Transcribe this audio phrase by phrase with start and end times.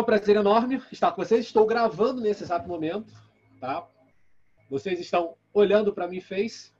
[0.00, 1.44] um prazer enorme estar com vocês.
[1.44, 3.12] Estou gravando nesse exato momento,
[3.60, 3.86] tá?
[4.68, 6.72] Vocês estão olhando para mim face.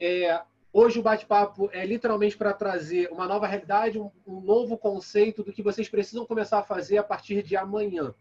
[0.00, 0.40] É,
[0.72, 5.52] hoje o bate-papo é literalmente para trazer uma nova realidade, um, um, novo conceito do
[5.52, 8.14] que vocês precisam começar a fazer a partir de amanhã.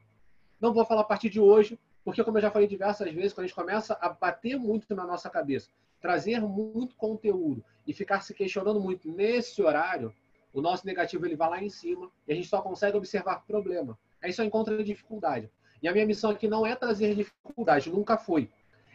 [0.60, 3.46] Não vou falar a partir de hoje, porque como eu já falei diversas vezes, quando
[3.46, 5.70] a gente começa a bater muito na nossa cabeça,
[6.02, 10.14] trazer muito conteúdo e ficar se questionando muito nesse horário,
[10.54, 13.98] o nosso negativo ele vai lá em cima e a gente só consegue observar problema.
[14.22, 15.50] Aí só encontra dificuldade.
[15.82, 18.50] E a minha missão aqui não é trazer dificuldade, nunca foi.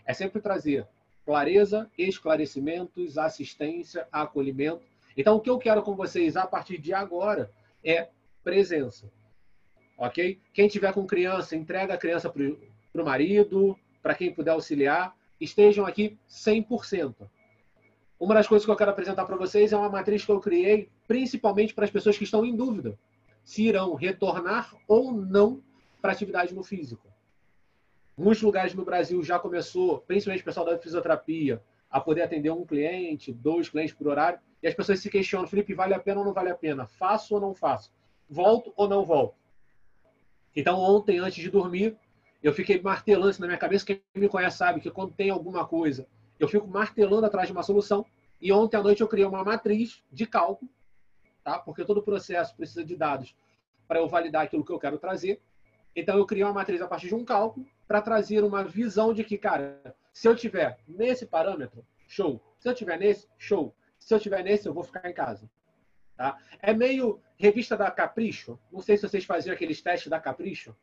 [0.04, 0.86] É sempre trazer
[1.24, 4.82] clareza, esclarecimentos, assistência, acolhimento.
[5.16, 7.50] Então, o que eu quero com vocês a partir de agora
[7.82, 8.08] é
[8.42, 9.10] presença.
[9.96, 10.38] Ok?
[10.52, 15.16] Quem tiver com criança, entrega a criança para o marido, para quem puder auxiliar.
[15.40, 17.14] Estejam aqui 100%.
[18.18, 20.88] Uma das coisas que eu quero apresentar para vocês é uma matriz que eu criei
[21.06, 22.98] principalmente para as pessoas que estão em dúvida
[23.44, 25.62] se irão retornar ou não
[26.00, 27.06] para atividade no físico.
[28.16, 32.64] Muitos lugares no Brasil já começou, principalmente o pessoal da fisioterapia, a poder atender um
[32.64, 36.24] cliente, dois clientes por horário, e as pessoas se questionam, Felipe, vale a pena ou
[36.24, 36.86] não vale a pena?
[36.86, 37.92] Faço ou não faço?
[38.28, 39.36] Volto ou não volto?
[40.56, 41.96] Então, ontem, antes de dormir,
[42.42, 43.84] eu fiquei martelando isso na minha cabeça.
[43.84, 46.06] Quem me conhece sabe que quando tem alguma coisa,
[46.38, 48.04] eu fico martelando atrás de uma solução.
[48.40, 50.68] E ontem à noite eu criei uma matriz de cálculo
[51.44, 51.58] tá?
[51.58, 53.36] Porque todo o processo precisa de dados
[53.86, 55.40] para eu validar aquilo que eu quero trazer.
[55.94, 59.22] Então eu criei uma matriz a partir de um cálculo para trazer uma visão de
[59.22, 62.40] que, cara, se eu tiver nesse parâmetro, show.
[62.58, 63.74] Se eu tiver nesse, show.
[63.98, 65.48] Se eu tiver nesse, eu vou ficar em casa.
[66.16, 66.38] Tá?
[66.60, 68.58] É meio revista da Capricho.
[68.72, 70.74] Não sei se vocês faziam aqueles testes da Capricho,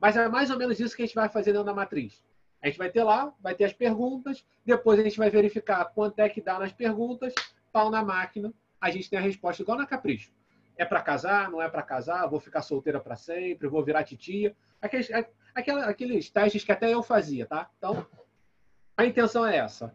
[0.00, 2.22] mas é mais ou menos isso que a gente vai fazer dentro da matriz.
[2.64, 6.18] A gente vai ter lá, vai ter as perguntas, depois a gente vai verificar quanto
[6.18, 7.34] é que dá nas perguntas,
[7.70, 10.32] pau na máquina, a gente tem a resposta igual na Capricho.
[10.74, 14.56] É para casar, não é para casar, vou ficar solteira para sempre, vou virar titia.
[14.80, 15.10] Aqueles,
[15.54, 17.70] aqueles, aqueles testes que até eu fazia, tá?
[17.76, 18.06] Então,
[18.96, 19.94] a intenção é essa.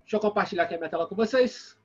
[0.00, 1.78] Deixa eu compartilhar aqui a minha tela com vocês.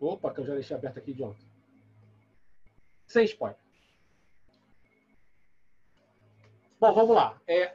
[0.00, 1.46] Opa, que eu já deixei aberto aqui de ontem.
[3.06, 3.67] Sem spoiler.
[6.80, 7.40] Bom, vamos lá.
[7.46, 7.74] É,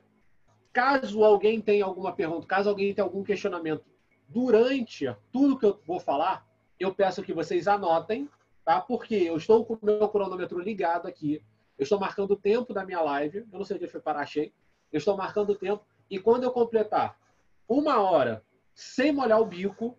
[0.73, 3.85] Caso alguém tenha alguma pergunta, caso alguém tenha algum questionamento
[4.27, 6.43] durante tudo que eu vou falar,
[6.79, 8.27] eu peço que vocês anotem,
[8.65, 8.81] tá?
[8.81, 11.43] Porque eu estou com o meu cronômetro ligado aqui.
[11.77, 13.45] Eu estou marcando o tempo da minha live.
[13.51, 14.51] Eu não sei onde foi parar, achei.
[14.91, 15.85] Eu estou marcando o tempo.
[16.09, 17.15] E quando eu completar
[17.67, 18.43] uma hora
[18.73, 19.95] sem molhar o bico,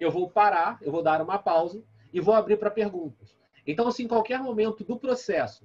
[0.00, 3.36] eu vou parar, eu vou dar uma pausa e vou abrir para perguntas.
[3.64, 5.64] Então, se em qualquer momento do processo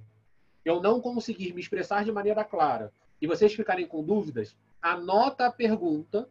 [0.63, 2.91] eu não conseguir me expressar de maneira clara
[3.21, 6.29] e vocês ficarem com dúvidas, anota a pergunta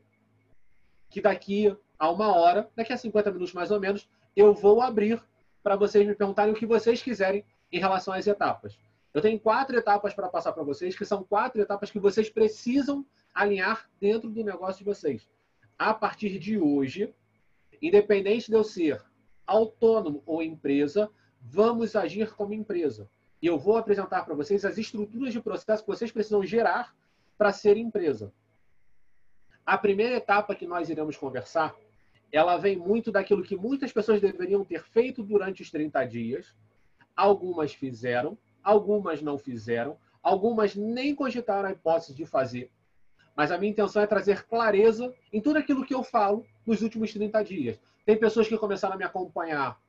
[1.09, 5.23] que daqui a uma hora, daqui a 50 minutos mais ou menos, eu vou abrir
[5.63, 8.79] para vocês me perguntarem o que vocês quiserem em relação às etapas.
[9.13, 13.05] Eu tenho quatro etapas para passar para vocês, que são quatro etapas que vocês precisam
[13.35, 15.29] alinhar dentro do negócio de vocês.
[15.79, 17.13] A partir de hoje,
[17.83, 19.03] independente de eu ser
[19.47, 23.11] autônomo ou empresa, vamos agir como empresa.
[23.43, 26.95] E eu vou apresentar para vocês as estruturas de processo que vocês precisam gerar
[27.39, 28.33] para ser empresa.
[29.65, 31.75] A primeira etapa que nós iremos conversar,
[32.31, 36.55] ela vem muito daquilo que muitas pessoas deveriam ter feito durante os 30 dias.
[37.17, 42.71] Algumas fizeram, algumas não fizeram, algumas nem cogitaram a hipótese de fazer.
[43.35, 47.13] Mas a minha intenção é trazer clareza em tudo aquilo que eu falo nos últimos
[47.13, 47.81] 30 dias.
[48.05, 49.81] Tem pessoas que começaram a me acompanhar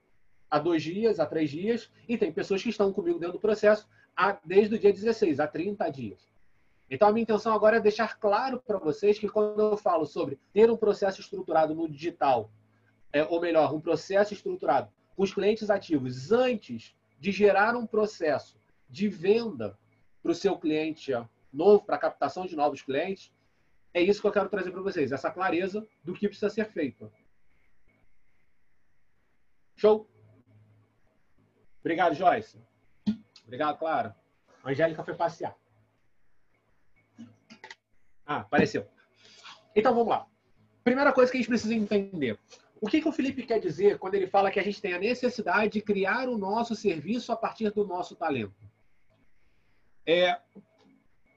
[0.52, 3.88] há dois dias, há três dias, e tem pessoas que estão comigo dentro do processo
[4.16, 6.30] há, desde o dia 16, há 30 dias.
[6.90, 10.38] Então, a minha intenção agora é deixar claro para vocês que quando eu falo sobre
[10.52, 12.52] ter um processo estruturado no digital,
[13.14, 18.60] é, ou melhor, um processo estruturado com os clientes ativos antes de gerar um processo
[18.90, 19.78] de venda
[20.22, 21.14] para o seu cliente
[21.52, 23.32] novo, para a captação de novos clientes,
[23.94, 27.12] é isso que eu quero trazer para vocês, essa clareza do que precisa ser feito.
[29.76, 30.11] Show?
[31.82, 32.58] Obrigado, Joyce.
[33.44, 34.16] Obrigado, Clara.
[34.64, 35.56] A Angélica foi passear.
[38.26, 38.88] Ah, apareceu.
[39.76, 40.26] Então vamos lá.
[40.84, 42.40] Primeira coisa que a gente precisa entender.
[42.80, 45.00] O que, que o Felipe quer dizer quando ele fala que a gente tem a
[45.00, 48.56] necessidade de criar o nosso serviço a partir do nosso talento?
[50.06, 50.40] É,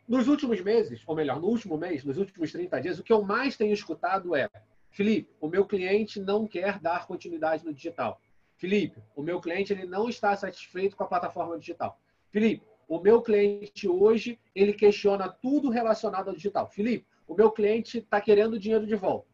[0.08, 3.22] nos últimos meses, ou melhor, no último mês, nos últimos 30 dias, o que eu
[3.22, 4.48] mais tenho escutado é:
[4.90, 8.20] Felipe, o meu cliente não quer dar continuidade no digital.
[8.56, 11.98] Felipe, o meu cliente ele não está satisfeito com a plataforma digital.
[12.30, 16.68] Felipe, o meu cliente hoje ele questiona tudo relacionado ao digital.
[16.68, 19.28] Felipe, o meu cliente está querendo dinheiro de volta.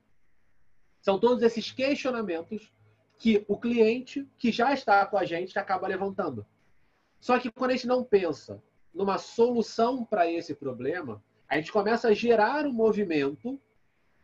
[1.00, 2.72] São todos esses questionamentos
[3.18, 6.46] que o cliente que já está com a gente acaba levantando.
[7.20, 8.62] Só que quando a gente não pensa
[8.94, 13.60] numa solução para esse problema, a gente começa a gerar um movimento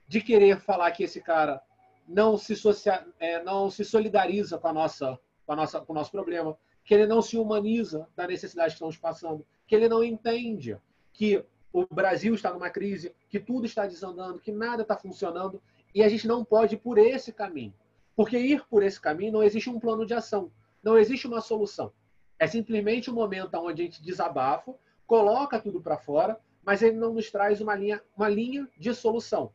[0.08, 1.62] de querer falar que esse cara
[2.08, 5.96] não se, social, é, não se solidariza com, a nossa, com, a nossa, com o
[5.96, 10.04] nosso problema, que ele não se humaniza da necessidade que estamos passando, que ele não
[10.04, 10.76] entende
[11.12, 15.60] que o Brasil está numa crise, que tudo está desandando, que nada está funcionando,
[15.94, 17.74] e a gente não pode ir por esse caminho.
[18.14, 20.50] Porque ir por esse caminho não existe um plano de ação,
[20.82, 21.92] não existe uma solução.
[22.38, 24.74] É simplesmente um momento onde a gente desabafa,
[25.06, 29.52] coloca tudo para fora, mas ele não nos traz uma linha, uma linha de solução.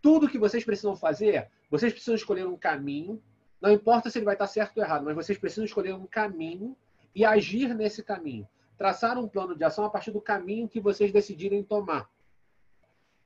[0.00, 3.22] Tudo que vocês precisam fazer, vocês precisam escolher um caminho,
[3.60, 6.76] não importa se ele vai estar certo ou errado, mas vocês precisam escolher um caminho
[7.14, 8.48] e agir nesse caminho.
[8.76, 12.08] Traçar um plano de ação a partir do caminho que vocês decidirem tomar.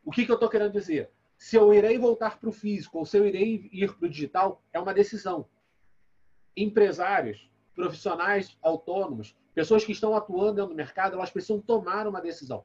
[0.04, 1.10] O que, que eu estou querendo dizer?
[1.36, 4.62] Se eu irei voltar para o físico ou se eu irei ir para o digital,
[4.72, 5.46] é uma decisão.
[6.56, 12.64] Empresários, profissionais autônomos, pessoas que estão atuando do mercado, elas precisam tomar uma decisão.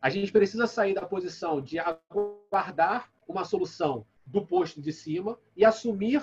[0.00, 5.64] A gente precisa sair da posição de aguardar uma solução do posto de cima e
[5.64, 6.22] assumir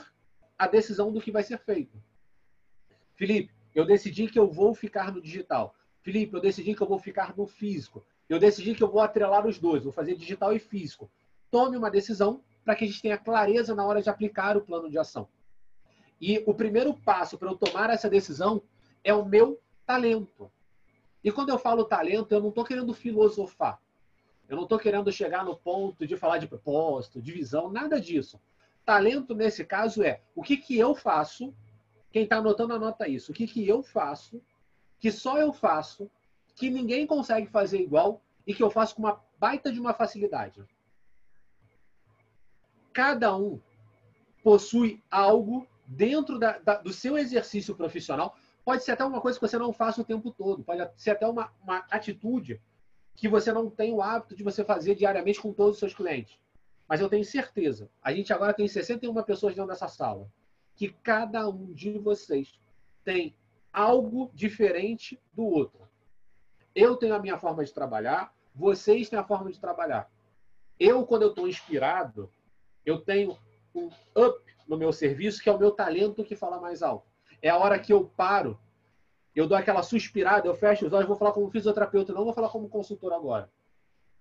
[0.58, 2.02] a decisão do que vai ser feito.
[3.16, 5.76] Felipe, eu decidi que eu vou ficar no digital.
[6.02, 8.06] Felipe, eu decidi que eu vou ficar no físico.
[8.28, 11.10] Eu decidi que eu vou atrelar os dois, vou fazer digital e físico.
[11.50, 14.90] Tome uma decisão para que a gente tenha clareza na hora de aplicar o plano
[14.90, 15.28] de ação.
[16.20, 18.62] E o primeiro passo para eu tomar essa decisão
[19.04, 20.52] é o meu talento.
[21.24, 23.80] E quando eu falo talento, eu não estou querendo filosofar.
[24.48, 28.40] Eu não estou querendo chegar no ponto de falar de propósito, de visão, nada disso.
[28.86, 31.54] Talento, nesse caso, é o que, que eu faço.
[32.12, 33.32] Quem está anotando, anota isso.
[33.32, 34.42] O que, que eu faço,
[35.00, 36.10] que só eu faço,
[36.56, 40.64] que ninguém consegue fazer igual e que eu faço com uma baita de uma facilidade.
[42.92, 43.60] Cada um
[44.44, 48.36] possui algo dentro da, da, do seu exercício profissional
[48.66, 50.64] Pode ser até uma coisa que você não faça o tempo todo.
[50.64, 52.62] Pode ser até uma, uma atitude
[53.16, 56.38] que você não tem o hábito de você fazer diariamente com todos os seus clientes.
[56.88, 60.30] Mas eu tenho certeza, a gente agora tem 61 pessoas dentro dessa sala,
[60.76, 62.60] que cada um de vocês
[63.04, 63.36] tem
[63.72, 65.88] algo diferente do outro.
[66.76, 70.10] Eu tenho a minha forma de trabalhar, vocês têm a forma de trabalhar.
[70.80, 72.30] Eu, quando eu estou inspirado,
[72.86, 73.38] eu tenho
[73.74, 77.08] um up no meu serviço, que é o meu talento que fala mais alto.
[77.42, 78.60] É a hora que eu paro,
[79.36, 82.50] eu dou aquela suspirada, eu fecho os olhos, vou falar como fisioterapeuta, não vou falar
[82.50, 83.50] como consultor agora.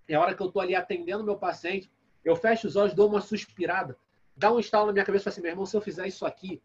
[0.07, 1.91] É a hora que eu estou ali atendendo meu paciente,
[2.25, 3.97] eu fecho os olhos, dou uma suspirada,
[4.35, 6.61] dá um estalo na minha cabeça e assim, meu irmão, se eu fizer isso aqui,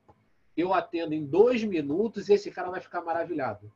[0.56, 3.70] eu atendo em dois minutos e esse cara vai ficar maravilhado.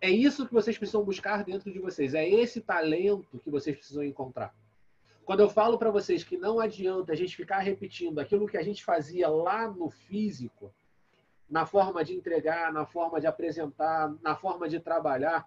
[0.00, 2.14] É isso que vocês precisam buscar dentro de vocês.
[2.14, 4.52] É esse talento que vocês precisam encontrar.
[5.24, 8.62] Quando eu falo para vocês que não adianta a gente ficar repetindo aquilo que a
[8.62, 10.74] gente fazia lá no físico,
[11.52, 15.46] na forma de entregar, na forma de apresentar, na forma de trabalhar,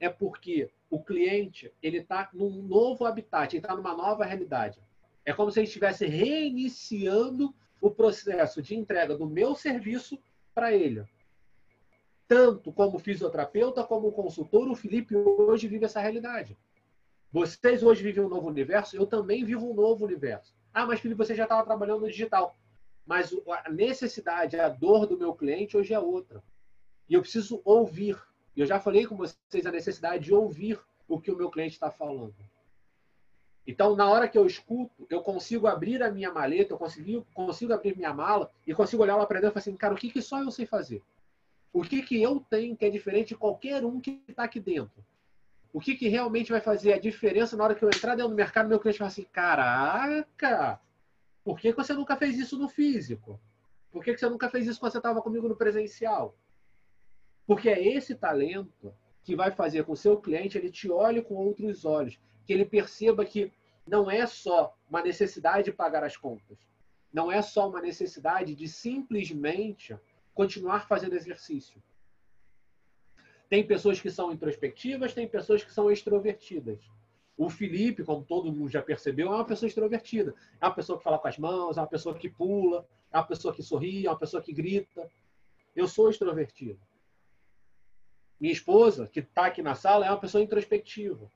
[0.00, 4.82] é porque o cliente ele está num novo habitat, ele está numa nova realidade.
[5.24, 10.18] É como se ele estivesse reiniciando o processo de entrega do meu serviço
[10.52, 11.04] para ele.
[12.26, 16.58] Tanto como fisioterapeuta, como consultor, o Felipe hoje vive essa realidade.
[17.30, 20.52] Vocês hoje vivem um novo universo, eu também vivo um novo universo.
[20.74, 22.56] Ah, mas Felipe, você já estava trabalhando no digital
[23.06, 23.32] mas
[23.64, 26.42] a necessidade, a dor do meu cliente hoje é outra.
[27.08, 28.20] E eu preciso ouvir.
[28.56, 31.90] Eu já falei com vocês a necessidade de ouvir o que o meu cliente está
[31.90, 32.34] falando.
[33.64, 37.72] Então, na hora que eu escuto, eu consigo abrir a minha maleta, eu consigo, consigo
[37.72, 40.10] abrir minha mala e consigo olhar lá para dentro e falar assim, cara, o que,
[40.10, 41.02] que só eu sei fazer?
[41.72, 45.04] O que, que eu tenho que é diferente de qualquer um que está aqui dentro?
[45.72, 48.36] O que, que realmente vai fazer a diferença na hora que eu entrar dentro do
[48.36, 50.80] mercado, meu cliente fala assim, caraca,
[51.46, 53.40] por que, você nunca fez isso no físico?
[53.92, 56.36] Por que, você nunca fez isso quando você estava comigo no presencial?
[57.46, 61.36] Porque é esse talento que vai fazer com o seu cliente ele te olhe com
[61.36, 63.52] outros olhos, que ele perceba que
[63.86, 66.58] não é só uma necessidade de pagar as contas,
[67.12, 69.96] não é só uma necessidade de simplesmente
[70.34, 71.80] continuar fazendo exercício.
[73.48, 76.80] Tem pessoas que são introspectivas, tem pessoas que são extrovertidas.
[77.36, 80.34] O Felipe, como todo mundo já percebeu, é uma pessoa extrovertida.
[80.60, 83.26] É uma pessoa que fala com as mãos, é uma pessoa que pula, é uma
[83.26, 85.08] pessoa que sorri, é uma pessoa que grita.
[85.74, 86.80] Eu sou extrovertido.
[88.40, 91.30] Minha esposa, que está aqui na sala, é uma pessoa introspectiva.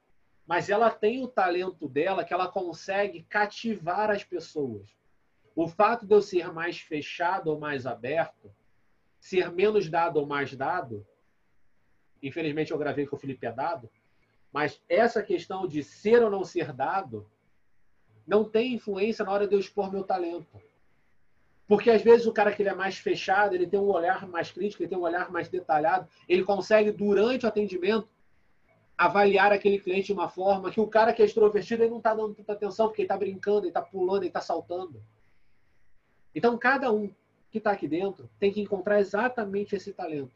[0.46, 4.88] Mas ela tem o talento dela que ela consegue cativar as pessoas.
[5.54, 8.50] O fato de eu ser mais fechado ou mais aberto,
[9.18, 11.06] ser menos dado ou mais dado,
[12.22, 13.90] infelizmente eu gravei com o Felipe é dado,
[14.52, 17.26] mas essa questão de ser ou não ser dado
[18.26, 20.60] não tem influência na hora de eu expor meu talento.
[21.66, 24.50] Porque às vezes o cara que ele é mais fechado, ele tem um olhar mais
[24.50, 28.08] crítico, ele tem um olhar mais detalhado, ele consegue, durante o atendimento,
[28.98, 32.14] avaliar aquele cliente de uma forma que o cara que é extrovertido ele não está
[32.14, 35.02] dando tanta atenção, porque ele está brincando, ele está pulando, ele está saltando.
[36.34, 37.10] Então, cada um
[37.50, 40.34] que está aqui dentro tem que encontrar exatamente esse talento.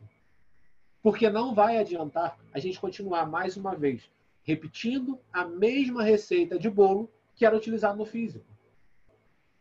[1.05, 4.11] Porque não vai adiantar a gente continuar mais uma vez
[4.43, 8.47] repetindo a mesma receita de bolo que era utilizado no físico.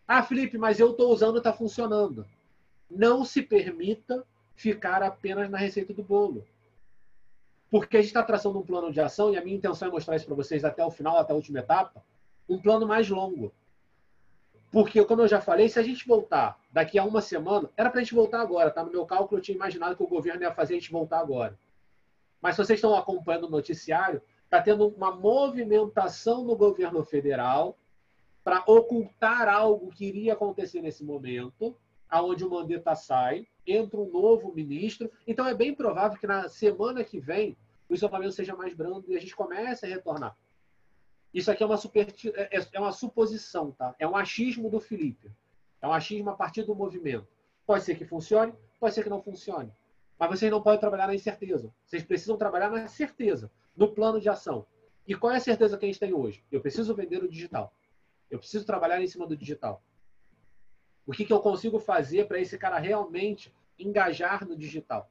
[0.07, 2.25] Ah, Felipe, mas eu estou usando e está funcionando.
[2.89, 6.45] Não se permita ficar apenas na receita do bolo.
[7.69, 10.15] Porque a gente está traçando um plano de ação, e a minha intenção é mostrar
[10.15, 12.01] isso para vocês até o final, até a última etapa,
[12.47, 13.53] um plano mais longo.
[14.73, 17.99] Porque, como eu já falei, se a gente voltar daqui a uma semana, era para
[17.99, 18.83] a gente voltar agora, tá?
[18.83, 21.59] No meu cálculo, eu tinha imaginado que o governo ia fazer a gente voltar agora.
[22.41, 27.77] Mas se vocês estão acompanhando o noticiário, está tendo uma movimentação no governo federal
[28.43, 31.77] para ocultar algo que iria acontecer nesse momento,
[32.09, 35.07] aonde o Mandetta sai, entra um novo ministro.
[35.27, 37.55] Então é bem provável que na semana que vem
[37.87, 40.35] o isolamento seja mais brando e a gente comece a retornar.
[41.33, 43.95] Isso aqui é uma, super, é, é uma suposição, tá?
[43.97, 45.31] É um achismo do Felipe.
[45.81, 47.27] É um achismo a partir do movimento.
[47.65, 49.71] Pode ser que funcione, pode ser que não funcione.
[50.19, 51.73] Mas vocês não podem trabalhar na incerteza.
[51.85, 54.65] Vocês precisam trabalhar na certeza, no plano de ação.
[55.07, 56.43] E qual é a certeza que a gente tem hoje?
[56.51, 57.73] Eu preciso vender o digital.
[58.29, 59.83] Eu preciso trabalhar em cima do digital.
[61.05, 65.09] O que, que eu consigo fazer para esse cara realmente engajar no digital?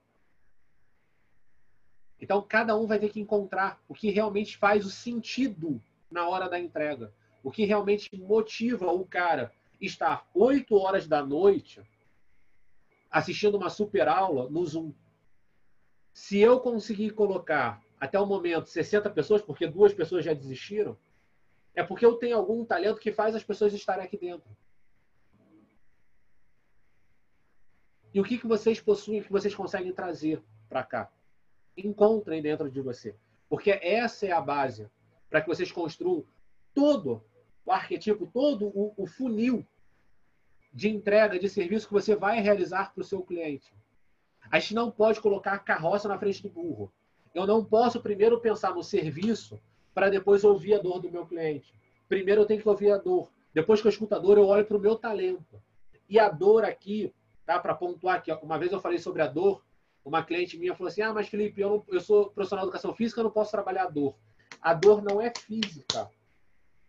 [2.18, 5.82] Então, cada um vai ter que encontrar o que realmente faz o sentido
[6.12, 7.12] na hora da entrega.
[7.42, 11.82] O que realmente motiva o cara estar 8 horas da noite
[13.10, 14.92] assistindo uma super aula no Zoom.
[16.12, 20.96] Se eu conseguir colocar até o momento 60 pessoas, porque duas pessoas já desistiram,
[21.74, 24.48] é porque eu tenho algum talento que faz as pessoas estarem aqui dentro.
[28.14, 31.10] E o que, que vocês possuem, que vocês conseguem trazer para cá?
[31.76, 33.16] Encontrem dentro de você.
[33.48, 34.90] Porque essa é a base
[35.32, 36.26] para que vocês construam
[36.74, 37.24] todo
[37.64, 39.66] o arquetipo, todo o, o funil
[40.70, 43.74] de entrega de serviço que você vai realizar para o seu cliente.
[44.50, 46.92] A gente não pode colocar a carroça na frente do burro.
[47.34, 49.58] Eu não posso primeiro pensar no serviço
[49.94, 51.74] para depois ouvir a dor do meu cliente.
[52.10, 53.32] Primeiro eu tenho que ouvir a dor.
[53.54, 55.62] Depois que eu escuto a dor, eu olho para o meu talento.
[56.10, 57.10] E a dor aqui,
[57.46, 57.58] tá?
[57.58, 59.64] Para pontuar que uma vez eu falei sobre a dor,
[60.04, 62.94] uma cliente minha falou assim: Ah, mas Felipe, eu, não, eu sou profissional de educação
[62.94, 64.14] física, eu não posso trabalhar a dor.
[64.62, 66.08] A dor não é física.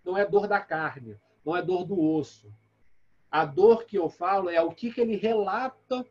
[0.05, 1.17] Não é dor da carne.
[1.43, 2.53] Não é dor do osso.
[3.31, 6.05] A dor que eu falo é o que, que ele relata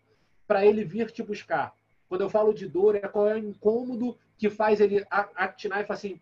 [0.46, 1.72] para ele vir te buscar.
[2.08, 5.86] Quando eu falo de dor, é qual é o incômodo que faz ele atinar e
[5.86, 6.20] falar assim: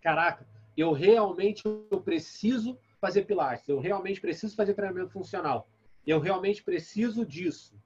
[0.00, 5.68] caraca, eu realmente eu preciso fazer pilates, eu realmente preciso fazer treinamento funcional,
[6.06, 7.80] eu realmente preciso disso.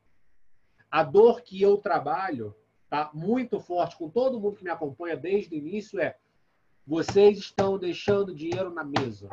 [0.90, 2.54] A dor que eu trabalho,
[2.88, 6.16] tá muito forte com todo mundo que me acompanha desde o início é
[6.86, 9.28] vocês estão deixando dinheiro na mesa.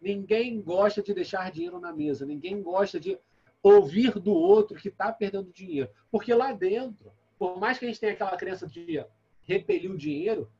[0.00, 2.24] Ninguém gosta de deixar dinheiro na mesa.
[2.24, 3.18] Ninguém gosta de
[3.62, 5.90] ouvir do outro que está perdendo dinheiro.
[6.10, 9.04] Porque lá dentro, por mais que a gente tenha aquela crença de
[9.42, 10.50] repelir o dinheiro,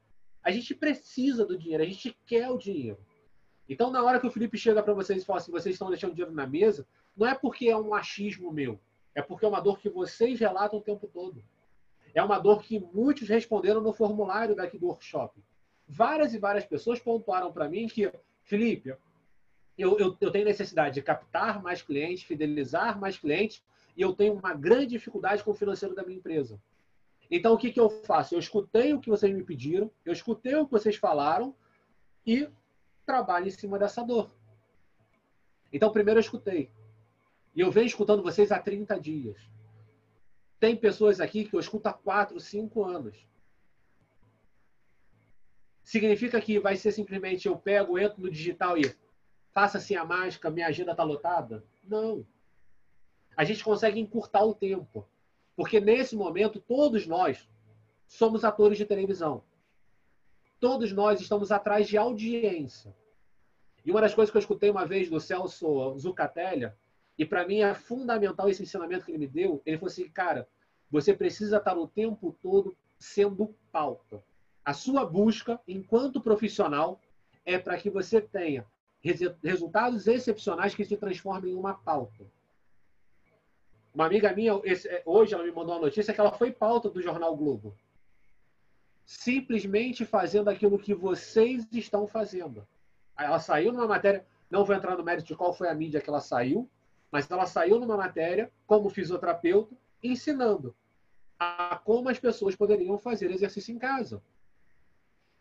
[0.42, 2.98] a gente precisa do dinheiro, a gente quer o dinheiro.
[3.68, 6.14] Então, na hora que o Felipe chega para vocês e fala assim, vocês estão deixando
[6.14, 8.80] dinheiro na mesa, não é porque é um achismo meu,
[9.14, 11.44] é porque é uma dor que vocês relatam o tempo todo.
[12.14, 15.38] É uma dor que muitos responderam no formulário daqui do workshop
[15.88, 18.94] várias e várias pessoas pontuaram para mim que, Felipe,
[19.76, 23.62] eu, eu, eu tenho necessidade de captar mais clientes, fidelizar mais clientes,
[23.96, 26.60] e eu tenho uma grande dificuldade com o financeiro da minha empresa.
[27.30, 28.34] Então, o que, que eu faço?
[28.34, 31.54] Eu escutei o que vocês me pediram, eu escutei o que vocês falaram
[32.26, 32.48] e
[33.06, 34.30] trabalho em cima dessa dor.
[35.72, 36.70] Então, primeiro eu escutei.
[37.54, 39.40] E eu venho escutando vocês há 30 dias.
[40.58, 43.16] Tem pessoas aqui que eu escuto há 4, 5 anos.
[45.88, 48.94] Significa que vai ser simplesmente eu pego, entro no digital e
[49.54, 51.64] faça assim a mágica, minha agenda está lotada?
[51.82, 52.26] Não.
[53.34, 55.08] A gente consegue encurtar o tempo.
[55.56, 57.48] Porque nesse momento, todos nós
[58.06, 59.42] somos atores de televisão.
[60.60, 62.94] Todos nós estamos atrás de audiência.
[63.82, 66.70] E uma das coisas que eu escutei uma vez do Celso Zucatelli,
[67.16, 70.46] e para mim é fundamental esse ensinamento que ele me deu, ele falou assim, cara,
[70.90, 74.22] você precisa estar o tempo todo sendo pauta.
[74.68, 77.00] A sua busca, enquanto profissional,
[77.46, 78.66] é para que você tenha
[79.42, 82.26] resultados excepcionais que se transformem em uma pauta.
[83.94, 87.00] Uma amiga minha, é, hoje, ela me mandou uma notícia que ela foi pauta do
[87.00, 87.74] Jornal Globo.
[89.06, 92.68] Simplesmente fazendo aquilo que vocês estão fazendo.
[93.16, 96.10] Ela saiu numa matéria, não vou entrar no mérito de qual foi a mídia que
[96.10, 96.68] ela saiu,
[97.10, 100.76] mas ela saiu numa matéria como fisioterapeuta ensinando
[101.38, 104.22] a como as pessoas poderiam fazer exercício em casa.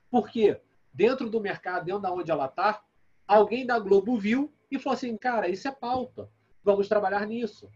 [0.09, 0.59] Porque
[0.93, 2.83] dentro do mercado, dentro da onde ela está,
[3.27, 6.29] alguém da Globo viu e falou assim, cara, isso é pauta,
[6.63, 7.69] vamos trabalhar nisso.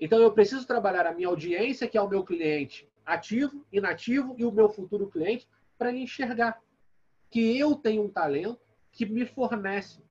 [0.00, 4.44] Então eu preciso trabalhar a minha audiência, que é o meu cliente ativo, inativo e
[4.44, 6.60] o meu futuro cliente, para enxergar
[7.30, 10.02] que eu tenho um talento que me fornece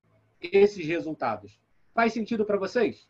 [0.41, 1.59] esses resultados.
[1.93, 3.07] Faz sentido para vocês?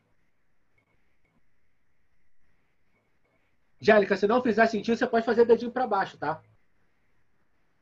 [3.80, 6.42] Jélica, se não fizer sentido, você pode fazer dedinho para baixo, tá?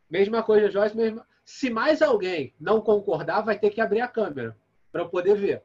[0.10, 1.28] Mesma coisa, Joyce, mesma.
[1.46, 4.58] Se mais alguém não concordar, vai ter que abrir a câmera
[4.92, 5.63] para eu poder ver.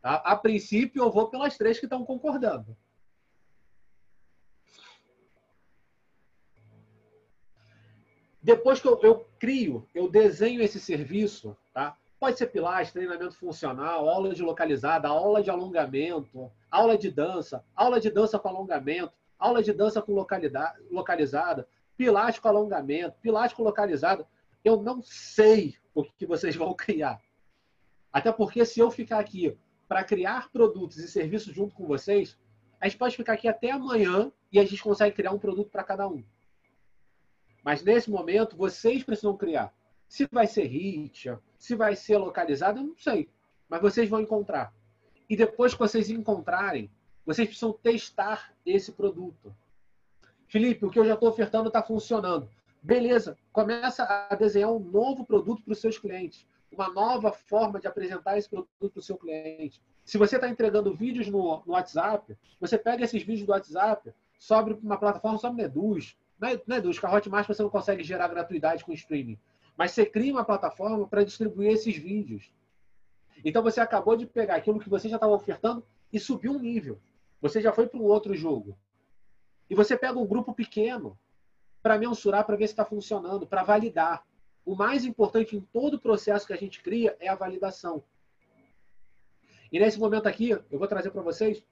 [0.00, 0.16] Tá?
[0.16, 2.76] A princípio, eu vou pelas três que estão concordando.
[8.42, 11.96] Depois que eu, eu, crio, eu desenho esse serviço, tá?
[12.20, 17.98] Pode ser pilares, treinamento funcional, aula de localizada, aula de alongamento, aula de dança, aula
[17.98, 20.12] de dança com alongamento, aula de dança com
[20.90, 24.26] localizada, pilates com alongamento, pilates com localizada.
[24.64, 27.20] Eu não sei o que vocês vão criar.
[28.12, 29.56] Até porque se eu ficar aqui
[29.88, 32.38] para criar produtos e serviços junto com vocês,
[32.80, 35.84] a gente pode ficar aqui até amanhã e a gente consegue criar um produto para
[35.84, 36.22] cada um.
[37.64, 39.74] Mas nesse momento, vocês precisam criar.
[40.06, 43.28] Se vai ser hit, se vai ser localizado, eu não sei.
[43.68, 44.72] Mas vocês vão encontrar.
[45.28, 46.90] E depois que vocês encontrarem,
[47.24, 49.54] vocês precisam testar esse produto.
[50.46, 52.48] Felipe, o que eu já estou ofertando está funcionando.
[52.82, 56.46] Beleza, começa a desenhar um novo produto para os seus clientes.
[56.70, 59.80] Uma nova forma de apresentar esse produto para o seu cliente.
[60.04, 64.74] Se você está entregando vídeos no, no, WhatsApp, você pega esses vídeos do WhatsApp, sobe
[64.74, 66.16] para uma plataforma, sobe no Eduz.
[66.42, 69.38] É Eduz, com a Hotmart você não consegue gerar gratuidade com streaming.
[69.78, 72.52] Mas você cria uma plataforma para distribuir esses vídeos.
[73.42, 77.00] Então você acabou de pegar aquilo que você já estava ofertando e subir um nível.
[77.40, 78.76] Você já foi para um outro jogo.
[79.68, 81.18] E você pega um grupo pequeno
[81.82, 84.24] para mensurar, para ver se está funcionando, para validar.
[84.64, 88.02] O mais importante em todo o processo que a gente cria é a validação.
[89.70, 91.62] E nesse momento aqui, eu vou trazer para vocês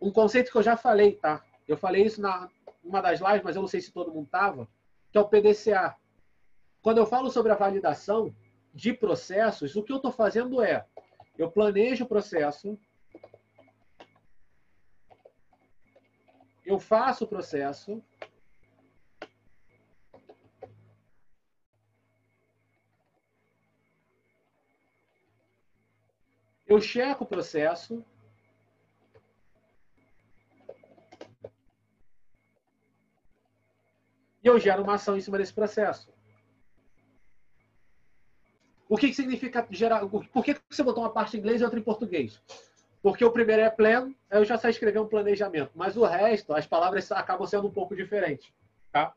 [0.00, 1.44] um conceito que eu já falei, tá?
[1.68, 2.48] Eu falei isso na
[2.82, 4.66] uma das lives, mas eu não sei se todo mundo estava,
[5.12, 5.94] que é o PDCA.
[6.82, 8.34] Quando eu falo sobre a validação
[8.74, 10.86] de processos, o que eu estou fazendo é,
[11.36, 12.78] eu planejo o processo,
[16.70, 18.02] eu faço o processo,
[26.66, 28.04] eu checo o processo,
[34.42, 36.08] e eu gero uma ação em cima desse processo.
[38.88, 40.06] O que, que significa gerar?
[40.08, 42.40] Por que você botou uma parte em inglês e outra em português?
[43.02, 46.66] Porque o primeiro é pleno, eu já sei escrever um planejamento, mas o resto, as
[46.66, 48.52] palavras acabam sendo um pouco diferentes.
[48.92, 49.14] Tá?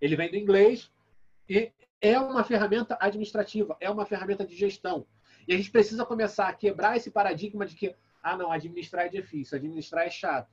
[0.00, 0.90] Ele vem do inglês
[1.48, 5.06] e é uma ferramenta administrativa, é uma ferramenta de gestão.
[5.46, 9.08] E a gente precisa começar a quebrar esse paradigma de que, ah, não, administrar é
[9.08, 10.50] difícil, administrar é chato.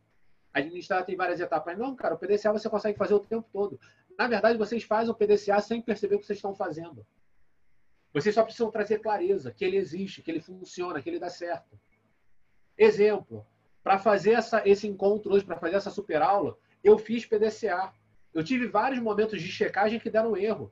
[0.53, 1.77] Administrar tem várias etapas.
[1.77, 3.79] Não, cara, o PDCA você consegue fazer o tempo todo.
[4.17, 7.05] Na verdade, vocês fazem o PDCA sem perceber o que vocês estão fazendo.
[8.13, 11.77] Vocês só precisam trazer clareza, que ele existe, que ele funciona, que ele dá certo.
[12.77, 13.45] Exemplo,
[13.83, 17.93] para fazer essa, esse encontro hoje, para fazer essa super aula, eu fiz PDCA.
[18.33, 20.71] Eu tive vários momentos de checagem que deram erro.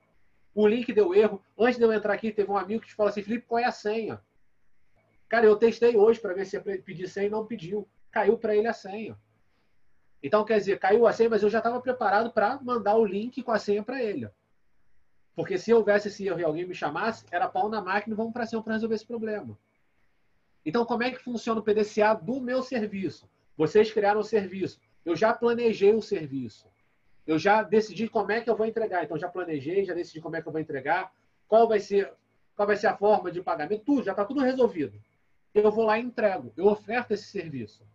[0.54, 1.42] O link deu erro.
[1.58, 3.64] Antes de eu entrar aqui, teve um amigo que te falou assim, Felipe, qual é
[3.64, 4.20] a senha?
[5.28, 7.88] Cara, eu testei hoje para ver se ia pedir senha e não pediu.
[8.10, 9.18] Caiu para ele a senha.
[10.22, 13.42] Então, quer dizer, caiu a senha, mas eu já estava preparado para mandar o link
[13.42, 14.28] com a senha para ele.
[15.34, 18.32] Porque se houvesse esse erro e alguém me chamasse, era pau na máquina e vamos
[18.32, 19.58] para cima para resolver esse problema.
[20.64, 23.28] Então, como é que funciona o PDCA do meu serviço?
[23.56, 24.80] Vocês criaram o serviço.
[25.04, 26.68] Eu já planejei o serviço.
[27.26, 29.04] Eu já decidi como é que eu vou entregar.
[29.04, 31.12] Então, já planejei, já decidi como é que eu vou entregar,
[31.46, 32.12] qual vai ser,
[32.56, 35.00] qual vai ser a forma de pagamento, tudo, já está tudo resolvido.
[35.54, 36.52] Eu vou lá e entrego.
[36.56, 37.86] Eu oferto esse serviço.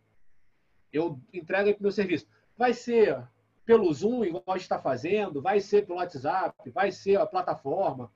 [0.94, 2.28] Eu entrego o meu serviço.
[2.58, 3.22] Vai ser
[3.66, 8.12] pelo Zoom, igual a gente está fazendo, vai ser pelo WhatsApp, vai ser a plataforma.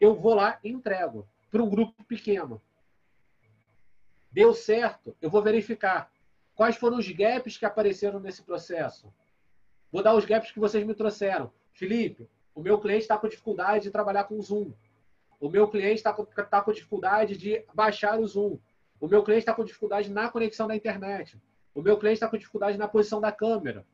[0.00, 2.62] Eu vou lá e entrego para um grupo pequeno.
[4.34, 6.10] Deu certo, eu vou verificar
[6.56, 9.14] quais foram os gaps que apareceram nesse processo.
[9.92, 11.52] Vou dar os gaps que vocês me trouxeram.
[11.72, 14.72] Felipe, o meu cliente está com dificuldade de trabalhar com o Zoom.
[15.38, 18.58] O meu cliente está com, tá com dificuldade de baixar o Zoom.
[19.00, 21.40] O meu cliente está com dificuldade na conexão da internet.
[21.72, 23.86] O meu cliente está com dificuldade na posição da câmera.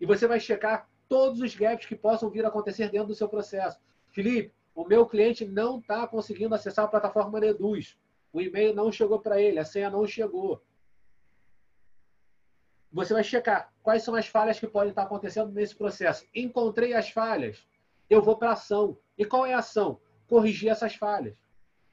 [0.00, 3.28] E você vai checar todos os gaps que possam vir a acontecer dentro do seu
[3.28, 3.80] processo.
[4.12, 7.98] Felipe, o meu cliente não está conseguindo acessar a plataforma Reduz.
[8.38, 10.62] O e-mail não chegou para ele, a senha não chegou.
[12.92, 16.24] Você vai checar quais são as falhas que podem estar acontecendo nesse processo.
[16.32, 17.66] Encontrei as falhas,
[18.08, 18.96] eu vou para ação.
[19.18, 20.00] E qual é a ação?
[20.28, 21.36] Corrigir essas falhas.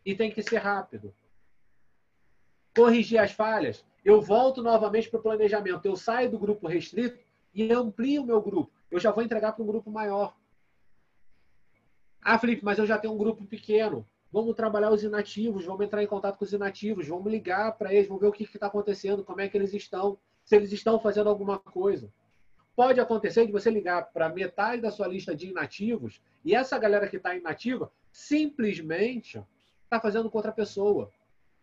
[0.06, 1.16] E tem que ser rápido.
[2.76, 5.84] Corrigir as falhas, eu volto novamente para o planejamento.
[5.88, 7.18] Eu saio do grupo restrito
[7.56, 8.72] e amplio o meu grupo.
[8.92, 10.38] Eu já vou entregar para um grupo maior.
[12.22, 14.08] Ah, Felipe, mas eu já tenho um grupo pequeno.
[14.36, 18.06] Vamos trabalhar os inativos, vamos entrar em contato com os inativos, vamos ligar para eles,
[18.06, 21.30] vamos ver o que está acontecendo, como é que eles estão, se eles estão fazendo
[21.30, 22.12] alguma coisa.
[22.76, 27.08] Pode acontecer de você ligar para metade da sua lista de inativos e essa galera
[27.08, 29.42] que está inativa simplesmente
[29.86, 31.10] está fazendo com outra pessoa.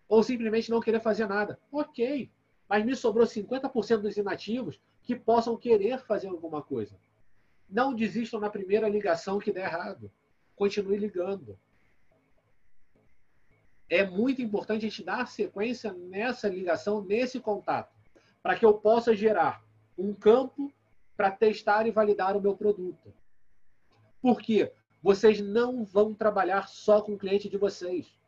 [0.08, 1.61] Ou simplesmente não querer fazer nada.
[1.70, 2.30] Ok.
[2.66, 6.98] Mas me sobrou 50% dos inativos que possam querer fazer alguma coisa.
[7.68, 10.11] Não desistam na primeira ligação que der errado.
[10.56, 11.58] Continue ligando.
[13.92, 17.94] É muito importante a gente dar sequência nessa ligação, nesse contato,
[18.42, 19.62] para que eu possa gerar
[19.98, 20.72] um campo
[21.14, 23.12] para testar e validar o meu produto.
[24.22, 24.72] Por quê?
[25.02, 28.18] Vocês não vão trabalhar só com o cliente de vocês.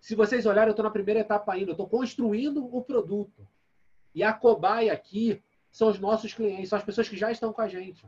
[0.00, 3.46] Se vocês olharem, eu estou na primeira etapa ainda, eu estou construindo o produto.
[4.12, 7.62] E a cobaia aqui são os nossos clientes, são as pessoas que já estão com
[7.62, 8.04] a gente.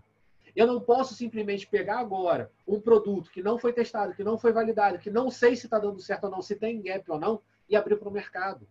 [0.54, 4.52] Eu não posso simplesmente pegar agora um produto que não foi testado, que não foi
[4.52, 7.42] validado, que não sei se está dando certo ou não, se tem gap ou não,
[7.68, 8.66] e abrir para o mercado.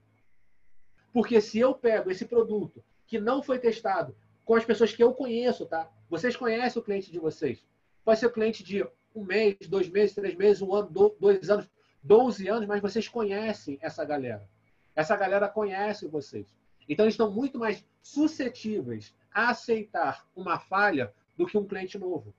[1.13, 4.15] Porque se eu pego esse produto que não foi testado,
[4.45, 5.89] com as pessoas que eu conheço, tá?
[6.09, 7.63] Vocês conhecem o cliente de vocês.
[8.03, 8.83] Pode ser cliente de
[9.15, 10.89] um mês, dois meses, três meses, um ano,
[11.19, 11.69] dois anos,
[12.01, 14.47] doze anos, mas vocês conhecem essa galera.
[14.95, 16.47] Essa galera conhece vocês.
[16.87, 22.35] Então, eles estão muito mais suscetíveis a aceitar uma falha do que um cliente novo.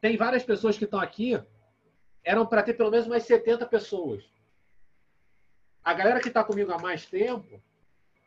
[0.00, 1.36] Tem várias pessoas que estão aqui,
[2.22, 4.24] eram para ter pelo menos umas 70 pessoas.
[5.82, 7.60] A galera que está comigo há mais tempo,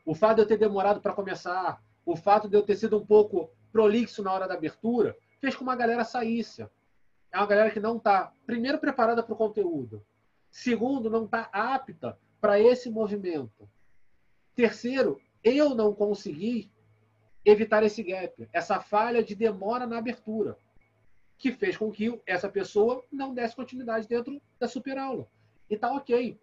[0.04, 3.06] o fato de eu ter demorado para começar, o fato de eu ter sido um
[3.06, 6.60] pouco prolixo na hora da abertura, fez com que uma galera saísse.
[7.32, 10.04] É uma galera que não está, primeiro, preparada para o conteúdo.
[10.50, 13.70] Segundo, não está apta para esse movimento.
[14.54, 16.70] Terceiro, eu não consegui
[17.44, 20.56] evitar esse gap, essa falha de demora na abertura,
[21.38, 25.26] que fez com que essa pessoa não desse continuidade dentro da super aula.
[25.68, 26.38] E tá ok.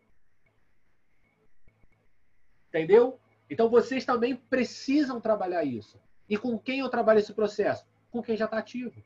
[2.69, 3.19] Entendeu?
[3.49, 5.99] Então vocês também precisam trabalhar isso.
[6.29, 7.85] E com quem eu trabalho esse processo?
[8.11, 9.01] Com quem já está ativo.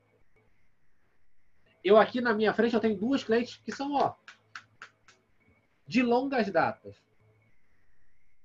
[1.83, 4.15] Eu aqui na minha frente eu tenho duas clientes que são ó,
[5.87, 6.95] de longas datas.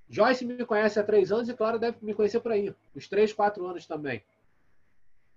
[0.09, 3.33] Joyce me conhece há três anos e Clara deve me conhecer por aí, uns três,
[3.33, 4.23] quatro anos também.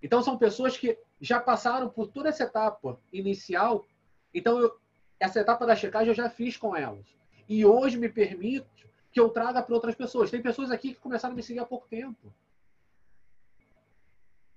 [0.03, 3.85] Então são pessoas que já passaram por toda essa etapa inicial.
[4.33, 4.79] Então eu,
[5.19, 7.05] essa etapa da checagem eu já fiz com elas.
[7.49, 10.31] E hoje me permite que eu traga para outras pessoas.
[10.31, 12.33] Tem pessoas aqui que começaram a me seguir há pouco tempo.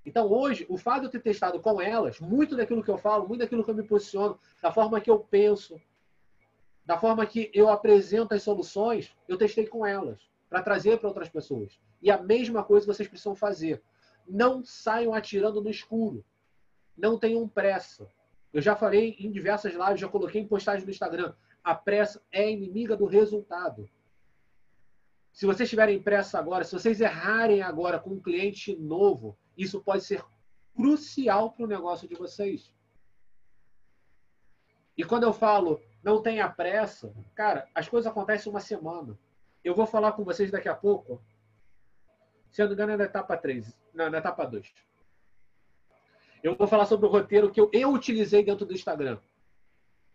[0.06, 3.28] Então, hoje, o fato de eu ter testado com elas, muito daquilo que eu falo,
[3.28, 5.80] muito daquilo que eu me posiciono, da forma que eu penso,
[6.86, 10.20] da forma que eu apresento as soluções, eu testei com elas,
[10.50, 11.80] para trazer para outras pessoas.
[12.02, 13.82] E a mesma coisa vocês precisam fazer.
[14.28, 16.24] Não saiam atirando no escuro.
[16.98, 18.08] Não tenham pressa.
[18.52, 21.34] Eu já falei em diversas lives, já coloquei em postagem no Instagram.
[21.64, 23.90] A pressa é inimiga do resultado.
[25.32, 30.04] Se vocês tiverem pressa agora, se vocês errarem agora com um cliente novo, isso pode
[30.04, 30.24] ser
[30.76, 32.72] crucial para o negócio de vocês.
[34.96, 39.18] E quando eu falo não tenha pressa, cara, as coisas acontecem uma semana.
[39.64, 41.22] Eu vou falar com vocês daqui a pouco.
[42.52, 44.74] Se eu não me engano, é na etapa 3, não, na etapa 2.
[46.44, 49.18] Eu vou falar sobre o roteiro que eu, eu utilizei dentro do Instagram.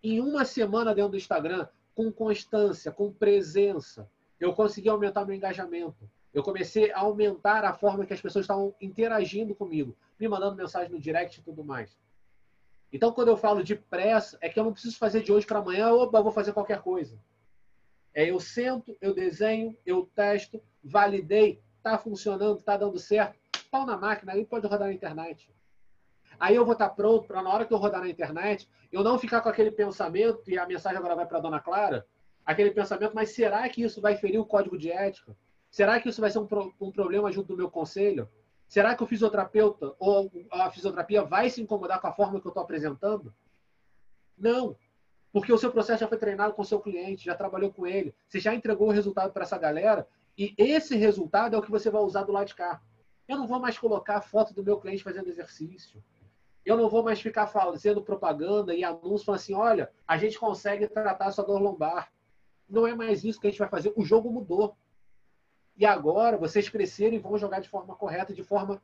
[0.03, 6.09] Em uma semana dentro do Instagram, com constância, com presença, eu consegui aumentar meu engajamento.
[6.33, 10.92] Eu comecei a aumentar a forma que as pessoas estavam interagindo comigo, me mandando mensagem
[10.92, 11.96] no direct e tudo mais.
[12.92, 15.59] Então, quando eu falo de pressa, é que eu não preciso fazer de hoje para
[15.59, 17.18] amanhã, opa, vou fazer qualquer coisa.
[18.14, 23.38] É, eu sento, eu desenho, eu testo, validei, está funcionando, está dando certo,
[23.70, 25.51] pau na máquina, aí pode rodar na internet.
[26.40, 29.03] Aí eu vou estar tá pronto para, na hora que eu rodar na internet, eu
[29.03, 32.07] não ficar com aquele pensamento, e a mensagem agora vai para dona Clara,
[32.44, 35.37] aquele pensamento, mas será que isso vai ferir o código de ética?
[35.70, 38.29] Será que isso vai ser um, pro, um problema junto do meu conselho?
[38.68, 42.50] Será que o fisioterapeuta ou a fisioterapia vai se incomodar com a forma que eu
[42.50, 43.35] estou apresentando?
[44.37, 44.76] Não.
[45.33, 48.14] Porque o seu processo já foi treinado com o seu cliente, já trabalhou com ele,
[48.28, 51.90] você já entregou o resultado para essa galera e esse resultado é o que você
[51.90, 52.81] vai usar do lado de cá.
[53.26, 56.02] Eu não vou mais colocar a foto do meu cliente fazendo exercício.
[56.64, 60.87] Eu não vou mais ficar fazendo propaganda e anúncio falando assim: olha, a gente consegue
[60.87, 62.12] tratar a sua dor lombar.
[62.68, 63.92] não é mais isso que a gente vai fazer.
[63.96, 64.76] O jogo mudou.
[65.78, 68.82] E agora vocês cresceram e vão jogar de forma correta, de forma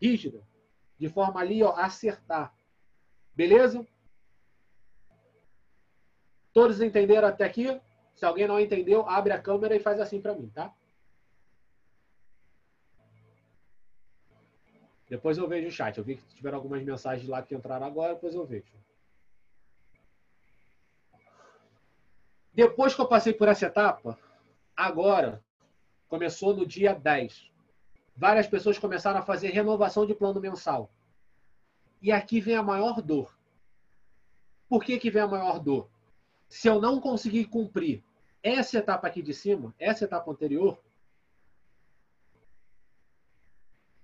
[0.00, 0.46] rígida,
[0.98, 2.54] de forma ali, ó, acertar.
[3.34, 3.86] Beleza?
[6.52, 7.80] Todos entenderam até aqui?
[8.14, 10.72] Se alguém não entendeu, abre a câmera e faz assim para mim, tá?
[15.08, 15.96] Depois eu vejo o chat.
[15.96, 18.72] Eu vi que tiveram algumas mensagens lá que entraram agora, depois eu vejo.
[22.52, 24.18] Depois que eu passei por essa etapa,
[24.76, 25.42] agora,
[26.14, 27.50] começou no dia 10.
[28.16, 30.88] Várias pessoas começaram a fazer renovação de plano mensal.
[32.00, 33.36] E aqui vem a maior dor.
[34.68, 35.90] Por que, que vem a maior dor?
[36.48, 38.04] Se eu não conseguir cumprir
[38.44, 40.80] essa etapa aqui de cima, essa etapa anterior,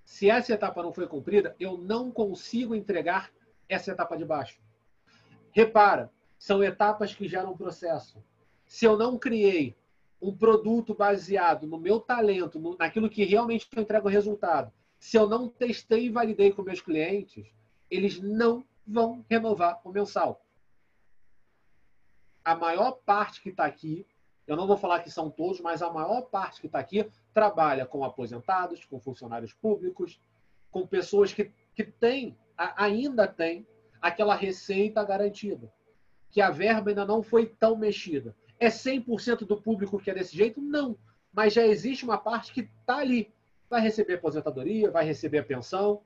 [0.04, 3.30] se essa etapa não foi cumprida, eu não consigo entregar
[3.68, 4.60] essa etapa de baixo.
[5.52, 8.20] Repara, são etapas que geram processo
[8.66, 9.76] se eu não criei
[10.20, 15.28] um produto baseado no meu talento, no, naquilo que realmente eu entrego resultado, se eu
[15.28, 17.46] não testei e validei com meus clientes,
[17.90, 20.44] eles não vão renovar o mensal.
[22.44, 24.06] A maior parte que está aqui,
[24.46, 27.86] eu não vou falar que são todos, mas a maior parte que está aqui trabalha
[27.86, 30.20] com aposentados, com funcionários públicos,
[30.70, 33.66] com pessoas que, que têm, ainda têm,
[34.00, 35.72] aquela receita garantida,
[36.30, 38.34] que a verba ainda não foi tão mexida.
[38.60, 40.60] É 100% do público que é desse jeito?
[40.60, 40.98] Não.
[41.32, 43.32] Mas já existe uma parte que está ali.
[43.70, 46.02] Vai receber aposentadoria, vai receber a pensão.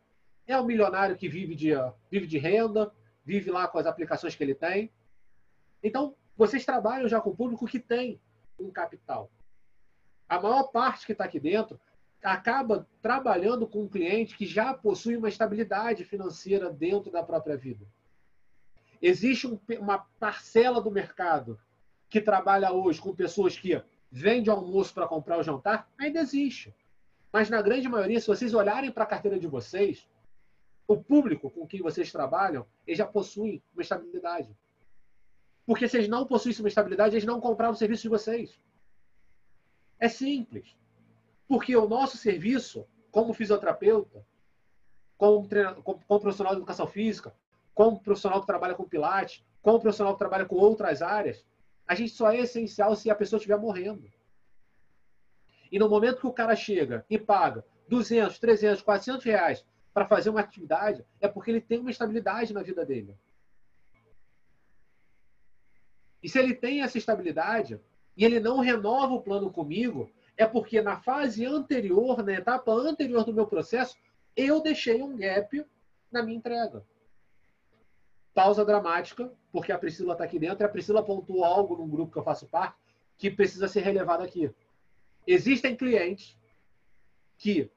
[0.46, 1.72] É um milionário que vive de,
[2.08, 2.92] vive de renda,
[3.24, 4.92] vive lá com as aplicações que ele tem.
[5.82, 8.20] Então, vocês trabalham já com o público que tem
[8.58, 9.30] um capital.
[10.28, 11.80] A maior parte que está aqui dentro
[12.22, 17.84] acaba trabalhando com um cliente que já possui uma estabilidade financeira dentro da própria vida.
[19.02, 21.58] Existe um, uma parcela do mercado
[22.14, 26.72] que trabalha hoje com pessoas que vende almoço para comprar o jantar, ainda existe.
[27.32, 30.08] Mas na grande maioria, se vocês olharem para a carteira de vocês,
[30.86, 34.56] o público com quem vocês trabalham, eles já possuem uma estabilidade.
[35.66, 38.56] Porque se eles não possuíssem uma estabilidade, eles não compravam o serviço de vocês.
[39.98, 40.76] É simples.
[41.48, 44.24] Porque o nosso serviço, como fisioterapeuta,
[45.18, 45.48] como,
[45.82, 47.34] como, como profissional de educação física,
[47.74, 51.44] como profissional que trabalha com pilates, como profissional que trabalha com outras áreas,
[51.86, 54.10] a gente só é essencial se a pessoa estiver morrendo.
[55.70, 60.30] E no momento que o cara chega e paga 200, 300, 400 reais para fazer
[60.30, 63.16] uma atividade, é porque ele tem uma estabilidade na vida dele.
[66.22, 67.80] E se ele tem essa estabilidade
[68.16, 73.24] e ele não renova o plano comigo, é porque na fase anterior, na etapa anterior
[73.24, 73.96] do meu processo,
[74.36, 75.64] eu deixei um gap
[76.10, 76.84] na minha entrega
[78.34, 82.10] pausa dramática, porque a Priscila está aqui dentro, e a Priscila pontuou algo num grupo
[82.10, 82.76] que eu faço parte
[83.16, 84.50] que precisa ser relevado aqui.
[85.24, 86.36] Existem clientes
[87.38, 87.70] que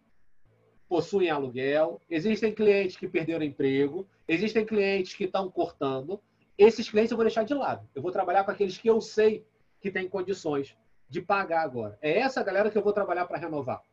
[0.89, 6.19] possuem aluguel, existem clientes que perderam emprego, existem clientes que estão cortando.
[6.57, 7.87] Esses clientes eu vou deixar de lado.
[7.93, 9.45] Eu vou trabalhar com aqueles que eu sei
[9.79, 10.75] que têm condições
[11.07, 11.95] de pagar agora.
[12.01, 13.83] É essa galera que eu vou trabalhar para renovar.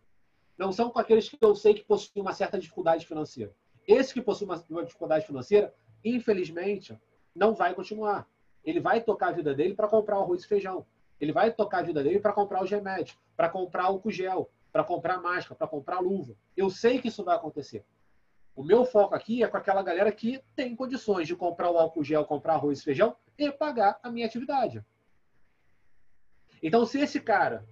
[0.56, 3.54] Não são com aqueles que eu sei que possuem uma certa dificuldade financeira.
[3.86, 6.98] Esse que possui uma dificuldade financeira, infelizmente,
[7.34, 8.26] não vai continuar.
[8.64, 10.86] Ele vai tocar a vida dele para comprar o arroz e feijão.
[11.20, 14.84] Ele vai tocar a vida dele para comprar os remédios, para comprar o gel, para
[14.84, 16.34] comprar máscara, para comprar luva.
[16.56, 17.84] Eu sei que isso vai acontecer.
[18.56, 22.04] O meu foco aqui é com aquela galera que tem condições de comprar o álcool
[22.04, 24.84] gel, comprar arroz e feijão e pagar a minha atividade.
[26.62, 27.66] Então, se esse cara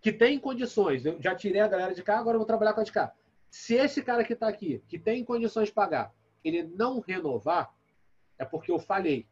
[0.00, 2.80] que tem condições, eu já tirei a galera de cá, agora eu vou trabalhar com
[2.80, 3.12] a de cá.
[3.50, 7.74] Se esse cara que está aqui, que tem condições de pagar, ele não renovar,
[8.40, 9.26] é porque eu falhei.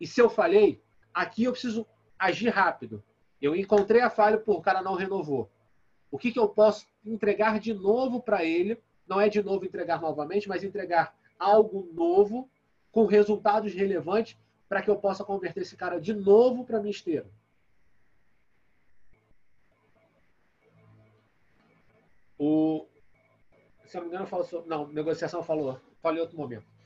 [0.00, 0.82] E se eu falhei,
[1.12, 1.86] aqui eu preciso
[2.18, 3.04] agir rápido.
[3.42, 5.50] Eu encontrei a falha, por o cara não renovou.
[6.10, 8.82] O que, que eu posso entregar de novo para ele?
[9.06, 12.48] Não é de novo entregar novamente, mas entregar algo novo,
[12.90, 14.34] com resultados relevantes,
[14.66, 17.26] para que eu possa converter esse cara de novo para minha esteira.
[22.38, 22.86] O,
[23.84, 26.77] se eu não me engano, falou sobre, não, negociação falou falei outro momento.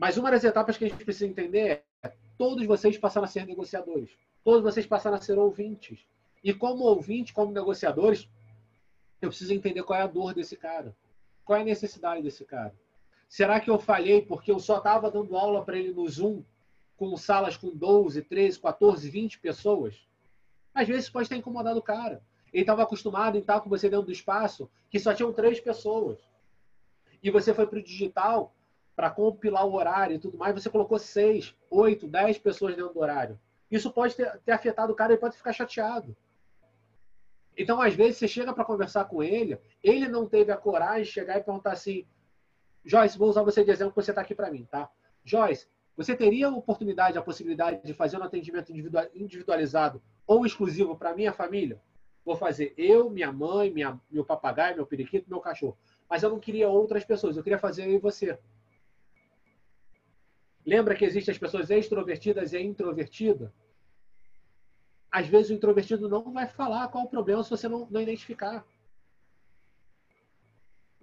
[0.00, 3.46] Mas uma das etapas que a gente precisa entender é todos vocês passaram a ser
[3.46, 4.08] negociadores.
[4.42, 6.06] Todos vocês passaram a ser ouvintes.
[6.42, 8.26] E como ouvinte, como negociadores,
[9.20, 10.96] eu preciso entender qual é a dor desse cara.
[11.44, 12.74] Qual é a necessidade desse cara.
[13.28, 16.42] Será que eu falhei porque eu só estava dando aula para ele no Zoom,
[16.96, 20.08] com salas com 12, 13, 14, 20 pessoas?
[20.74, 22.22] Às vezes pode ter incomodado o cara.
[22.54, 26.18] Ele estava acostumado em estar com você dentro do espaço que só tinham três pessoas
[27.22, 28.54] e você foi para o digital
[29.00, 33.00] para compilar o horário e tudo mais, você colocou seis, oito, dez pessoas dentro do
[33.00, 33.40] horário.
[33.70, 36.14] Isso pode ter, ter afetado o cara, ele pode ficar chateado.
[37.56, 41.12] Então, às vezes, você chega para conversar com ele, ele não teve a coragem de
[41.12, 42.06] chegar e perguntar assim:
[42.84, 44.90] Joyce, vou usar você de exemplo, que você está aqui para mim, tá?
[45.24, 48.70] Joyce, você teria a oportunidade, a possibilidade de fazer um atendimento
[49.14, 51.80] individualizado ou exclusivo para minha família?
[52.22, 55.78] Vou fazer eu, minha mãe, minha, meu papagaio, meu periquito, meu cachorro.
[56.06, 58.38] Mas eu não queria outras pessoas, eu queria fazer eu e você.
[60.64, 63.50] Lembra que existem as pessoas extrovertidas e introvertidas?
[65.10, 68.64] Às vezes o introvertido não vai falar qual o problema se você não, não identificar.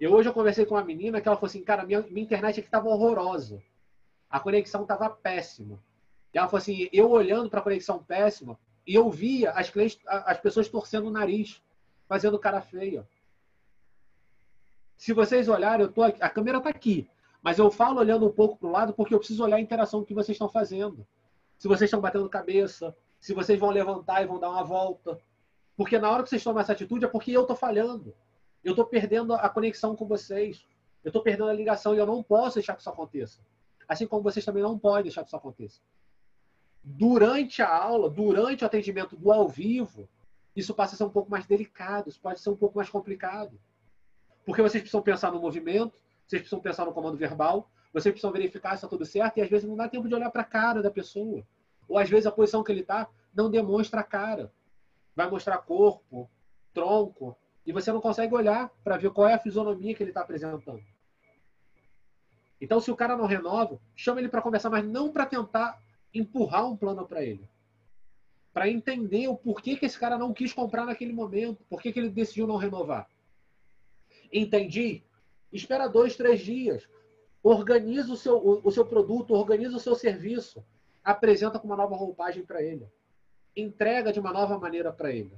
[0.00, 2.60] Eu hoje eu conversei com uma menina que ela falou assim, cara, minha, minha internet
[2.60, 3.62] aqui estava horrorosa.
[4.30, 5.82] A conexão estava péssima.
[6.32, 9.98] E ela falou assim, eu olhando para a conexão péssima, e eu via as, clientes,
[10.06, 11.60] as pessoas torcendo o nariz,
[12.06, 13.06] fazendo cara feia.
[14.96, 17.08] Se vocês olharem, eu tô aqui, a câmera está aqui,
[17.42, 20.04] mas eu falo olhando um pouco para o lado porque eu preciso olhar a interação
[20.04, 21.06] que vocês estão fazendo.
[21.58, 25.18] Se vocês estão batendo cabeça, se vocês vão levantar e vão dar uma volta.
[25.76, 28.14] Porque na hora que vocês tomam essa atitude é porque eu estou falhando.
[28.62, 30.66] Eu estou perdendo a conexão com vocês.
[31.04, 33.40] Eu estou perdendo a ligação e eu não posso deixar que isso aconteça.
[33.88, 35.80] Assim como vocês também não podem deixar que isso aconteça.
[36.82, 40.08] Durante a aula, durante o atendimento do ao vivo,
[40.54, 43.58] isso passa a ser um pouco mais delicado, isso pode ser um pouco mais complicado.
[44.44, 48.70] Porque vocês precisam pensar no movimento, vocês precisam pensar no comando verbal, vocês precisam verificar
[48.70, 50.82] se está tudo certo, e às vezes não dá tempo de olhar para a cara
[50.82, 51.42] da pessoa.
[51.88, 54.52] Ou às vezes a posição que ele está não demonstra a cara.
[55.16, 56.30] Vai mostrar corpo,
[56.74, 60.20] tronco, e você não consegue olhar para ver qual é a fisionomia que ele está
[60.20, 60.82] apresentando.
[62.60, 65.80] Então, se o cara não renova, chama ele para conversar, mas não para tentar
[66.12, 67.48] empurrar um plano para ele.
[68.52, 72.10] Para entender o porquê que esse cara não quis comprar naquele momento, por que ele
[72.10, 73.08] decidiu não renovar.
[74.30, 75.04] Entendi?
[75.52, 76.88] Espera dois, três dias.
[77.42, 80.64] Organiza o seu, o, o seu produto, organiza o seu serviço.
[81.02, 82.86] Apresenta com uma nova roupagem para ele.
[83.56, 85.32] Entrega de uma nova maneira para ele.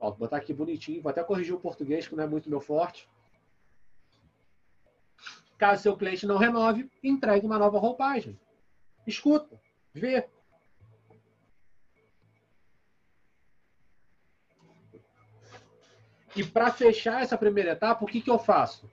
[0.00, 2.60] Ó, vou botar aqui bonitinho, vou até corrigir o português, que não é muito meu
[2.60, 3.08] forte.
[5.58, 8.38] Caso seu cliente não renove, entregue uma nova roupagem.
[9.08, 9.60] Escuta,
[9.92, 10.28] vê.
[16.36, 18.88] E para fechar essa primeira etapa, o que, que eu faço?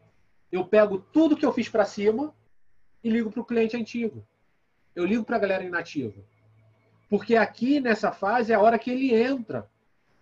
[0.52, 2.34] Eu pego tudo que eu fiz para cima
[3.04, 4.26] e ligo para o cliente antigo.
[4.96, 6.24] Eu ligo para a galera inativa.
[7.10, 9.70] Porque aqui nessa fase é a hora que ele entra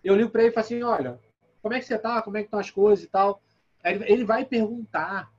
[0.04, 1.18] eu ligo para ele e falo assim, olha,
[1.62, 2.20] como é que você tá?
[2.20, 3.40] Como é que estão as coisas e tal?
[3.82, 5.32] Aí ele vai perguntar.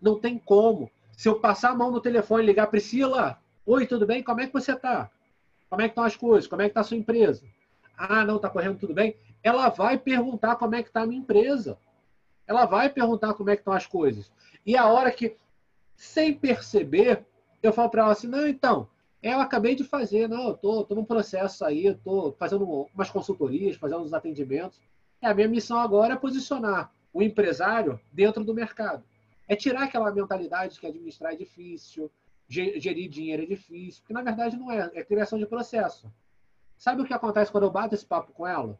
[0.00, 0.90] Não tem como.
[1.12, 4.22] Se eu passar a mão no telefone e ligar, Priscila, oi, tudo bem?
[4.22, 5.10] Como é que você tá?
[5.68, 6.46] Como é que estão as coisas?
[6.46, 7.44] Como é que está a sua empresa?
[7.98, 9.16] Ah, não, está correndo tudo bem?
[9.42, 11.76] Ela vai perguntar como é que está a minha empresa.
[12.46, 14.30] Ela vai perguntar como é que estão as coisas.
[14.64, 15.36] E a hora que,
[15.96, 17.26] sem perceber,
[17.60, 18.88] eu falo para ela assim, não, então,
[19.20, 23.10] é, eu acabei de fazer, não, eu tô, tô num processo aí, estou fazendo umas
[23.10, 24.80] consultorias, fazendo uns atendimentos.
[25.20, 29.02] É, a minha missão agora é posicionar o empresário dentro do mercado.
[29.48, 32.10] É tirar aquela mentalidade que administrar é difícil,
[32.48, 36.12] gerir dinheiro é difícil, porque na verdade não é, é criação de processo.
[36.76, 38.78] Sabe o que acontece quando eu bato esse papo com ela?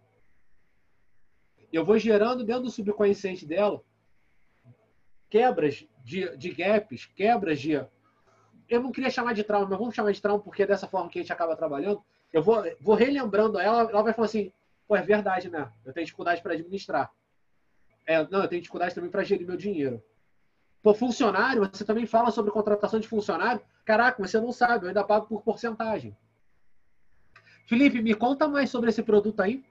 [1.72, 3.82] Eu vou gerando dentro do subconsciente dela
[5.28, 7.84] quebras de, de gaps, quebras de
[8.68, 11.08] eu não queria chamar de trauma, mas vamos chamar de trauma porque é dessa forma
[11.08, 12.02] que a gente acaba trabalhando.
[12.32, 14.52] Eu vou, vou relembrando ela, ela vai falar assim:
[14.88, 15.70] pô, é verdade, né?
[15.84, 17.12] Eu tenho dificuldade para administrar.
[18.04, 20.02] É, não, eu tenho dificuldade também para gerir meu dinheiro.
[20.86, 23.60] Pô, funcionário, você também fala sobre contratação de funcionário.
[23.84, 26.16] Caraca, você não sabe, eu ainda pago por porcentagem.
[27.66, 29.64] Felipe, me conta mais sobre esse produto aí.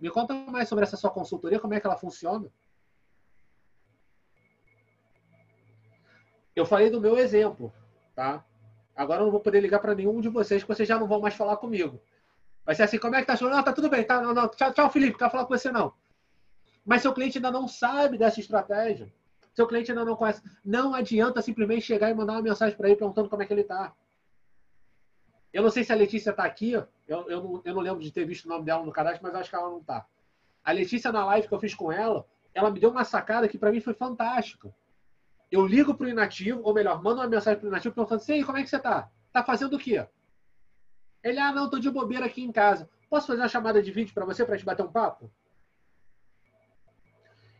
[0.00, 2.50] Me conta mais sobre essa sua consultoria, como é que ela funciona.
[6.56, 7.70] Eu falei do meu exemplo
[8.14, 8.42] tá?
[8.96, 11.20] Agora eu não vou poder ligar para nenhum de vocês, que vocês já não vão
[11.20, 12.00] mais falar comigo.
[12.64, 13.50] Vai ser assim, como é que tá achando?
[13.50, 14.18] Não, tá tudo bem, tá?
[14.18, 14.48] Não, não.
[14.48, 15.92] Tchau, tchau, Felipe, quero falar com você não.
[16.86, 19.12] Mas seu cliente ainda não sabe dessa estratégia.
[19.54, 20.42] Seu cliente ainda não conhece.
[20.64, 23.64] Não adianta simplesmente chegar e mandar uma mensagem para ele perguntando como é que ele
[23.64, 23.94] tá.
[25.52, 28.10] Eu não sei se a Letícia está aqui, eu, eu, não, eu não lembro de
[28.10, 30.04] ter visto o nome dela no cadastro, mas acho que ela não está.
[30.64, 33.56] A Letícia, na live que eu fiz com ela, ela me deu uma sacada que
[33.56, 34.74] para mim foi fantástica.
[35.52, 38.42] Eu ligo para o inativo, ou melhor, mando uma mensagem para o inativo perguntando assim,
[38.42, 39.08] como é que você está?
[39.28, 40.04] Está fazendo o quê?
[41.22, 42.90] Ele, ah, não, estou de bobeira aqui em casa.
[43.08, 45.30] Posso fazer uma chamada de vídeo para você, para te bater um papo?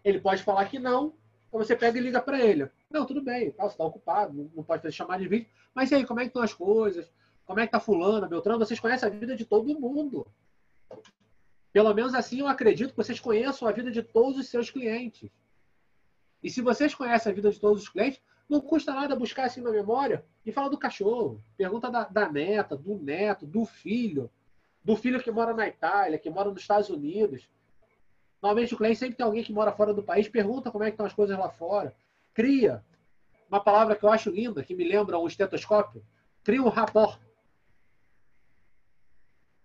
[0.03, 1.15] Ele pode falar que não,
[1.55, 2.69] então você pega e liga para ele.
[2.91, 5.47] Não, tudo bem, tá, você está ocupado, não pode fazer chamada de vídeo.
[5.73, 7.09] Mas e aí, como é que estão as coisas?
[7.47, 8.59] Como é que tá fulano, Beltrano?
[8.59, 10.27] Vocês conhecem a vida de todo mundo.
[11.73, 15.31] Pelo menos assim eu acredito que vocês conheçam a vida de todos os seus clientes.
[16.43, 19.61] E se vocês conhecem a vida de todos os clientes, não custa nada buscar assim
[19.61, 21.41] na memória e falar do cachorro.
[21.57, 24.29] Pergunta da, da neta, do neto, do filho,
[24.83, 27.49] do filho que mora na Itália, que mora nos Estados Unidos.
[28.45, 30.93] Normalmente o cliente sempre tem alguém que mora fora do país, pergunta como é que
[30.93, 31.97] estão as coisas lá fora.
[32.35, 32.85] Cria
[33.49, 36.05] uma palavra que eu acho linda, que me lembra um estetoscópio.
[36.43, 37.19] Cria um rapport.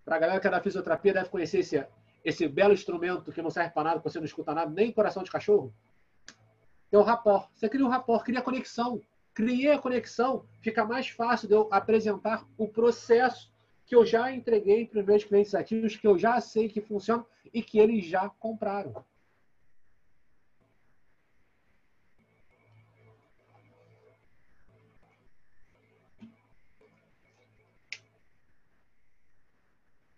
[0.05, 1.85] Para a galera que é da fisioterapia deve conhecer esse,
[2.23, 5.29] esse belo instrumento que não serve para nada, você não escuta nada, nem coração de
[5.29, 5.73] cachorro.
[6.89, 7.49] É o rapport.
[7.53, 9.01] Você cria um rapport, cria conexão.
[9.33, 13.51] Criei a conexão, fica mais fácil de eu apresentar o processo
[13.89, 17.25] que eu já entreguei para os meus clientes ativos, que eu já sei que funciona
[17.51, 19.03] e que eles já compraram.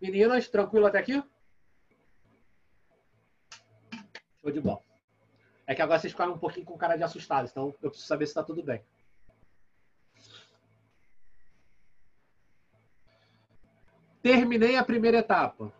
[0.01, 1.23] Meninas, tranquilo até aqui?
[4.41, 4.83] Show de bola.
[5.65, 8.25] É que agora vocês ficaram um pouquinho com cara de assustados, então eu preciso saber
[8.25, 8.83] se está tudo bem.
[14.21, 15.73] Terminei a primeira etapa.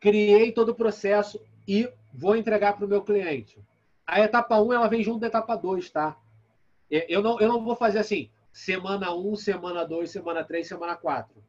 [0.00, 3.58] Criei todo o processo e vou entregar para o meu cliente.
[4.06, 6.16] A etapa 1 ela vem junto da etapa 2, tá?
[6.90, 11.42] Eu não, eu não vou fazer assim, semana 1, semana 2, semana 3, semana 4.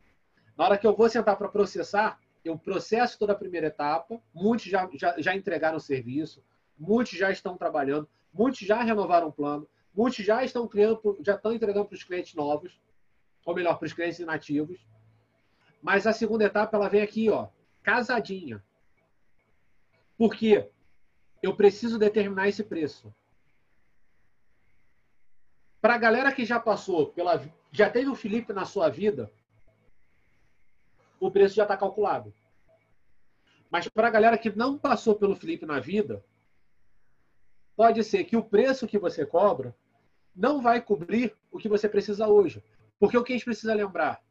[0.58, 4.66] Na hora que eu vou sentar para processar, eu processo toda a primeira etapa, muitos
[4.68, 6.44] já, já, já entregaram o serviço,
[6.78, 11.54] muitos já estão trabalhando, muitos já renovaram o plano, muitos já estão criando, já estão
[11.54, 12.80] entregando para os clientes novos,
[13.46, 14.80] ou melhor, para os clientes inativos.
[15.84, 17.50] Mas a segunda etapa ela vem aqui, ó,
[17.84, 18.64] casadinha.
[20.18, 20.72] Por quê?
[21.42, 23.14] Eu preciso determinar esse preço.
[25.82, 29.30] Para a galera que já passou pela, já teve o Felipe na sua vida,
[31.20, 32.34] o preço já está calculado.
[33.70, 36.24] Mas para a galera que não passou pelo Felipe na vida,
[37.76, 39.76] pode ser que o preço que você cobra
[40.34, 42.64] não vai cobrir o que você precisa hoje.
[42.98, 44.24] Porque o que a gente precisa lembrar?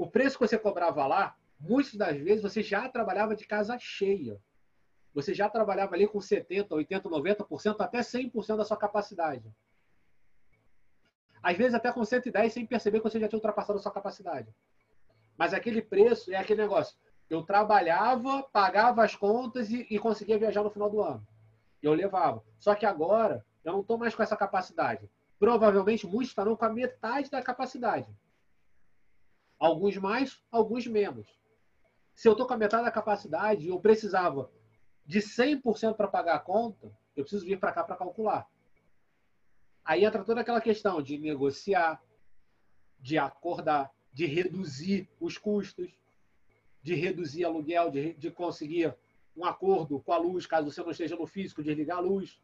[0.00, 4.40] O preço que você cobrava lá, muitas das vezes você já trabalhava de casa cheia.
[5.12, 9.54] Você já trabalhava ali com 70%, 80%, 90%, até 100% da sua capacidade.
[11.42, 14.48] Às vezes até com 110% sem perceber que você já tinha ultrapassado a sua capacidade.
[15.36, 16.96] Mas aquele preço é aquele negócio.
[17.28, 21.26] Eu trabalhava, pagava as contas e, e conseguia viajar no final do ano.
[21.82, 22.42] Eu levava.
[22.58, 25.10] Só que agora eu não estou mais com essa capacidade.
[25.38, 28.08] Provavelmente muitos estarão com a metade da capacidade.
[29.60, 31.28] Alguns mais, alguns menos.
[32.14, 34.50] Se eu estou com a metade da capacidade eu precisava
[35.04, 38.48] de 100% para pagar a conta, eu preciso vir para cá para calcular.
[39.84, 42.02] Aí entra toda aquela questão de negociar,
[42.98, 45.92] de acordar, de reduzir os custos,
[46.82, 48.96] de reduzir aluguel, de, de conseguir
[49.36, 52.40] um acordo com a luz, caso você não esteja no físico, desligar a luz,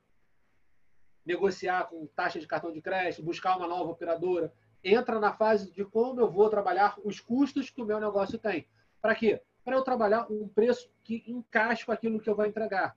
[1.24, 4.52] negociar com taxa de cartão de crédito, buscar uma nova operadora
[4.86, 8.68] entra na fase de como eu vou trabalhar os custos que o meu negócio tem.
[9.00, 9.42] Para quê?
[9.64, 12.96] Para eu trabalhar um preço que encaixe com aquilo que eu vou entregar.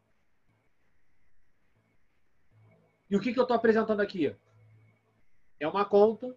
[3.09, 4.35] E o que, que eu estou apresentando aqui?
[5.59, 6.35] É uma conta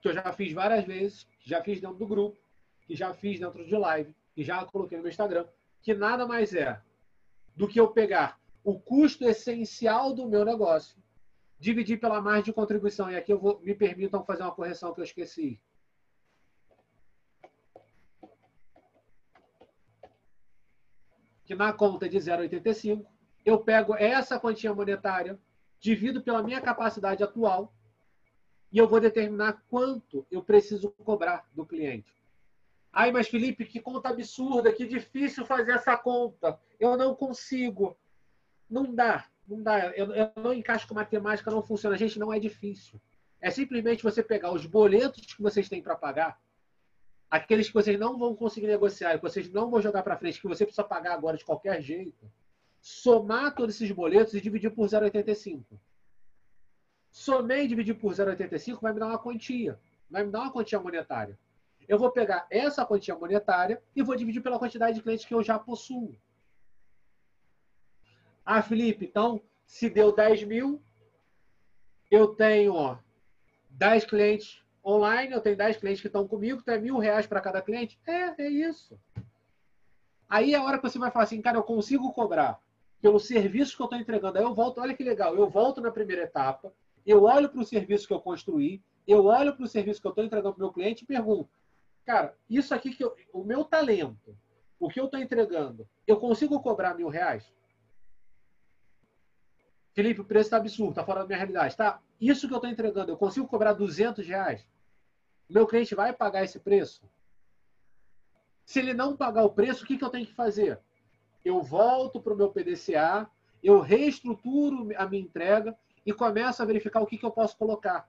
[0.00, 2.38] que eu já fiz várias vezes, que já fiz dentro do grupo,
[2.86, 5.46] que já fiz dentro de live, que já coloquei no meu Instagram,
[5.82, 6.80] que nada mais é
[7.56, 10.96] do que eu pegar o custo essencial do meu negócio
[11.58, 13.10] dividir pela margem de contribuição.
[13.10, 15.60] E aqui eu vou, me permitam fazer uma correção que eu esqueci.
[21.44, 23.06] Que na conta de 0,85,
[23.44, 25.38] eu pego essa quantia monetária,
[25.80, 27.72] divido pela minha capacidade atual
[28.70, 32.12] e eu vou determinar quanto eu preciso cobrar do cliente.
[32.92, 36.58] Ai, mas Felipe, que conta absurda, que difícil fazer essa conta.
[36.78, 37.96] Eu não consigo.
[38.68, 39.26] Não dá.
[39.48, 39.88] Não dá.
[39.96, 41.96] Eu, eu não encaixo com matemática, não funciona.
[41.96, 43.00] Gente, não é difícil.
[43.40, 46.38] É simplesmente você pegar os boletos que vocês têm para pagar,
[47.30, 50.48] aqueles que vocês não vão conseguir negociar, que vocês não vão jogar para frente, que
[50.48, 52.30] você precisa pagar agora de qualquer jeito,
[52.80, 55.64] somar todos esses boletos e dividir por 0,85.
[57.10, 59.78] Somei e dividir por 0,85 vai me dar uma quantia.
[60.10, 61.38] Vai me dar uma quantia monetária.
[61.88, 65.42] Eu vou pegar essa quantia monetária e vou dividir pela quantidade de clientes que eu
[65.42, 66.14] já possuo.
[68.50, 70.82] Ah, Felipe, então, se deu 10 mil,
[72.10, 72.96] eu tenho ó,
[73.68, 77.42] 10 clientes online, eu tenho 10 clientes que estão comigo, então é mil reais para
[77.42, 78.00] cada cliente.
[78.06, 78.98] É, é isso.
[80.26, 82.58] Aí é a hora que você vai falar assim, cara, eu consigo cobrar
[83.02, 84.38] pelo serviço que eu estou entregando.
[84.38, 86.72] Aí eu volto, olha que legal, eu volto na primeira etapa,
[87.04, 90.12] eu olho para o serviço que eu construí, eu olho para o serviço que eu
[90.12, 91.50] estou entregando para o meu cliente e pergunto,
[92.06, 94.34] cara, isso aqui que eu, o meu talento,
[94.80, 97.52] o que eu estou entregando, eu consigo cobrar mil reais?
[99.98, 101.76] Felipe, o preço está absurdo, está fora da minha realidade.
[101.76, 102.00] Tá?
[102.20, 104.64] Isso que eu estou entregando, eu consigo cobrar 200 reais?
[105.50, 107.02] Meu cliente vai pagar esse preço?
[108.64, 110.78] Se ele não pagar o preço, o que, que eu tenho que fazer?
[111.44, 113.28] Eu volto para o meu PDCA,
[113.60, 115.76] eu reestruturo a minha entrega
[116.06, 118.08] e começo a verificar o que, que eu posso colocar.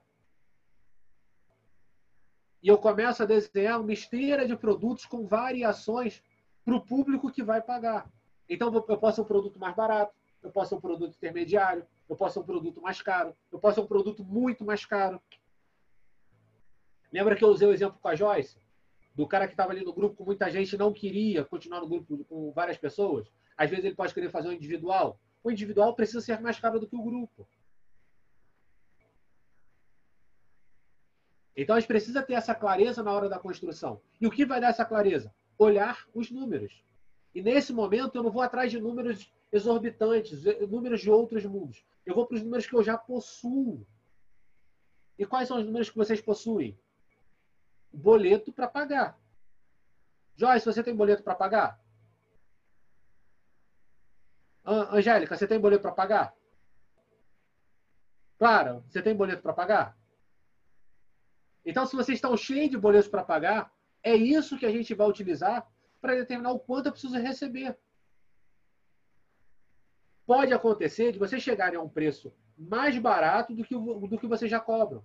[2.62, 6.22] E eu começo a desenhar uma esteira de produtos com variações
[6.64, 8.08] para o público que vai pagar.
[8.48, 12.16] Então, eu posso ser um produto mais barato, eu posso ser um produto intermediário, eu
[12.16, 15.20] posso ser um produto mais caro, eu posso ser um produto muito mais caro.
[17.12, 18.58] Lembra que eu usei o exemplo com a Joyce?
[19.14, 22.24] Do cara que estava ali no grupo com muita gente não queria continuar no grupo
[22.24, 23.30] com várias pessoas?
[23.56, 25.18] Às vezes ele pode querer fazer um individual.
[25.42, 27.46] O individual precisa ser mais caro do que o grupo.
[31.56, 34.00] Então a gente precisa ter essa clareza na hora da construção.
[34.20, 35.34] E o que vai dar essa clareza?
[35.58, 36.82] Olhar os números.
[37.34, 41.84] E nesse momento eu não vou atrás de números exorbitantes, números de outros mundos.
[42.06, 43.86] Eu vou para os números que eu já possuo.
[45.18, 46.78] E quais são os números que vocês possuem?
[47.92, 49.18] Boleto para pagar.
[50.36, 51.80] Joyce, você tem boleto para pagar?
[54.64, 56.34] Angélica, você tem boleto para pagar?
[58.38, 59.98] Clara, você tem boleto para pagar?
[61.64, 63.70] Então, se vocês estão cheios de boletos para pagar,
[64.02, 65.70] é isso que a gente vai utilizar
[66.00, 67.76] para determinar o quanto eu preciso receber.
[70.30, 74.48] Pode acontecer de vocês chegarem a um preço mais barato do que, do que vocês
[74.48, 75.02] já cobram.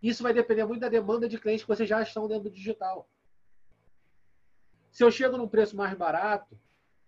[0.00, 3.10] Isso vai depender muito da demanda de clientes que vocês já estão dentro do digital.
[4.92, 6.56] Se eu chego num preço mais barato,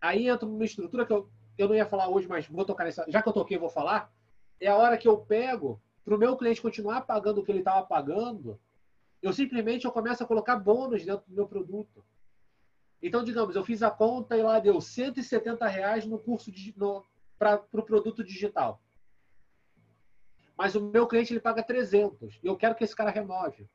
[0.00, 3.06] aí entra numa estrutura que eu, eu não ia falar hoje, mas vou tocar nessa.
[3.08, 4.12] Já que eu toquei, vou falar.
[4.60, 7.60] É a hora que eu pego para o meu cliente continuar pagando o que ele
[7.60, 8.58] estava pagando,
[9.22, 12.04] eu simplesmente eu começo a colocar bônus dentro do meu produto.
[13.00, 16.50] Então, digamos, eu fiz a conta e lá deu 170 reais no curso
[17.40, 18.82] para o pro produto digital.
[20.58, 23.66] Mas o meu cliente ele paga 300 e eu quero que esse cara remove.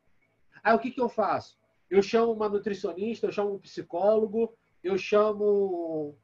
[0.63, 1.57] Aí o que, que eu faço?
[1.89, 6.15] Eu chamo uma nutricionista, eu chamo um psicólogo, eu chamo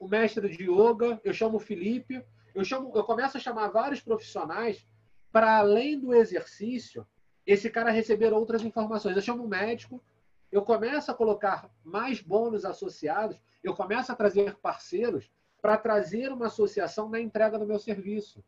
[0.00, 4.00] o mestre de yoga, eu chamo o Felipe, eu, chamo, eu começo a chamar vários
[4.00, 4.84] profissionais
[5.30, 7.06] para além do exercício,
[7.46, 9.14] esse cara receber outras informações.
[9.14, 10.02] Eu chamo um médico,
[10.50, 15.30] eu começo a colocar mais bônus associados, eu começo a trazer parceiros
[15.60, 18.42] para trazer uma associação na entrega do meu serviço.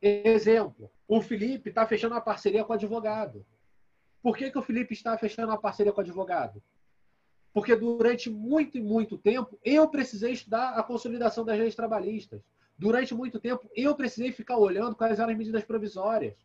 [0.00, 3.44] Exemplo, o Felipe está fechando uma parceria com o advogado.
[4.22, 6.62] Por que, que o Felipe está fechando uma parceria com o advogado?
[7.52, 12.42] Porque durante muito e muito tempo eu precisei estudar a consolidação das leis trabalhistas
[12.78, 16.36] durante muito tempo, eu precisei ficar olhando quais eram as medidas provisórias.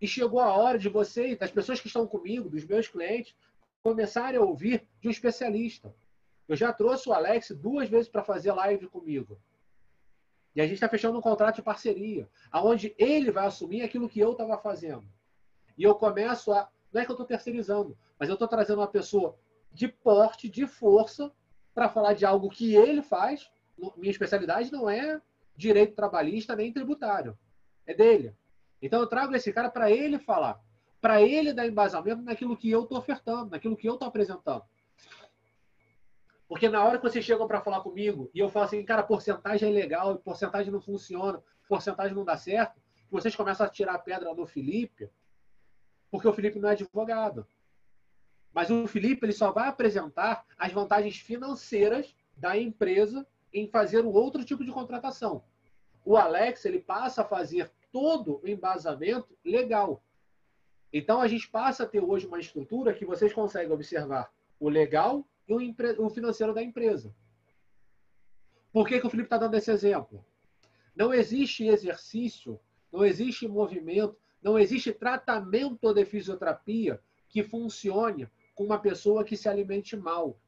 [0.00, 3.36] E chegou a hora de você, das pessoas que estão comigo, dos meus clientes,
[3.82, 5.94] começarem a ouvir de um especialista.
[6.52, 9.40] Eu já trouxe o Alex duas vezes para fazer live comigo.
[10.54, 14.20] E a gente está fechando um contrato de parceria, aonde ele vai assumir aquilo que
[14.20, 15.04] eu estava fazendo.
[15.78, 16.68] E eu começo a.
[16.92, 19.38] Não é que eu estou terceirizando, mas eu estou trazendo uma pessoa
[19.72, 21.32] de porte, de força,
[21.74, 23.50] para falar de algo que ele faz
[23.96, 25.20] minha especialidade não é
[25.56, 27.36] direito trabalhista nem tributário.
[27.86, 28.36] É dele.
[28.80, 30.60] Então eu trago esse cara para ele falar,
[31.00, 34.64] para ele dar embasamento naquilo que eu estou ofertando, naquilo que eu estou apresentando.
[36.52, 39.70] Porque na hora que vocês chegam para falar comigo e eu falo assim, cara, porcentagem
[39.70, 42.78] é legal, porcentagem não funciona, porcentagem não dá certo,
[43.10, 45.08] vocês começam a tirar a pedra no Felipe,
[46.10, 47.46] porque o Felipe não é advogado.
[48.52, 54.12] Mas o Felipe ele só vai apresentar as vantagens financeiras da empresa em fazer um
[54.12, 55.42] outro tipo de contratação.
[56.04, 60.04] O Alex ele passa a fazer todo o embasamento legal.
[60.92, 64.30] Então a gente passa a ter hoje uma estrutura que vocês conseguem observar
[64.60, 65.54] o legal e
[65.98, 67.14] o, financeiro da empresa.
[68.72, 70.24] Por que, que o Felipe está dando esse exemplo?
[70.94, 72.60] Não existe exercício,
[72.92, 79.48] não existe movimento, não existe tratamento de fisioterapia que funcione com uma pessoa que se
[79.48, 80.38] alimente mal.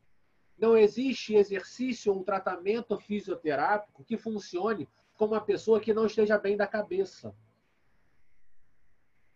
[0.56, 6.56] Não existe exercício ou tratamento fisioterápico que funcione com uma pessoa que não esteja bem
[6.56, 7.34] da cabeça.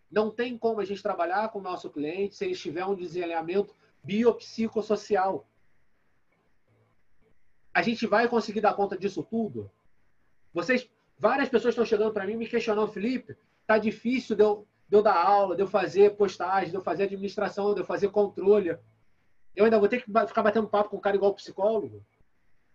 [0.09, 3.75] Não tem como a gente trabalhar com o nosso cliente se ele tiver um desalinhamento
[4.03, 5.47] biopsicossocial.
[7.73, 9.71] A gente vai conseguir dar conta disso tudo?
[10.53, 13.37] Vocês, várias pessoas estão chegando para mim me questionando, Felipe,
[13.67, 17.03] tá difícil de eu, de eu dar aula, de eu fazer postagem, de eu fazer
[17.03, 18.77] administração, de eu fazer controle.
[19.55, 22.03] Eu ainda vou ter que ficar batendo papo com um cara igual psicólogo?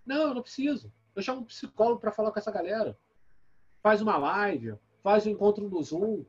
[0.06, 0.92] Não, eu não preciso.
[1.14, 2.96] Eu chamo um psicólogo para falar com essa galera.
[3.82, 6.24] Faz uma live, faz um encontro no Zoom,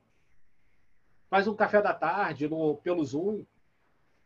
[1.29, 3.45] faz um café da tarde no, pelo Zoom.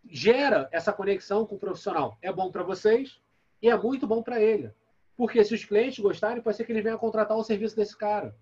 [0.07, 2.17] Gera essa conexão com o profissional.
[2.21, 3.19] É bom para vocês
[3.61, 4.71] e é muito bom para ele.
[5.15, 8.35] Porque se os clientes gostarem, pode ser que ele venha contratar o serviço desse cara.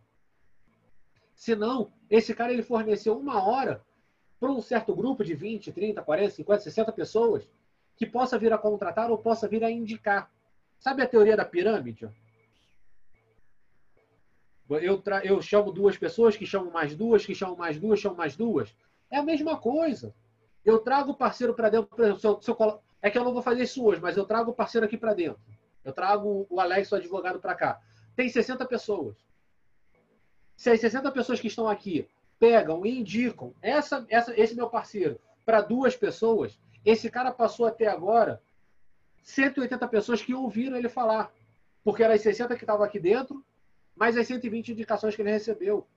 [1.33, 3.83] Se não, esse cara ele forneceu uma hora
[4.39, 7.47] para um certo grupo de 20, 30, 40, 50, 60 pessoas
[7.95, 10.31] que possa vir a contratar ou possa vir a indicar.
[10.79, 12.09] Sabe a teoria da pirâmide?
[14.69, 18.35] Eu, eu chamo duas pessoas, que chamam mais duas, que chamam mais duas, chamam mais
[18.35, 18.75] duas.
[19.09, 20.13] É a mesma coisa.
[20.67, 21.87] Eu trago o parceiro para dentro.
[21.87, 24.17] Por exemplo, se eu, se eu, é que eu não vou fazer isso hoje, mas
[24.17, 25.39] eu trago o parceiro aqui para dentro.
[25.81, 27.79] Eu trago o Alex, o advogado, para cá.
[28.17, 29.15] Tem 60 pessoas.
[30.57, 32.05] Se as 60 pessoas que estão aqui
[32.37, 37.87] pegam e indicam essa, essa, esse meu parceiro para duas pessoas, esse cara passou até
[37.87, 38.41] agora
[39.23, 41.31] 180 pessoas que ouviram ele falar.
[41.81, 43.41] Porque eram as 60 que estavam aqui dentro,
[43.95, 45.87] mais as 120 indicações que ele recebeu.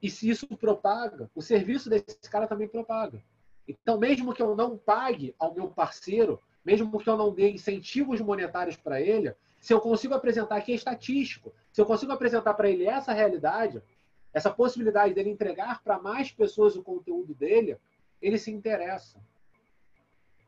[0.00, 3.22] E se isso propaga, o serviço desse cara também propaga.
[3.68, 8.18] Então, mesmo que eu não pague ao meu parceiro, mesmo que eu não dê incentivos
[8.18, 12.70] monetários para ele, se eu consigo apresentar aqui é estatístico, se eu consigo apresentar para
[12.70, 13.82] ele essa realidade,
[14.32, 17.76] essa possibilidade dele entregar para mais pessoas o conteúdo dele,
[18.22, 19.20] ele se interessa.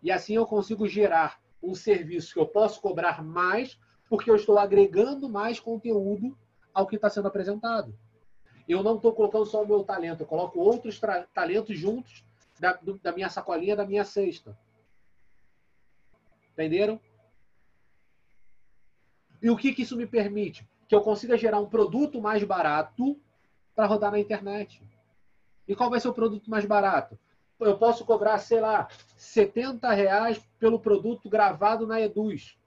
[0.03, 4.59] E assim eu consigo gerar um serviço que eu posso cobrar mais, porque eu estou
[4.59, 6.37] agregando mais conteúdo
[6.73, 7.95] ao que está sendo apresentado.
[8.67, 10.99] Eu não estou colocando só o meu talento, eu coloco outros
[11.35, 12.25] talentos juntos
[12.61, 14.57] da, da minha sacolinha, da minha cesta.
[16.53, 17.01] Entenderam?
[19.43, 20.69] E o que, que isso me permite?
[20.87, 23.19] Que eu consiga gerar um produto mais barato
[23.75, 24.83] para rodar na internet.
[25.67, 27.19] E qual vai ser o produto mais barato?
[27.59, 32.59] Eu posso cobrar, sei lá, 70 reais pelo produto gravado na Eduz.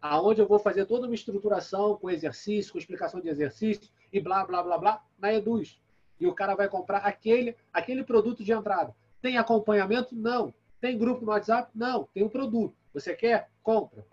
[0.00, 4.44] Aonde eu vou fazer toda uma estruturação com exercício, com explicação de exercício e blá,
[4.44, 5.78] blá, blá, blá, na Eduz.
[6.18, 8.94] E o cara vai comprar aquele, aquele produto de entrada.
[9.22, 10.14] Tem acompanhamento?
[10.14, 10.52] Não.
[10.80, 11.70] Tem grupo no WhatsApp?
[11.74, 12.08] Não.
[12.12, 12.76] Tem um produto.
[12.92, 13.48] Você quer?
[13.62, 14.04] Compra.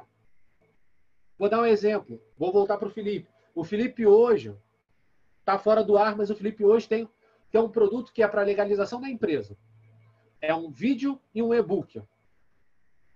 [1.37, 2.21] Vou dar um exemplo.
[2.37, 3.27] Vou voltar para o Felipe.
[3.55, 4.55] O Felipe hoje
[5.39, 7.09] está fora do ar, mas o Felipe hoje tem,
[7.51, 9.57] tem um produto que é para legalização da empresa.
[10.39, 12.01] É um vídeo e um e-book.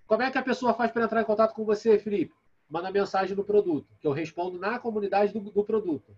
[0.08, 2.34] Como é que a pessoa faz para entrar em contato com você, Felipe?
[2.68, 6.16] Manda mensagem do produto, que eu respondo na comunidade do, do produto.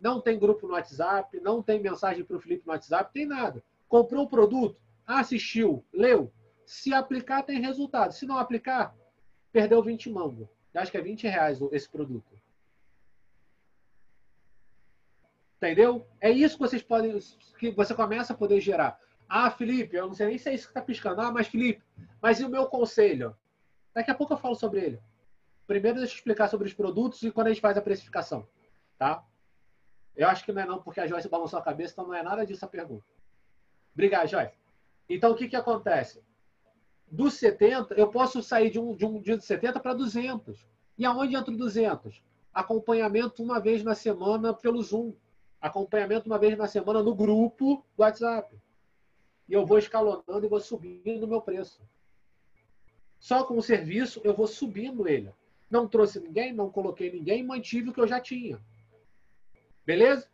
[0.00, 3.62] Não tem grupo no WhatsApp, não tem mensagem para o Felipe no WhatsApp, tem nada.
[3.88, 6.32] Comprou o produto, assistiu, leu.
[6.64, 8.12] Se aplicar, tem resultado.
[8.12, 8.94] Se não aplicar,
[9.52, 10.48] perdeu 20 mango.
[10.74, 12.40] Acho que é 20 reais esse produto.
[15.56, 16.06] Entendeu?
[16.20, 17.18] É isso que vocês podem,
[17.58, 18.98] que você começa a poder gerar.
[19.28, 21.20] Ah, Felipe, eu não sei nem se é isso que está piscando.
[21.20, 21.82] Ah, mas Felipe,
[22.20, 23.36] mas e o meu conselho?
[23.94, 25.00] Daqui a pouco eu falo sobre ele.
[25.66, 28.46] Primeiro deixa eu explicar sobre os produtos e quando a gente faz a precificação.
[28.98, 29.24] Tá?
[30.16, 32.22] Eu acho que não é não, porque a Joyce balançou a cabeça, então não é
[32.22, 33.04] nada disso a pergunta.
[33.94, 34.61] Obrigado, Joyce.
[35.14, 36.22] Então, o que, que acontece?
[37.06, 40.66] Dos 70, eu posso sair de um, de um dia de 70 para 200.
[40.96, 42.22] E aonde entra 200?
[42.54, 45.12] Acompanhamento uma vez na semana pelo Zoom.
[45.60, 48.58] Acompanhamento uma vez na semana no grupo do WhatsApp.
[49.46, 51.82] E eu vou escalonando e vou subindo o meu preço.
[53.18, 55.30] Só com o serviço eu vou subindo ele.
[55.70, 58.58] Não trouxe ninguém, não coloquei ninguém, mantive o que eu já tinha.
[59.84, 60.26] Beleza?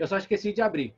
[0.00, 0.94] Eu só esqueci de abrir.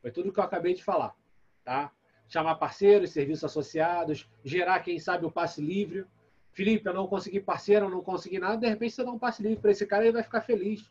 [0.00, 1.14] Foi tudo que eu acabei de falar.
[1.62, 1.92] Tá?
[2.26, 6.06] Chamar parceiros, serviços associados, gerar, quem sabe, o passe livre.
[6.50, 9.42] Felipe, eu não consegui parceiro, eu não consegui nada, de repente você dá um passe
[9.42, 10.90] livre para esse cara, ele vai ficar feliz.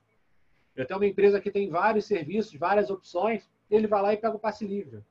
[0.76, 4.36] Eu tenho uma empresa que tem vários serviços, várias opções, ele vai lá e pega
[4.36, 5.04] o passe livre.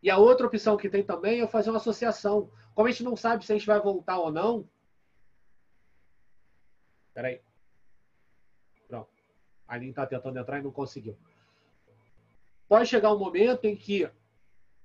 [0.00, 2.48] E a outra opção que tem também é fazer uma associação.
[2.76, 4.68] Como a gente não sabe se a gente vai voltar ou não,
[7.18, 7.40] Peraí.
[8.86, 9.08] Pronto.
[9.66, 11.16] A Aline está tentando entrar e não conseguiu.
[12.68, 14.08] Pode chegar um momento em que,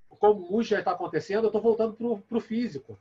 [0.10, 2.98] como muito já está acontecendo, eu estou voltando para o físico.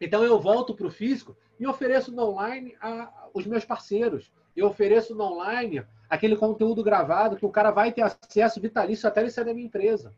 [0.00, 4.32] Então eu volto para o físico e ofereço no online a, os meus parceiros.
[4.56, 9.20] Eu ofereço no online aquele conteúdo gravado que o cara vai ter acesso vitalício até
[9.20, 10.14] ele sair da minha empresa.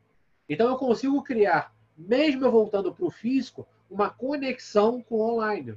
[0.49, 5.77] Então eu consigo criar, mesmo eu voltando para o físico, uma conexão com o online.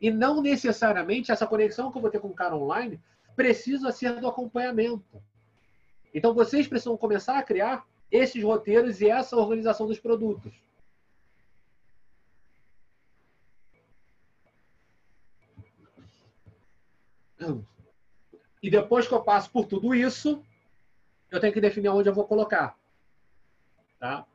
[0.00, 3.00] E não necessariamente essa conexão que eu vou ter com o cara online
[3.34, 5.22] precisa ser do acompanhamento.
[6.14, 10.52] Então vocês precisam começar a criar esses roteiros e essa organização dos produtos.
[18.62, 20.42] E depois que eu passo por tudo isso,
[21.30, 22.76] eu tenho que definir onde eu vou colocar.
[23.98, 24.26] Tá?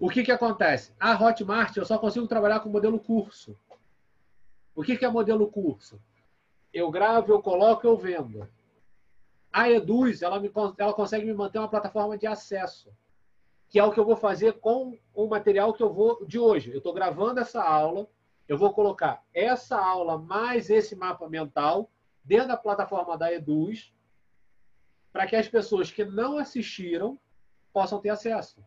[0.00, 0.94] O que, que acontece?
[0.98, 3.54] A Hotmart eu só consigo trabalhar com modelo curso.
[4.74, 6.00] O que, que é modelo curso?
[6.72, 8.48] Eu gravo, eu coloco, eu vendo.
[9.52, 12.90] A Eduz, ela, me, ela consegue me manter uma plataforma de acesso,
[13.68, 16.70] que é o que eu vou fazer com o material que eu vou de hoje.
[16.70, 18.08] Eu estou gravando essa aula,
[18.48, 21.90] eu vou colocar essa aula mais esse mapa mental
[22.24, 23.92] dentro da plataforma da Eduz,
[25.12, 27.18] para que as pessoas que não assistiram
[27.70, 28.64] possam ter acesso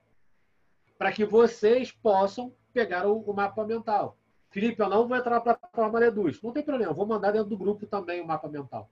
[1.03, 4.17] para que vocês possam pegar o, o, mapa mental.
[4.49, 6.41] Felipe, eu não vou entrar na plataforma Reduz.
[6.41, 8.89] Não tem problema, vou mandar dentro do grupo também o mapa mental.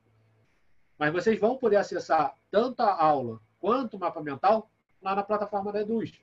[1.00, 4.70] Mas vocês vão poder acessar tanto a aula quanto o mapa mental
[5.02, 6.22] lá na plataforma Reduz,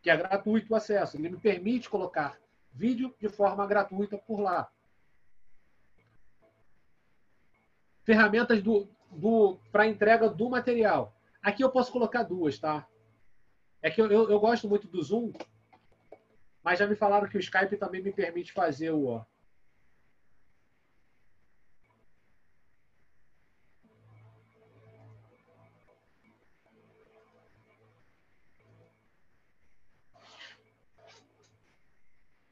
[0.00, 1.16] que é gratuito o acesso.
[1.16, 2.38] Ele me permite colocar
[2.72, 4.70] vídeo de forma gratuita por lá.
[8.04, 11.12] Ferramentas do, do, para entrega do material.
[11.42, 12.86] Aqui eu posso colocar duas, tá?
[13.82, 15.32] É que eu, eu, eu, gosto muito do Zoom,
[16.62, 19.20] mas já me falaram que o Skype também me permite fazer o.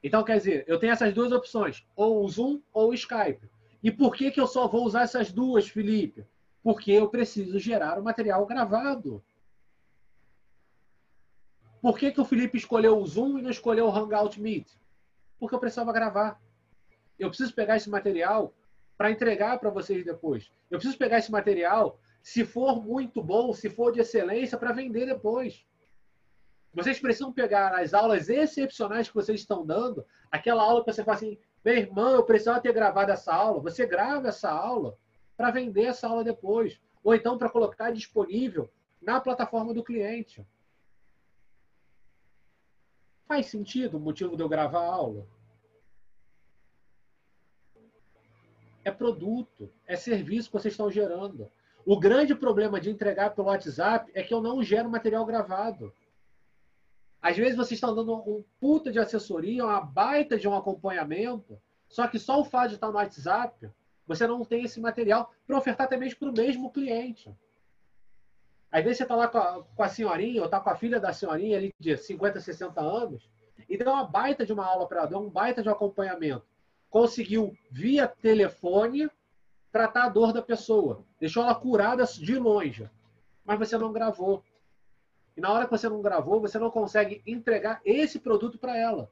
[0.03, 3.49] Então, quer dizer, eu tenho essas duas opções, ou o Zoom ou o Skype.
[3.81, 6.25] E por que, que eu só vou usar essas duas, Felipe?
[6.61, 9.23] Porque eu preciso gerar o material gravado.
[11.81, 14.67] Por que, que o Felipe escolheu o Zoom e não escolheu o Hangout Meet?
[15.39, 16.39] Porque eu precisava gravar.
[17.17, 18.53] Eu preciso pegar esse material
[18.97, 20.51] para entregar para vocês depois.
[20.69, 25.07] Eu preciso pegar esse material, se for muito bom, se for de excelência, para vender
[25.07, 25.65] depois.
[26.71, 31.17] Vocês precisam pegar as aulas excepcionais que vocês estão dando, aquela aula que você fala
[31.17, 33.59] assim, meu irmão, eu precisava ter gravado essa aula.
[33.61, 34.95] Você grava essa aula
[35.35, 36.79] para vender essa aula depois.
[37.03, 38.69] Ou então para colocar disponível
[39.01, 40.45] na plataforma do cliente.
[43.31, 45.25] Faz sentido o motivo de eu gravar a aula?
[48.83, 51.49] É produto, é serviço que vocês estão gerando.
[51.85, 55.93] O grande problema de entregar pelo WhatsApp é que eu não gero material gravado.
[57.21, 61.57] Às vezes vocês estão dando um puta de assessoria, uma baita de um acompanhamento,
[61.87, 63.71] só que só o fato de estar no WhatsApp,
[64.05, 67.33] você não tem esse material para ofertar até mesmo para o mesmo cliente.
[68.71, 70.99] Às vezes você está lá com a, com a senhorinha, ou está com a filha
[70.99, 73.29] da senhorinha ali de 50, 60 anos,
[73.67, 76.45] e deu uma baita de uma aula para ela, deu um baita de um acompanhamento.
[76.89, 79.09] Conseguiu, via telefone,
[79.71, 81.03] tratar a dor da pessoa.
[81.19, 82.89] Deixou ela curada de longe.
[83.45, 84.43] Mas você não gravou.
[85.35, 89.09] E na hora que você não gravou, você não consegue entregar esse produto para ela.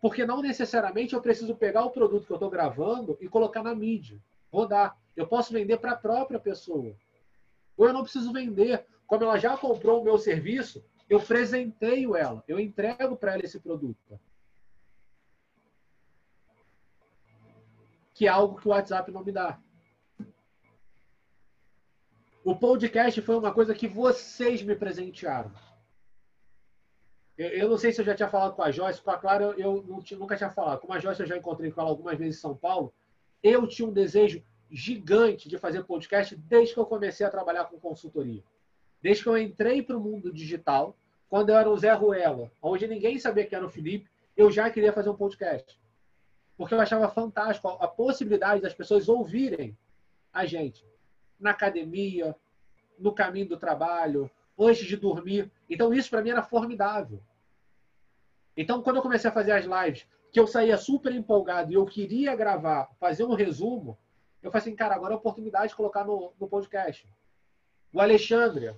[0.00, 3.74] Porque não necessariamente eu preciso pegar o produto que eu estou gravando e colocar na
[3.74, 4.18] mídia,
[4.50, 4.96] rodar.
[5.14, 6.94] Eu posso vender para a própria pessoa.
[7.80, 8.86] Ou eu não preciso vender.
[9.06, 13.58] Como ela já comprou o meu serviço, eu presenteio ela, eu entrego para ela esse
[13.58, 14.20] produto.
[18.12, 19.58] Que é algo que o WhatsApp não me dá.
[22.44, 25.50] O podcast foi uma coisa que vocês me presentearam.
[27.38, 29.44] Eu, eu não sei se eu já tinha falado com a Joyce, com a Clara
[29.44, 30.80] eu, eu nunca tinha falado.
[30.80, 32.92] Com a Joyce eu já encontrei com ela algumas vezes em São Paulo.
[33.42, 37.78] Eu tinha um desejo gigante de fazer podcast desde que eu comecei a trabalhar com
[37.78, 38.42] consultoria.
[39.02, 40.96] Desde que eu entrei para o mundo digital,
[41.28, 44.70] quando eu era o Zé Ruela, onde ninguém sabia que era o Felipe, eu já
[44.70, 45.80] queria fazer um podcast.
[46.56, 49.76] Porque eu achava fantástico a possibilidade das pessoas ouvirem
[50.32, 50.84] a gente
[51.38, 52.36] na academia,
[52.98, 55.50] no caminho do trabalho, antes de dormir.
[55.68, 57.22] Então, isso para mim era formidável.
[58.56, 61.86] Então, quando eu comecei a fazer as lives, que eu saía super empolgado e eu
[61.86, 63.98] queria gravar, fazer um resumo,
[64.42, 67.06] eu falei assim, cara, agora é a oportunidade de colocar no, no podcast.
[67.92, 68.74] O Alexandre,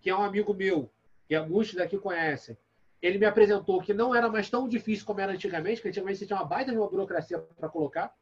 [0.00, 0.90] que é um amigo meu,
[1.26, 2.56] que muitos daqui conhecem,
[3.00, 6.26] ele me apresentou que não era mais tão difícil como era antigamente, que antigamente você
[6.26, 8.14] tinha uma baita de uma burocracia para colocar.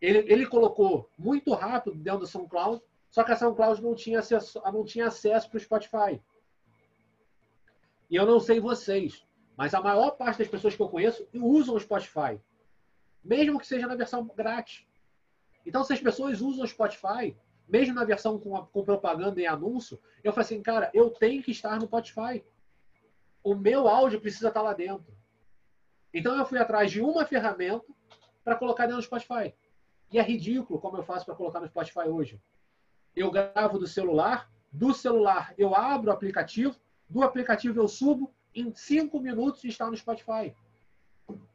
[0.00, 4.60] Ele, ele colocou muito rápido dentro do SoundCloud, só que a SoundCloud não tinha acesso,
[4.72, 6.20] não tinha acesso para o Spotify.
[8.10, 9.26] E eu não sei vocês,
[9.56, 12.38] mas a maior parte das pessoas que eu conheço usam o Spotify,
[13.24, 14.86] mesmo que seja na versão grátis.
[15.66, 17.36] Então, se as pessoas usam o Spotify,
[17.68, 21.50] mesmo na versão com, com propaganda e anúncio, eu falei assim, cara, eu tenho que
[21.50, 22.44] estar no Spotify.
[23.42, 25.12] O meu áudio precisa estar lá dentro.
[26.14, 27.84] Então, eu fui atrás de uma ferramenta
[28.44, 29.52] para colocar dentro do Spotify.
[30.12, 32.40] E é ridículo como eu faço para colocar no Spotify hoje.
[33.14, 36.76] Eu gravo do celular, do celular eu abro o aplicativo,
[37.08, 40.54] do aplicativo eu subo, em cinco minutos está no Spotify.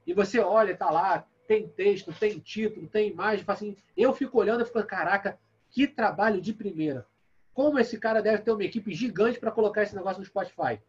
[0.05, 3.43] E você olha, está lá, tem texto, tem título, tem imagem.
[3.45, 5.37] Assim, eu fico olhando e fico, caraca,
[5.69, 7.05] que trabalho de primeira.
[7.53, 10.81] Como esse cara deve ter uma equipe gigante para colocar esse negócio no Spotify?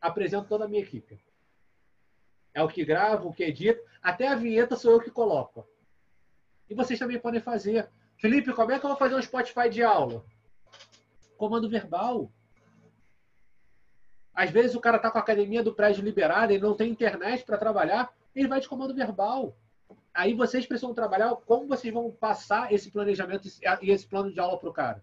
[0.00, 1.20] Apresento toda a minha equipe.
[2.52, 3.80] é o que grava, o que edita.
[4.02, 5.64] Até a vinheta sou eu que coloco.
[6.68, 7.88] E vocês também podem fazer.
[8.16, 10.24] Felipe, como é que eu vou fazer um Spotify de aula?
[11.36, 12.28] Comando verbal.
[14.34, 17.44] Às vezes o cara está com a academia do prédio liberada, ele não tem internet
[17.44, 19.56] para trabalhar, ele vai de comando verbal.
[20.12, 23.48] Aí vocês precisam trabalhar como vocês vão passar esse planejamento
[23.80, 25.02] e esse plano de aula para o cara.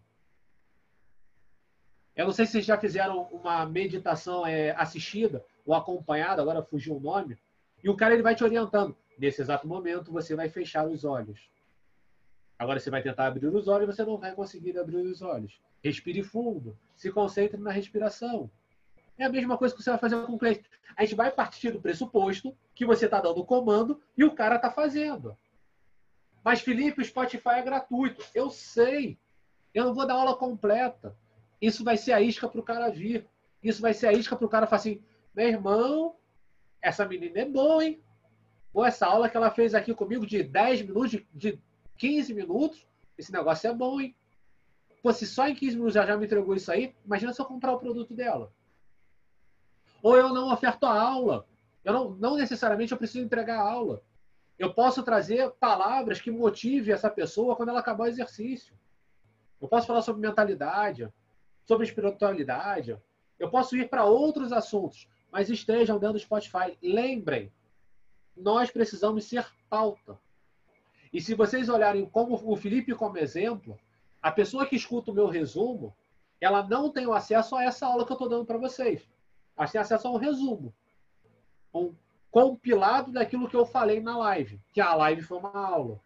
[2.15, 6.97] Eu não sei se vocês já fizeram uma meditação é, assistida ou acompanhada, agora fugiu
[6.97, 7.37] o nome,
[7.83, 8.97] e o cara ele vai te orientando.
[9.17, 11.49] Nesse exato momento, você vai fechar os olhos.
[12.57, 15.61] Agora você vai tentar abrir os olhos você não vai conseguir abrir os olhos.
[15.83, 16.77] Respire fundo.
[16.95, 18.49] Se concentre na respiração.
[19.17, 20.63] É a mesma coisa que você vai fazer com o cliente.
[20.95, 24.55] A gente vai partir do pressuposto que você está dando o comando e o cara
[24.55, 25.37] está fazendo.
[26.43, 28.23] Mas, Felipe, o Spotify é gratuito.
[28.33, 29.17] Eu sei.
[29.73, 31.15] Eu não vou dar aula completa.
[31.61, 33.27] Isso vai ser a isca para o cara vir.
[33.61, 35.01] Isso vai ser a isca para o cara falar assim:
[35.35, 36.15] meu irmão,
[36.81, 38.01] essa menina é boa, hein?
[38.73, 41.59] Ou essa aula que ela fez aqui comigo de 10 minutos, de, de
[41.97, 42.87] 15 minutos,
[43.17, 44.15] esse negócio é bom, hein?
[45.01, 47.45] Pô, se só em 15 minutos já, já me entregou isso aí, imagina se eu
[47.45, 48.51] comprar o produto dela.
[50.07, 51.45] Ou eu não oferto a aula.
[51.83, 54.01] Eu não, não necessariamente eu preciso entregar a aula.
[54.57, 58.73] Eu posso trazer palavras que motivem essa pessoa quando ela acabar o exercício.
[59.59, 61.11] Eu posso falar sobre mentalidade,
[61.65, 62.97] sobre espiritualidade.
[63.37, 66.77] Eu posso ir para outros assuntos, mas estejam dentro do Spotify.
[66.81, 67.51] Lembrem,
[68.33, 70.17] nós precisamos ser pauta.
[71.11, 73.77] E se vocês olharem como o Felipe como exemplo,
[74.21, 75.93] a pessoa que escuta o meu resumo,
[76.39, 79.05] ela não tem acesso a essa aula que eu estou dando para vocês.
[79.57, 80.73] Ela tem acesso a um resumo.
[81.73, 81.93] Um
[82.29, 85.99] compilado daquilo que eu falei na live, que a live foi uma aula.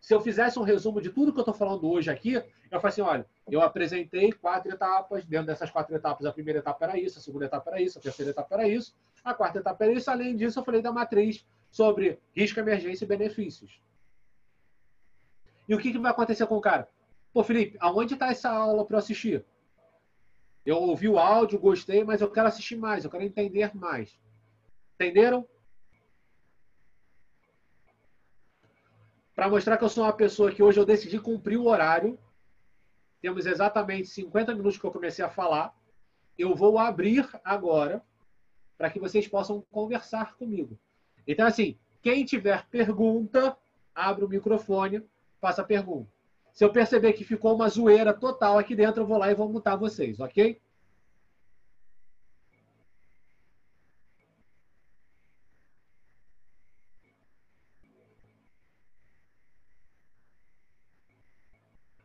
[0.00, 2.88] Se eu fizesse um resumo de tudo que eu estou falando hoje aqui, eu falei
[2.88, 7.18] assim, olha, eu apresentei quatro etapas, dentro dessas quatro etapas, a primeira etapa era isso,
[7.18, 10.10] a segunda etapa era isso, a terceira etapa era isso, a quarta etapa era isso,
[10.10, 13.80] além disso eu falei da matriz sobre risco, emergência e benefícios.
[15.68, 16.88] E o que, que vai acontecer com o cara?
[17.32, 19.44] Pô, Felipe, aonde está essa aula para eu assistir?
[20.64, 24.18] Eu ouvi o áudio, gostei, mas eu quero assistir mais, eu quero entender mais.
[24.94, 25.46] Entenderam?
[29.34, 32.18] Para mostrar que eu sou uma pessoa que hoje eu decidi cumprir o horário,
[33.20, 35.74] temos exatamente 50 minutos que eu comecei a falar.
[36.38, 38.02] Eu vou abrir agora
[38.78, 40.78] para que vocês possam conversar comigo.
[41.26, 43.56] Então, assim, quem tiver pergunta,
[43.94, 45.02] abre o microfone,
[45.40, 46.13] faça a pergunta.
[46.54, 49.48] Se eu perceber que ficou uma zoeira total aqui dentro, eu vou lá e vou
[49.48, 50.60] mutar vocês, ok?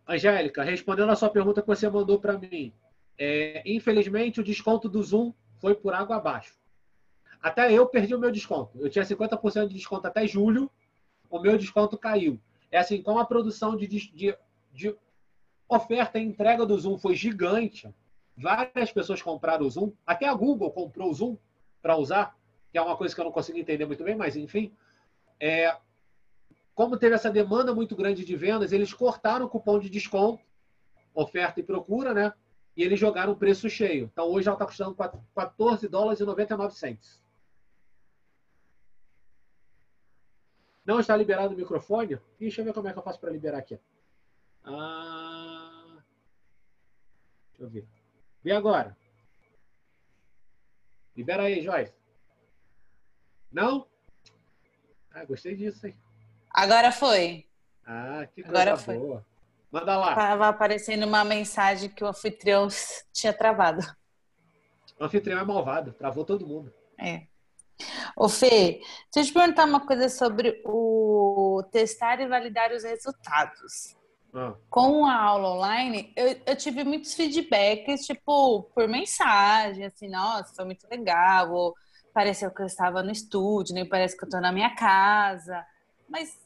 [0.08, 2.74] Angélica, respondendo a sua pergunta que você mandou para mim,
[3.20, 6.58] é, infelizmente o desconto do Zoom foi por água abaixo.
[7.40, 8.80] Até eu perdi o meu desconto.
[8.80, 10.72] Eu tinha 50% de desconto até julho,
[11.30, 12.42] o meu desconto caiu.
[12.72, 14.38] É assim, como a produção de, de,
[14.74, 14.96] de
[15.68, 17.94] oferta e entrega do Zoom foi gigante,
[18.38, 21.38] várias pessoas compraram o Zoom, até a Google comprou o Zoom
[21.82, 22.38] para usar,
[22.72, 24.72] que é uma coisa que eu não consigo entender muito bem, mas enfim.
[25.40, 25.76] É,
[26.74, 30.44] como teve essa demanda muito grande de vendas, eles cortaram o cupom de desconto,
[31.14, 32.34] oferta e procura, né?
[32.76, 34.10] E eles jogaram o preço cheio.
[34.12, 34.96] Então hoje ela está custando
[35.36, 37.22] 14 dólares e 99 cents.
[40.90, 42.20] Não está liberado o microfone?
[42.40, 43.80] Deixa eu ver como é que eu faço para liberar aqui.
[44.64, 46.00] Ah...
[47.52, 47.88] Deixa eu ver.
[48.44, 48.98] Vê agora.
[51.16, 51.94] Libera aí, Joyce.
[53.52, 53.86] Não?
[55.14, 55.96] Ah, gostei disso, hein?
[56.50, 57.48] Agora foi.
[57.86, 58.98] Ah, que coisa Agora foi.
[58.98, 59.26] boa.
[59.72, 60.10] Manda lá.
[60.10, 62.68] Estava aparecendo uma mensagem que o anfitrião
[63.14, 63.84] tinha travado.
[65.00, 66.74] O anfitrião é malvado, travou todo mundo.
[66.98, 67.28] É.
[68.16, 68.82] Ô Fê,
[69.14, 73.96] deixa eu te perguntar uma coisa sobre o testar e validar os resultados.
[74.34, 74.54] Ah.
[74.70, 80.66] Com a aula online, eu, eu, tive muitos feedbacks, tipo, por mensagem, assim, nossa, foi
[80.66, 81.76] muito legal, ou
[82.14, 85.66] pareceu que eu estava no estúdio, nem parece que eu estou na minha casa.
[86.08, 86.38] Mas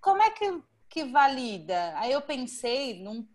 [0.00, 1.94] como é que, que valida?
[1.96, 3.26] Aí eu pensei, num,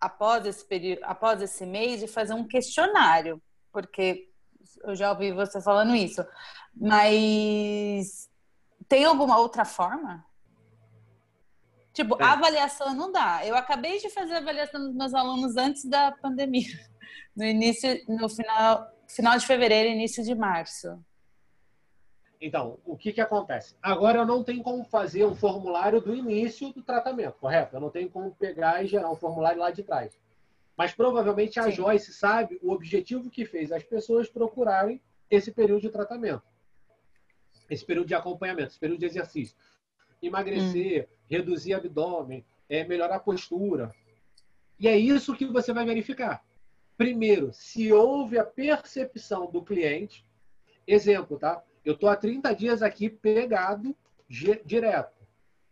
[0.00, 3.40] após, esse período, após esse mês, de fazer um questionário,
[3.72, 4.29] porque
[4.84, 6.24] eu já ouvi você falando isso.
[6.74, 8.28] Mas
[8.88, 10.24] tem alguma outra forma?
[11.92, 12.24] Tipo, é.
[12.24, 13.44] avaliação não dá.
[13.44, 16.64] Eu acabei de fazer a avaliação dos meus alunos antes da pandemia.
[17.34, 20.98] No início, no final, final de fevereiro, início de março.
[22.40, 23.76] Então, o que, que acontece?
[23.80, 27.76] Agora eu não tenho como fazer um formulário do início do tratamento, correto?
[27.76, 30.18] Eu não tenho como pegar e gerar um formulário lá de trás.
[30.80, 31.72] Mas provavelmente a Sim.
[31.72, 34.98] Joyce sabe o objetivo que fez as pessoas procurarem
[35.30, 36.42] esse período de tratamento.
[37.68, 39.54] esse período de acompanhamento, esse período de exercício.
[40.22, 41.16] Emagrecer, hum.
[41.28, 43.94] reduzir abdômen, é, melhorar a postura.
[44.78, 46.42] E é isso que você vai verificar.
[46.96, 50.24] Primeiro, se houve a percepção do cliente.
[50.86, 51.62] Exemplo, tá?
[51.84, 53.94] Eu estou há 30 dias aqui pegado
[54.64, 55.20] direto.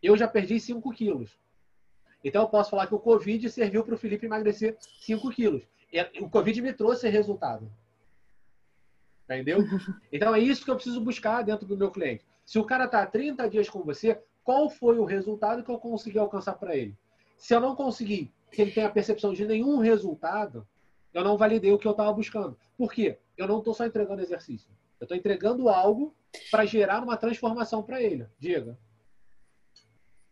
[0.03, 1.35] Eu já perdi 5 quilos.
[2.23, 5.63] Então, eu posso falar que o Covid serviu para o Felipe emagrecer 5 quilos.
[6.21, 7.71] O Covid me trouxe resultado.
[9.25, 9.59] Entendeu?
[10.11, 12.25] Então, é isso que eu preciso buscar dentro do meu cliente.
[12.45, 16.17] Se o cara está 30 dias com você, qual foi o resultado que eu consegui
[16.17, 16.97] alcançar para ele?
[17.37, 20.67] Se eu não conseguir que ele tenha a percepção de nenhum resultado,
[21.13, 22.57] eu não validei o que eu estava buscando.
[22.77, 23.17] Por quê?
[23.37, 24.69] Eu não estou só entregando exercício.
[24.99, 26.15] Eu estou entregando algo
[26.51, 28.27] para gerar uma transformação para ele.
[28.39, 28.77] Diga.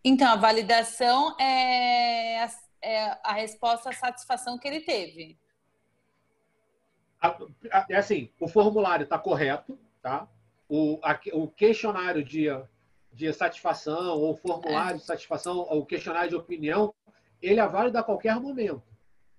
[0.07, 2.49] Então, a validação é a,
[2.81, 5.37] é a resposta à satisfação que ele teve.
[7.89, 10.25] É assim, o formulário está correto, tá?
[10.69, 12.45] O, a, o questionário de,
[13.11, 14.99] de satisfação, ou formulário é.
[14.99, 16.93] de satisfação, ou questionário de opinião,
[17.41, 18.83] ele é válido a qualquer momento.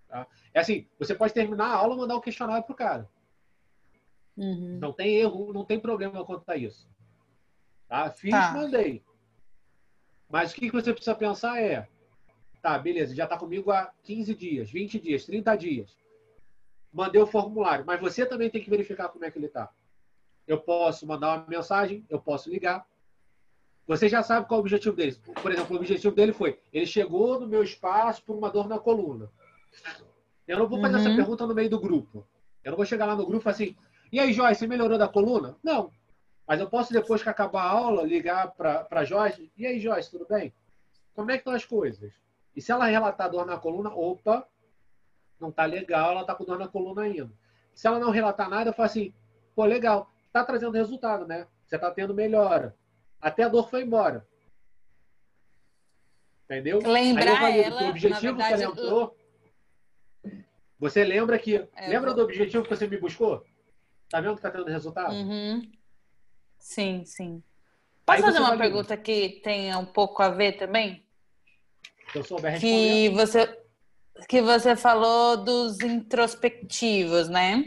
[0.06, 0.26] Tá?
[0.52, 3.08] É assim, você pode terminar a aula e mandar o questionário para o cara.
[4.36, 4.78] Uhum.
[4.78, 6.86] Não tem erro, não tem problema quanto a isso.
[7.88, 8.10] Tá?
[8.10, 8.52] Fiz, tá.
[8.52, 9.02] mandei.
[10.28, 11.88] Mas o que você precisa pensar é,
[12.60, 15.96] tá, beleza, já está comigo há 15 dias, 20 dias, 30 dias.
[16.92, 19.70] Mandei o formulário, mas você também tem que verificar como é que ele está.
[20.46, 22.86] Eu posso mandar uma mensagem, eu posso ligar.
[23.86, 25.16] Você já sabe qual é o objetivo dele.
[25.42, 28.78] Por exemplo, o objetivo dele foi: ele chegou no meu espaço por uma dor na
[28.78, 29.30] coluna.
[30.46, 31.00] Eu não vou fazer uhum.
[31.00, 32.26] essa pergunta no meio do grupo.
[32.64, 33.76] Eu não vou chegar lá no grupo assim:
[34.10, 35.56] e aí, Joyce, você melhorou da coluna?
[35.62, 35.90] Não.
[36.48, 39.52] Mas eu posso, depois que acabar a aula, ligar para a Joyce.
[39.54, 40.54] E aí, Joyce, tudo bem?
[41.14, 42.10] Como é que estão as coisas?
[42.56, 44.48] E se ela relatar dor na coluna, opa,
[45.38, 47.30] não tá legal, ela tá com dor na coluna ainda.
[47.74, 49.12] Se ela não relatar nada, eu falo assim,
[49.54, 51.46] pô, legal, tá trazendo resultado, né?
[51.66, 52.74] Você tá tendo melhora.
[53.20, 54.26] Até a dor foi embora.
[56.46, 56.78] Entendeu?
[56.78, 59.18] Lembrar eu ela, o objetivo verdade, que ela entrou...
[60.78, 61.68] Você lembra que...
[61.76, 63.44] É, lembra do objetivo que você me buscou?
[64.08, 65.12] Tá vendo que tá tendo resultado?
[65.12, 65.77] Uhum.
[66.58, 67.42] Sim, sim.
[68.04, 71.04] Posso fazer uma pergunta que tenha um pouco a ver também?
[72.12, 72.60] Se eu souber responder.
[72.60, 73.62] Que você,
[74.28, 77.64] que você falou dos introspectivos, né?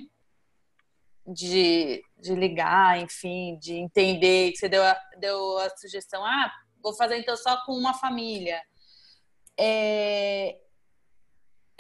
[1.28, 6.96] De, de ligar, enfim, de entender, que você deu a, deu a sugestão, ah, vou
[6.96, 8.60] fazer então só com uma família.
[9.58, 10.58] É,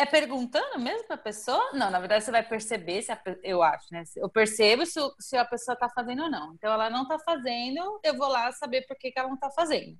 [0.02, 1.72] é perguntando mesmo para a pessoa?
[1.74, 4.04] Não, na verdade você vai perceber, se a, eu acho, né?
[4.16, 6.54] Eu percebo se, se a pessoa está fazendo ou não.
[6.54, 9.52] Então ela não está fazendo, eu vou lá saber por que, que ela não está
[9.52, 9.97] fazendo.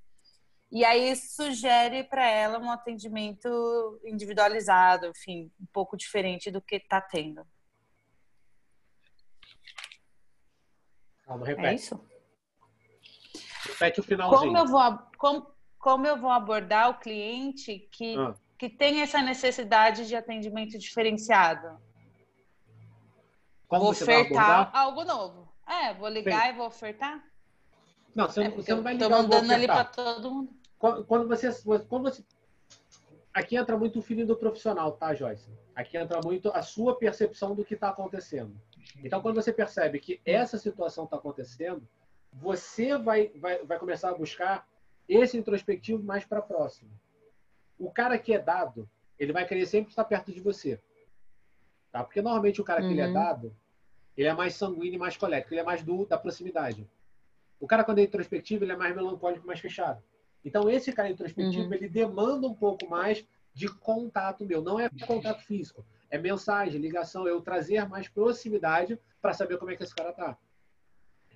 [0.72, 7.02] E aí sugere para ela um atendimento individualizado, enfim, um pouco diferente do que está
[7.02, 7.46] tendo.
[11.26, 11.68] Calma, repete.
[11.68, 12.10] É isso?
[13.64, 14.40] Repete o finalzinho.
[14.40, 19.24] Como eu vou, como, como eu vou abordar o cliente que ah que tem essa
[19.24, 21.80] necessidade de atendimento diferenciado.
[23.68, 25.52] Como vou ofertar algo novo.
[25.68, 26.50] É, vou ligar Sim.
[26.50, 27.24] e vou ofertar.
[28.14, 29.08] Não, você, é você não vai ligar.
[29.08, 30.54] Estou mandando ali para todo mundo.
[30.78, 31.50] Quando você,
[31.90, 32.24] quando você.
[33.34, 35.50] Aqui entra muito o feeling do profissional, tá, Joyce?
[35.74, 38.56] Aqui entra muito a sua percepção do que está acontecendo.
[39.04, 41.82] Então, quando você percebe que essa situação está acontecendo,
[42.32, 44.68] você vai, vai, vai começar a buscar
[45.10, 46.92] esse introspectivo mais para próximo.
[47.82, 50.80] O cara que é dado, ele vai querer sempre estar perto de você.
[51.92, 52.04] Tá?
[52.04, 52.92] Porque normalmente o cara que uhum.
[52.92, 53.14] ele é uhum.
[53.14, 53.56] dado,
[54.16, 56.88] ele é mais sanguíneo e mais colérico, ele é mais do, da proximidade.
[57.60, 60.02] O cara, quando é introspectivo, ele é mais melancólico, mais fechado.
[60.46, 61.74] Então, esse cara introspectivo, uhum.
[61.74, 64.62] ele demanda um pouco mais de contato meu.
[64.62, 69.76] Não é contato físico, é mensagem, ligação, eu trazer mais proximidade para saber como é
[69.76, 70.38] que esse cara tá.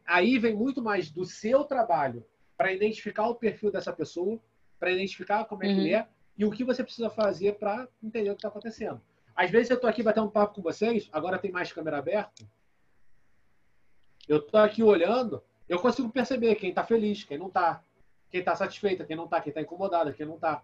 [0.05, 2.23] Aí vem muito mais do seu trabalho
[2.55, 4.39] para identificar o perfil dessa pessoa,
[4.79, 5.99] para identificar como é que ele uhum.
[5.99, 9.01] é, e o que você precisa fazer para entender o que está acontecendo.
[9.35, 12.45] Às vezes eu estou aqui batendo um papo com vocês, agora tem mais câmera aberta.
[14.27, 17.83] Eu estou aqui olhando, eu consigo perceber quem está feliz, quem não está,
[18.29, 20.63] quem está satisfeita, quem não está, quem está incomodado, quem não está.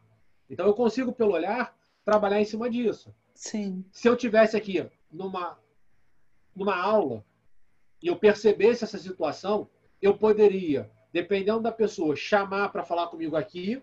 [0.49, 3.13] Então eu consigo, pelo olhar, trabalhar em cima disso.
[3.34, 3.86] Sim.
[3.91, 5.57] Se eu tivesse aqui numa,
[6.55, 7.24] numa aula
[8.01, 9.69] e eu percebesse essa situação,
[10.01, 13.82] eu poderia, dependendo da pessoa, chamar para falar comigo aqui,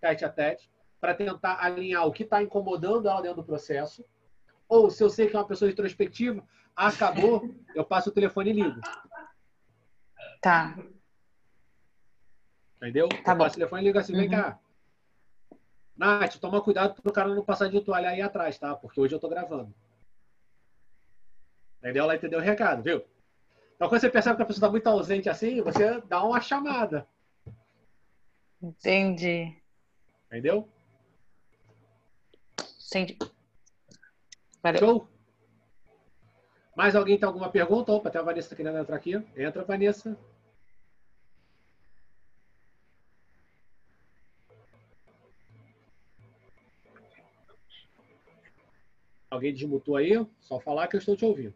[0.00, 0.70] tete a tete,
[1.00, 4.04] para tentar alinhar o que está incomodando ela dentro do processo.
[4.68, 6.46] Ou se eu sei que é uma pessoa introspectiva,
[6.76, 7.42] acabou,
[7.74, 8.80] eu passo o telefone e ligo.
[10.40, 10.78] Tá.
[12.76, 13.08] Entendeu?
[13.08, 13.44] Tá eu bom.
[13.44, 14.20] passo o telefone e ligo assim, uhum.
[14.20, 14.58] vem cá.
[15.96, 18.74] Nath, toma cuidado para o cara não passar de toalha aí atrás, tá?
[18.74, 19.74] Porque hoje eu tô gravando.
[21.78, 22.04] Entendeu?
[22.04, 23.04] Ela entendeu o recado, viu?
[23.74, 27.06] Então, quando você percebe que a pessoa está muito ausente assim, você dá uma chamada.
[28.62, 29.56] Entendi.
[30.26, 30.68] Entendeu?
[32.90, 33.16] Entendi.
[34.60, 34.80] Valeu.
[34.80, 35.08] Show?
[36.76, 37.92] Mais alguém tem alguma pergunta?
[37.92, 39.14] Opa, tem a Vanessa querendo entrar aqui.
[39.36, 40.18] Entra, Vanessa.
[49.30, 50.26] Alguém desmutou aí?
[50.40, 51.54] Só falar que eu estou te ouvindo.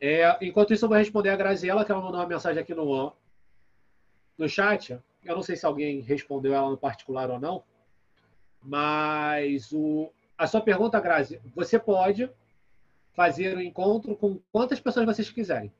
[0.00, 3.12] É, enquanto isso, eu vou responder a Graziela, que ela mandou uma mensagem aqui no,
[4.38, 4.96] no chat.
[5.24, 7.64] Eu não sei se alguém respondeu ela no particular ou não,
[8.62, 10.10] mas o,
[10.40, 12.30] a sua pergunta, Grazi, você pode
[13.12, 15.70] fazer o um encontro com quantas pessoas vocês quiserem.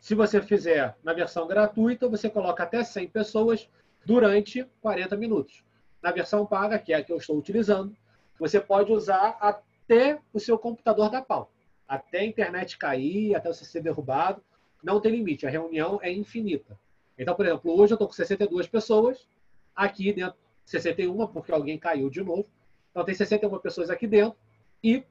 [0.00, 3.68] Se você fizer na versão gratuita, você coloca até 100 pessoas
[4.06, 5.62] durante 40 minutos.
[6.02, 7.94] Na versão paga, que é a que eu estou utilizando,
[8.38, 11.52] você pode usar até o seu computador da pau
[11.86, 14.42] até a internet cair, até você ser derrubado,
[14.82, 15.46] não tem limite.
[15.46, 16.78] A reunião é infinita.
[17.18, 19.28] Então, por exemplo, hoje eu estou com 62 pessoas,
[19.74, 22.48] aqui dentro, 61, porque alguém caiu de novo.
[22.96, 24.38] Então, tem 61 pessoas aqui dentro.
[24.82, 25.04] E,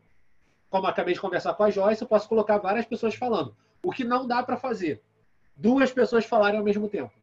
[0.71, 3.55] como acabei de conversar com a Joyce, eu posso colocar várias pessoas falando.
[3.83, 5.03] O que não dá para fazer,
[5.55, 7.13] duas pessoas falarem ao mesmo tempo.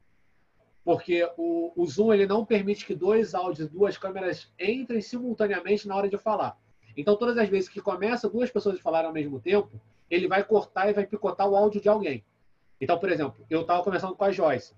[0.85, 5.97] Porque o, o Zoom ele não permite que dois áudios, duas câmeras entrem simultaneamente na
[5.97, 6.57] hora de falar.
[6.97, 9.69] Então, todas as vezes que começa duas pessoas a falar ao mesmo tempo,
[10.09, 12.25] ele vai cortar e vai picotar o áudio de alguém.
[12.81, 14.77] Então, por exemplo, eu estava conversando com a Joyce.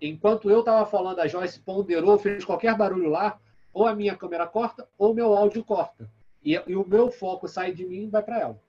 [0.00, 3.40] Enquanto eu estava falando, a Joyce ponderou, fez qualquer barulho lá,
[3.74, 6.08] ou a minha câmera corta, ou meu áudio corta.
[6.42, 8.62] E, e o meu foco sai de mim e vai para ela.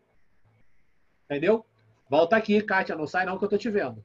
[1.26, 1.66] Entendeu?
[2.10, 4.04] Volta aqui, Kátia, não sai não que eu estou te vendo.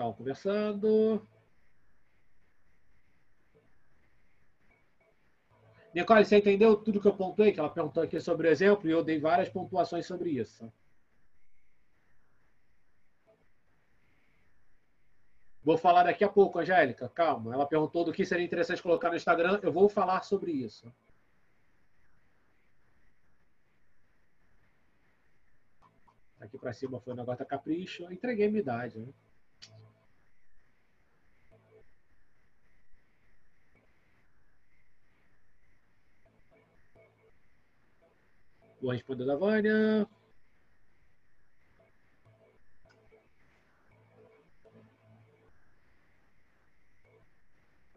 [0.00, 1.26] estavam conversando.
[5.94, 7.52] Nicole, você entendeu tudo que eu pontuei?
[7.52, 10.72] Que ela perguntou aqui sobre o exemplo e eu dei várias pontuações sobre isso.
[15.70, 17.08] Vou falar daqui a pouco, Angélica.
[17.10, 17.54] Calma.
[17.54, 19.60] Ela perguntou do que seria interessante colocar no Instagram.
[19.62, 20.92] Eu vou falar sobre isso.
[26.40, 28.02] Aqui para cima foi o negócio da capricho.
[28.02, 28.98] Eu entreguei minha idade.
[28.98, 29.12] Né?
[38.82, 40.08] Vou responder da Vânia.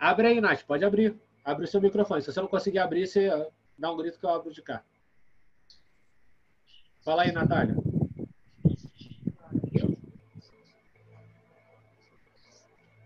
[0.04, 1.18] Abre aí, Nath, pode abrir.
[1.46, 2.22] Abre o seu microfone.
[2.22, 3.30] Se você não conseguir abrir, você
[3.78, 4.84] dá um grito que eu abro de cá.
[7.06, 7.78] Fala aí, Natália.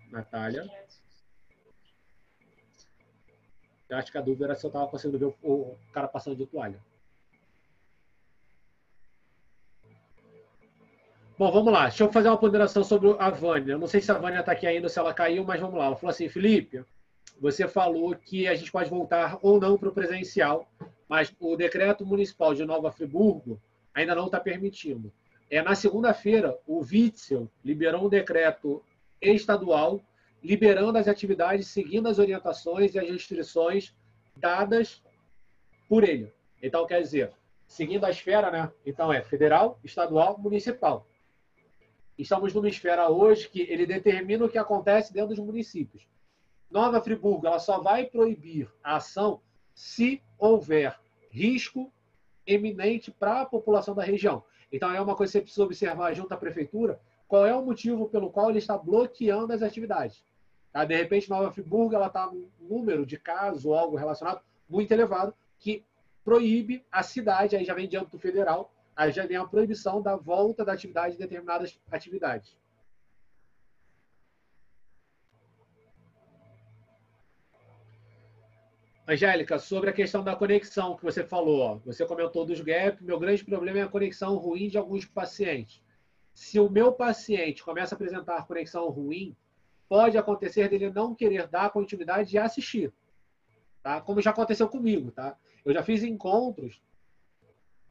[0.10, 0.68] Natália.
[3.88, 6.48] Eu acho que a dúvida era se eu estava conseguindo ver o, cara passando de
[6.48, 6.84] toalha.
[11.38, 11.84] Bom, vamos lá.
[11.84, 13.74] Deixa eu fazer uma ponderação sobre a Vânia.
[13.74, 15.86] Eu não sei se a Vânia está aqui ainda, se ela caiu, mas vamos lá.
[15.86, 16.84] Ela falou assim, Felipe,
[17.40, 20.68] você falou que a gente pode voltar ou não para o presencial,
[21.08, 23.62] mas o decreto municipal de Nova Friburgo
[23.94, 25.14] ainda não está permitindo.
[25.48, 28.84] É, na segunda-feira, o Witzel liberou um decreto
[29.22, 30.02] estadual
[30.44, 33.94] liberando as atividades seguindo as orientações e as restrições
[34.36, 35.04] dadas
[35.88, 36.34] por ele.
[36.64, 37.32] Então, quer dizer,
[37.68, 38.72] seguindo a esfera, né?
[38.84, 41.06] Então, é federal, estadual, municipal.
[42.18, 46.08] Estamos numa esfera hoje que ele determina o que acontece dentro dos municípios.
[46.70, 49.40] Nova Friburgo, ela só vai proibir a ação
[49.74, 51.00] se houver
[51.30, 51.92] risco
[52.46, 54.44] eminente para a população da região.
[54.72, 58.10] Então, é uma coisa que você precisa observar junto à prefeitura, qual é o motivo
[58.10, 60.24] pelo qual ele está bloqueando as atividades.
[60.74, 60.84] Tá?
[60.84, 65.86] De repente, Nova Friburgo está um número de casos ou algo relacionado muito elevado que
[66.24, 70.16] proíbe a cidade, aí já vem de âmbito federal, aí já vem a proibição da
[70.16, 72.58] volta da atividade de determinadas atividades.
[79.08, 83.46] Angélica, sobre a questão da conexão que você falou, você comentou dos gaps, meu grande
[83.46, 85.82] problema é a conexão ruim de alguns pacientes.
[86.34, 89.34] Se o meu paciente começa a apresentar conexão ruim,
[89.88, 92.92] pode acontecer dele não querer dar continuidade e assistir.
[93.82, 94.02] Tá?
[94.02, 95.12] Como já aconteceu comigo.
[95.12, 95.38] Tá?
[95.64, 96.82] Eu já fiz encontros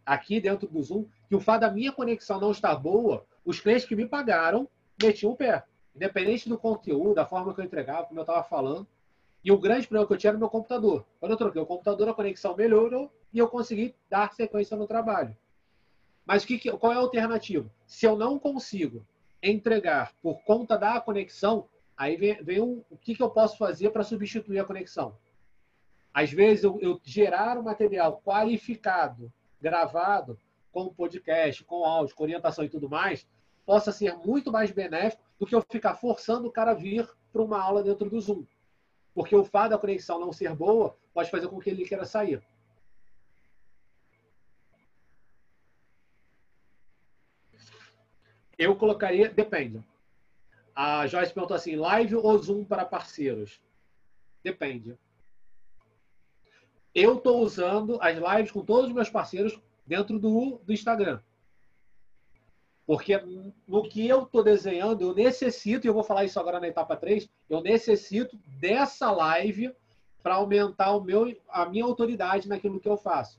[0.06, 3.84] aqui dentro do Zoom que o fato da minha conexão não estar boa, os clientes
[3.84, 4.68] que me pagaram
[5.02, 5.64] metiam o pé.
[5.94, 8.86] Independente do conteúdo, da forma que eu entregava, como eu estava falando.
[9.42, 11.04] E o grande problema que eu tinha era o meu computador.
[11.18, 15.36] Quando eu troquei o computador, a conexão melhorou e eu consegui dar sequência no trabalho.
[16.24, 17.70] Mas que, qual é a alternativa?
[17.86, 19.06] Se eu não consigo
[19.42, 23.90] entregar por conta da conexão, aí vem, vem um, o que, que eu posso fazer
[23.90, 25.16] para substituir a conexão?
[26.12, 29.32] Às vezes, eu, eu gerar um material qualificado,
[29.66, 30.38] gravado,
[30.70, 33.26] com podcast, com áudio, com orientação e tudo mais,
[33.64, 37.42] possa ser muito mais benéfico do que eu ficar forçando o cara a vir para
[37.42, 38.46] uma aula dentro do Zoom.
[39.12, 42.40] Porque o fato da conexão não ser boa pode fazer com que ele queira sair.
[48.56, 49.84] Eu colocaria, depende.
[50.74, 53.60] A Joyce perguntou assim: live ou Zoom para parceiros?
[54.44, 54.96] Depende.
[56.96, 61.20] Eu estou usando as lives com todos os meus parceiros dentro do, do Instagram.
[62.86, 63.20] Porque
[63.68, 66.96] no que eu estou desenhando, eu necessito, e eu vou falar isso agora na etapa
[66.96, 69.74] 3, eu necessito dessa live
[70.22, 73.38] para aumentar o meu, a minha autoridade naquilo que eu faço.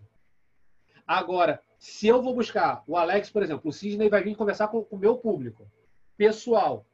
[1.07, 4.85] Agora, se eu vou buscar o Alex, por exemplo, o Sidney vai vir conversar com
[4.91, 5.65] o meu público
[6.15, 6.85] pessoal.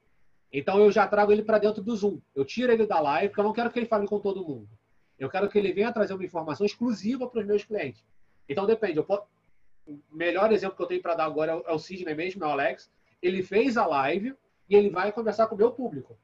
[0.50, 2.22] Então eu já trago ele para dentro do Zoom.
[2.34, 4.70] Eu tiro ele da live, porque eu não quero que ele fale com todo mundo.
[5.24, 8.04] Eu quero que ele venha trazer uma informação exclusiva para os meus clientes.
[8.48, 9.02] Então depende.
[9.02, 9.24] Posso,
[9.88, 12.52] o melhor exemplo que eu tenho para dar agora é o Sidney mesmo, é o
[12.52, 12.92] Alex.
[13.22, 14.36] Ele fez a live
[14.70, 16.18] e ele vai conversar com o meu público.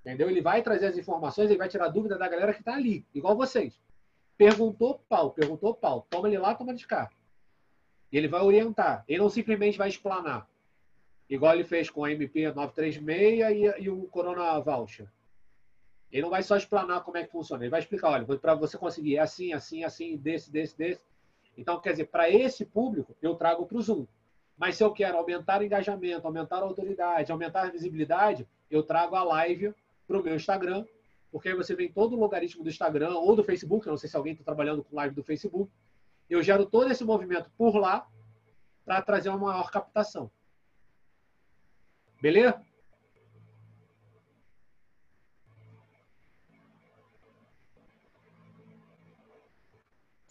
[0.00, 0.28] Entendeu?
[0.28, 3.36] Ele vai trazer as informações, ele vai tirar dúvida da galera que está ali, igual
[3.36, 3.80] vocês.
[4.36, 6.06] Perguntou pau, perguntou pau.
[6.10, 7.08] Toma ele lá, toma de cá.
[8.12, 9.04] Ele vai orientar.
[9.06, 10.48] Ele não simplesmente vai explanar.
[11.28, 15.08] Igual ele fez com a MP 936 e, e o Corona Voucher.
[16.10, 17.62] Ele não vai só explanar como é que funciona.
[17.62, 21.02] Ele vai explicar, olha, para você conseguir é assim, assim, assim, desse, desse, desse.
[21.56, 24.06] Então, quer dizer, para esse público, eu trago para o Zoom.
[24.56, 29.14] Mas se eu quero aumentar o engajamento, aumentar a autoridade, aumentar a visibilidade, eu trago
[29.14, 29.74] a live
[30.06, 30.84] para o meu Instagram,
[31.30, 34.16] porque aí você vem todo o logaritmo do Instagram ou do Facebook, não sei se
[34.16, 35.70] alguém está trabalhando com live do Facebook,
[36.30, 38.08] eu gero todo esse movimento por lá
[38.84, 40.30] para trazer uma maior captação.
[42.20, 42.64] Beleza?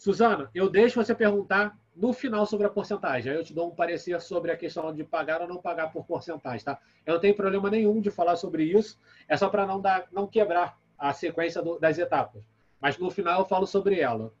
[0.06, 3.32] Suzana, eu deixo você perguntar no final sobre a porcentagem.
[3.32, 6.06] Aí eu te dou um parecer sobre a questão de pagar ou não pagar por
[6.06, 6.80] porcentagem, tá?
[7.04, 9.00] Eu não tenho problema nenhum de falar sobre isso.
[9.26, 12.44] É só para não dar, não quebrar a sequência do, das etapas.
[12.80, 14.32] Mas no final eu falo sobre ela.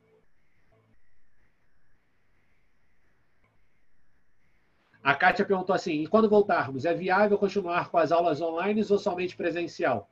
[5.02, 8.98] A Kátia perguntou assim: e quando voltarmos, é viável continuar com as aulas online ou
[9.00, 10.08] somente presencial?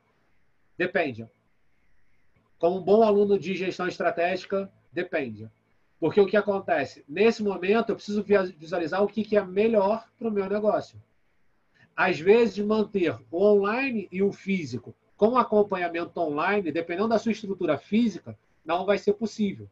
[0.77, 1.25] Depende.
[2.59, 5.51] Como um bom aluno de gestão estratégica, Depende.
[5.99, 7.03] Porque o que acontece?
[7.07, 11.01] Nesse momento, eu preciso visualizar o que é melhor para o meu negócio.
[11.93, 17.77] Às vezes, manter o online e o físico com acompanhamento online, dependendo da sua estrutura
[17.77, 19.69] física, não vai ser possível.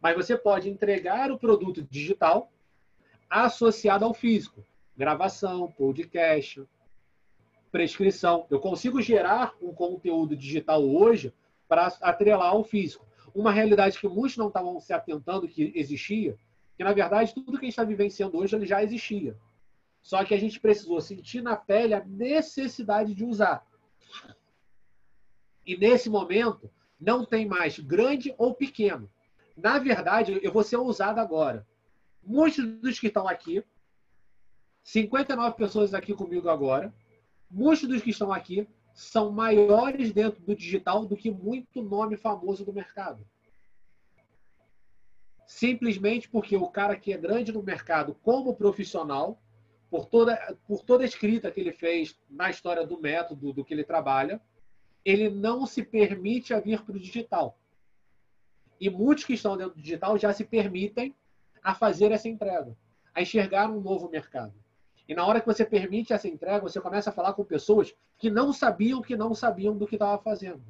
[0.00, 2.50] Mas você pode entregar o produto digital
[3.30, 4.64] associado ao físico.
[4.96, 6.64] Gravação, podcast,
[7.70, 8.46] prescrição.
[8.50, 11.32] Eu consigo gerar um conteúdo digital hoje
[11.68, 13.05] para atrelar ao físico
[13.36, 16.38] uma realidade que muitos não estavam se atentando que existia,
[16.76, 19.36] que na verdade tudo que a gente está vivenciando hoje ele já existia.
[20.00, 23.66] Só que a gente precisou sentir na pele a necessidade de usar.
[25.66, 29.10] E nesse momento, não tem mais grande ou pequeno.
[29.56, 31.66] Na verdade, eu vou ser ousado agora.
[32.22, 33.62] Muitos dos que estão aqui,
[34.82, 36.94] 59 pessoas aqui comigo agora,
[37.50, 38.66] muitos dos que estão aqui
[38.96, 43.22] são maiores dentro do digital do que muito nome famoso do mercado.
[45.46, 49.38] Simplesmente porque o cara que é grande no mercado como profissional,
[49.90, 53.74] por toda, por toda a escrita que ele fez na história do método, do que
[53.74, 54.40] ele trabalha,
[55.04, 57.60] ele não se permite a vir para o digital.
[58.80, 61.14] E muitos que estão dentro do digital já se permitem
[61.62, 62.74] a fazer essa entrega,
[63.14, 64.54] a enxergar um novo mercado.
[65.08, 68.28] E na hora que você permite essa entrega, você começa a falar com pessoas que
[68.28, 70.64] não sabiam que não sabiam do que estava fazendo.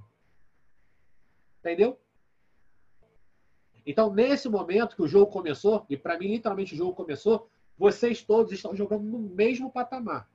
[1.61, 1.99] Entendeu?
[3.87, 7.49] Então, nesse momento que o jogo começou, e para mim, literalmente, o jogo começou,
[7.79, 10.29] vocês todos estão jogando no mesmo patamar.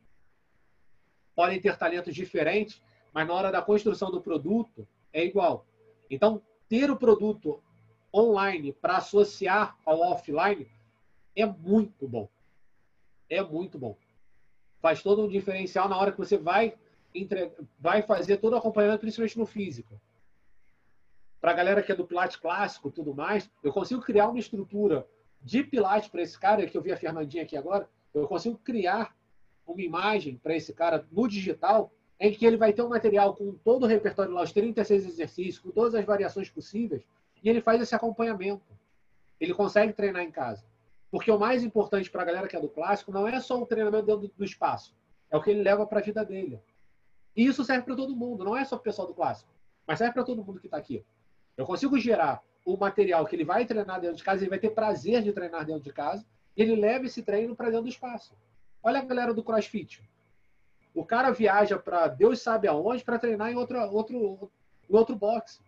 [1.35, 2.81] Podem ter talentos diferentes,
[3.13, 5.67] mas na hora da construção do produto é igual.
[6.09, 7.61] Então, ter o produto
[8.13, 10.67] online para associar ao offline
[11.35, 12.27] é muito bom
[13.31, 13.97] é muito bom.
[14.81, 16.75] Faz todo um diferencial na hora que você vai,
[17.15, 17.51] entre...
[17.79, 19.99] vai fazer todo o acompanhamento, principalmente no físico.
[21.39, 25.07] Para a galera que é do Pilates clássico tudo mais, eu consigo criar uma estrutura
[25.41, 29.15] de Pilates para esse cara, que eu vi a Fernandinha aqui agora, eu consigo criar
[29.65, 33.53] uma imagem para esse cara no digital, em que ele vai ter um material com
[33.63, 37.03] todo o repertório lá, os 36 exercícios, com todas as variações possíveis,
[37.41, 38.61] e ele faz esse acompanhamento.
[39.39, 40.63] Ele consegue treinar em casa.
[41.11, 43.65] Porque o mais importante para a galera que é do clássico não é só o
[43.65, 44.95] treinamento dentro do espaço,
[45.29, 46.59] é o que ele leva para a vida dele.
[47.35, 49.51] E isso serve para todo mundo, não é só para o pessoal do clássico,
[49.85, 51.05] mas serve para todo mundo que está aqui.
[51.57, 54.69] Eu consigo gerar o material que ele vai treinar dentro de casa, ele vai ter
[54.69, 56.25] prazer de treinar dentro de casa,
[56.55, 58.33] e ele leva esse treino para dentro do espaço.
[58.81, 60.01] Olha a galera do CrossFit.
[60.93, 64.51] O cara viaja para Deus sabe aonde para treinar em outro, outro,
[64.89, 65.59] em outro boxe.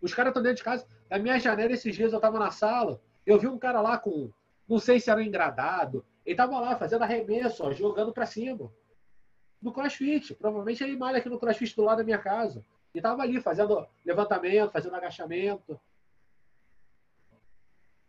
[0.00, 0.86] Os caras estão dentro de casa.
[1.10, 4.30] Na minha janela, esses dias eu estava na sala, eu vi um cara lá com,
[4.68, 8.70] não sei se era um engradado, ele estava lá fazendo arremesso, ó, jogando para cima.
[9.62, 10.34] No crossfit.
[10.34, 12.62] Provavelmente ele malha aqui no crossfit do lado da minha casa.
[12.94, 15.80] E estava ali fazendo levantamento, fazendo agachamento.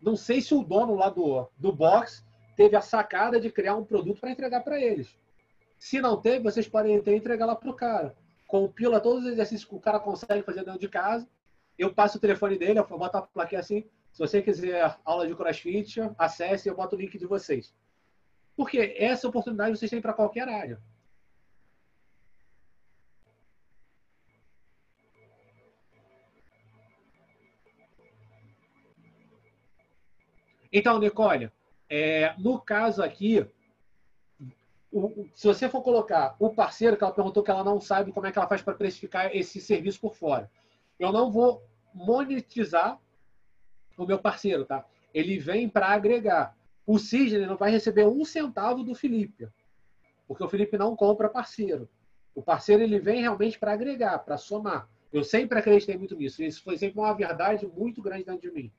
[0.02, 2.26] Não sei se o dono lá do, do box
[2.56, 5.18] teve a sacada de criar um produto para entregar para eles.
[5.78, 8.16] Se não teve, vocês podem ter entregar lá para o cara.
[8.48, 11.28] Compila todos os exercícios que o cara consegue fazer dentro de casa.
[11.78, 13.86] Eu passo o telefone dele, eu boto a plaquinha assim.
[14.12, 17.74] Se você quiser aula de crossfit, acesse e eu boto o link de vocês.
[18.56, 20.82] Porque essa oportunidade vocês têm para qualquer área.
[30.72, 31.52] Então, Nicole,
[31.90, 33.46] é, no caso aqui,
[34.92, 38.28] o, se você for colocar o parceiro, que ela perguntou que ela não sabe como
[38.28, 40.52] é que ela faz para precificar esse serviço por fora.
[41.00, 41.64] Eu não vou
[41.94, 43.00] monetizar
[44.04, 44.86] o meu parceiro, tá?
[45.14, 46.56] Ele vem para agregar.
[46.86, 49.48] O Sidney não vai receber um centavo do Felipe,
[50.28, 51.88] porque o Felipe não compra parceiro.
[52.34, 54.90] O parceiro ele vem realmente para agregar, para somar.
[55.12, 56.44] Eu sempre acreditei muito nisso.
[56.44, 58.72] Isso foi sempre uma verdade muito grande dentro de mim.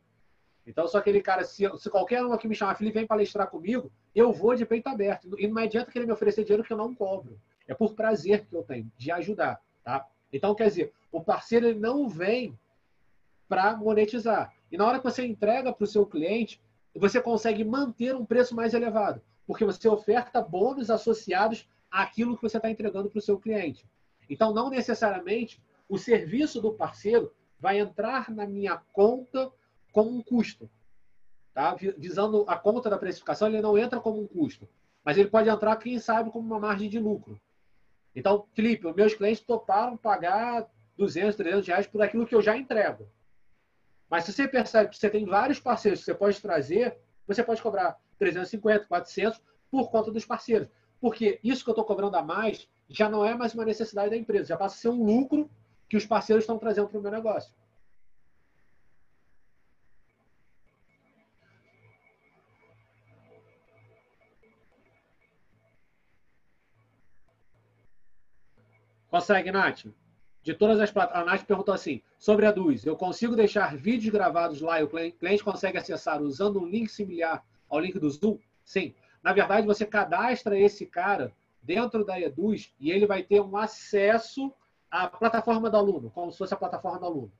[0.67, 3.91] Então, só aquele cara, se, se qualquer um aqui me chamar, Felipe, vem palestrar comigo,
[4.15, 5.29] eu vou de peito aberto.
[5.39, 7.41] E não adianta querer me oferecer dinheiro que eu não cobro.
[7.67, 9.61] É por prazer que eu tenho, de ajudar.
[9.83, 10.07] Tá?
[10.33, 12.59] Então, quer dizer, o parceiro ele não vem
[13.49, 14.55] para monetizar.
[14.71, 16.61] E na hora que você entrega para o seu cliente,
[16.95, 22.57] você consegue manter um preço mais elevado, porque você oferta bônus associados àquilo que você
[22.57, 23.87] está entregando para o seu cliente.
[24.29, 29.51] Então, não necessariamente o serviço do parceiro vai entrar na minha conta
[29.93, 30.71] como um custo.
[31.53, 31.75] Tá?
[31.99, 34.69] Visando a conta da precificação, ele não entra como um custo.
[35.05, 37.41] Mas ele pode entrar, quem sabe, como uma margem de lucro.
[38.15, 43.09] Então, Felipe, meus clientes toparam pagar 200, 300 reais por aquilo que eu já entrego.
[44.11, 47.63] Mas se você percebe que você tem vários parceiros que você pode trazer, você pode
[47.63, 50.69] cobrar 350, 400 por conta dos parceiros.
[51.01, 54.17] Porque isso que eu estou cobrando a mais já não é mais uma necessidade da
[54.17, 55.49] empresa, já passa a ser um lucro
[55.89, 57.55] que os parceiros estão trazendo para o meu negócio.
[69.09, 69.87] Consegue, Nath?
[70.43, 71.29] De todas as plataformas.
[71.29, 74.89] A Nath perguntou assim: sobre a Duz, eu consigo deixar vídeos gravados lá e o
[74.89, 78.39] cliente consegue acessar usando um link similar ao link do Zoom?
[78.65, 78.95] Sim.
[79.23, 84.53] Na verdade, você cadastra esse cara dentro da Eduz e ele vai ter um acesso
[84.91, 87.33] à plataforma do aluno, como se fosse a plataforma do aluno.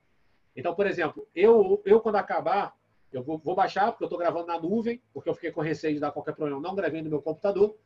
[0.55, 2.75] Então, por exemplo, eu, eu quando acabar,
[3.11, 5.95] eu vou, vou baixar, porque eu estou gravando na nuvem, porque eu fiquei com receio
[5.95, 7.77] de dar qualquer problema, não gravei no meu computador.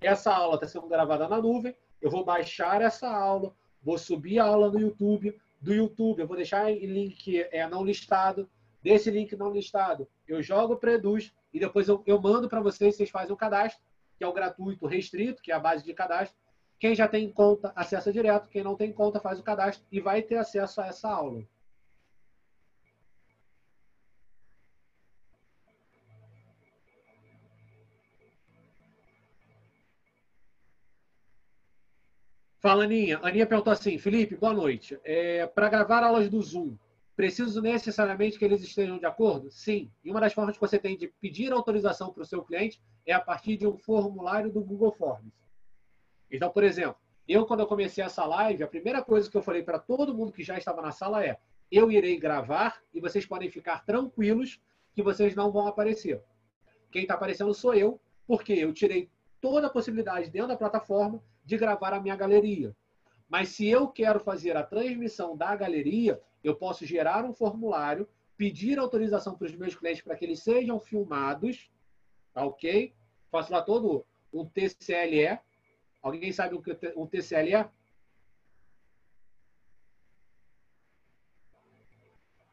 [0.00, 4.44] Essa aula está sendo gravada na nuvem eu vou baixar essa aula, vou subir a
[4.44, 8.48] aula no YouTube, do YouTube eu vou deixar em link é, não listado,
[8.82, 12.94] desse link não listado eu jogo para Eduz e depois eu, eu mando para vocês,
[12.94, 13.82] vocês fazem o cadastro,
[14.16, 16.36] que é o gratuito restrito, que é a base de cadastro.
[16.78, 18.48] Quem já tem conta, acessa direto.
[18.48, 21.42] Quem não tem conta, faz o cadastro e vai ter acesso a essa aula.
[32.60, 33.20] Fala, Aninha.
[33.22, 34.98] Aninha perguntou assim: Felipe, boa noite.
[35.04, 36.76] É, Para gravar aulas do Zoom,
[37.14, 39.48] preciso necessariamente que eles estejam de acordo?
[39.48, 39.88] Sim.
[40.04, 43.12] E uma das formas que você tem de pedir autorização para o seu cliente é
[43.12, 45.32] a partir de um formulário do Google Forms.
[46.28, 46.96] Então, por exemplo,
[47.28, 50.32] eu, quando eu comecei essa live, a primeira coisa que eu falei para todo mundo
[50.32, 51.38] que já estava na sala é:
[51.70, 54.60] eu irei gravar e vocês podem ficar tranquilos
[54.92, 56.20] que vocês não vão aparecer.
[56.90, 59.08] Quem está aparecendo sou eu, porque eu tirei
[59.40, 62.76] toda a possibilidade dentro da plataforma de gravar a minha galeria.
[63.26, 68.06] Mas se eu quero fazer a transmissão da galeria, eu posso gerar um formulário,
[68.36, 71.70] pedir autorização para os meus clientes para que eles sejam filmados,
[72.34, 72.92] tá ok?
[73.30, 75.38] Faço lá todo um TCLE.
[76.02, 77.70] Alguém sabe o que um TCLE é?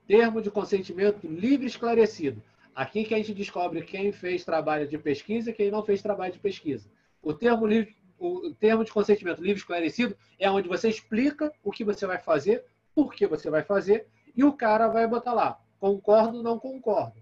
[0.07, 2.41] Termo de consentimento livre esclarecido.
[2.73, 6.31] Aqui que a gente descobre quem fez trabalho de pesquisa e quem não fez trabalho
[6.31, 6.89] de pesquisa.
[7.21, 11.83] O termo livre o termo de consentimento livre esclarecido é onde você explica o que
[11.83, 12.63] você vai fazer,
[12.93, 17.21] por que você vai fazer, e o cara vai botar lá, concordo, não concordo.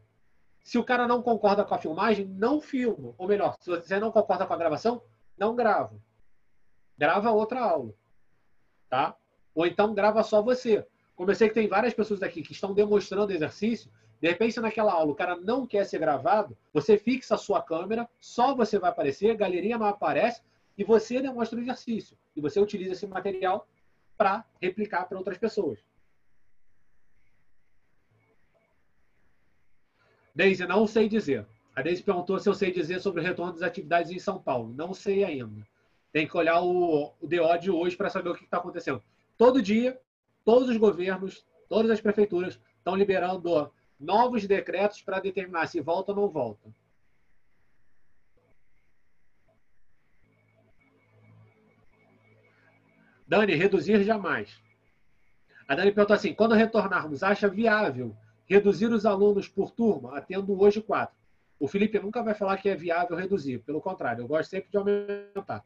[0.64, 3.14] Se o cara não concorda com a filmagem, não filma.
[3.18, 5.04] Ou melhor, se você não concorda com a gravação,
[5.38, 5.94] não grava.
[6.98, 7.94] Grava outra aula.
[8.90, 9.16] Tá?
[9.54, 10.86] Ou então grava só você.
[11.16, 13.92] como eu sei que tem várias pessoas aqui que estão demonstrando exercício,
[14.24, 18.10] de repente, naquela aula, o cara não quer ser gravado, você fixa a sua câmera,
[18.22, 20.42] só você vai aparecer, a galeria não aparece,
[20.78, 22.18] e você demonstra o exercício.
[22.36, 23.68] E você utiliza esse material
[24.18, 25.80] para replicar para outras pessoas.
[30.36, 31.46] Deise, não sei dizer.
[31.76, 34.74] A Deise perguntou se eu sei dizer sobre o retorno das atividades em São Paulo.
[34.74, 35.66] Não sei ainda.
[36.12, 39.02] Tem que olhar o, o DO de hoje para saber o que está acontecendo.
[39.38, 40.00] Todo dia,
[40.46, 46.18] todos os governos, todas as prefeituras estão liberando novos decretos para determinar se volta ou
[46.18, 46.74] não volta.
[53.34, 54.62] Dani, reduzir jamais.
[55.68, 58.16] A Dani perguntou assim: quando retornarmos, acha viável
[58.46, 61.18] reduzir os alunos por turma, atendo hoje quatro?
[61.60, 64.78] O Felipe nunca vai falar que é viável reduzir, pelo contrário, eu gosto sempre de
[64.78, 65.66] aumentar.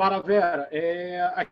[0.00, 0.66] Fala, Vera.
[0.72, 1.46] É,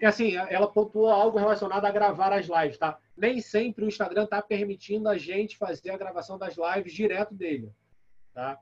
[0.00, 2.98] é, assim, ela pontuou algo relacionado a gravar as lives, tá?
[3.16, 7.72] Nem sempre o Instagram está permitindo a gente fazer a gravação das lives direto dele,
[8.32, 8.58] tá?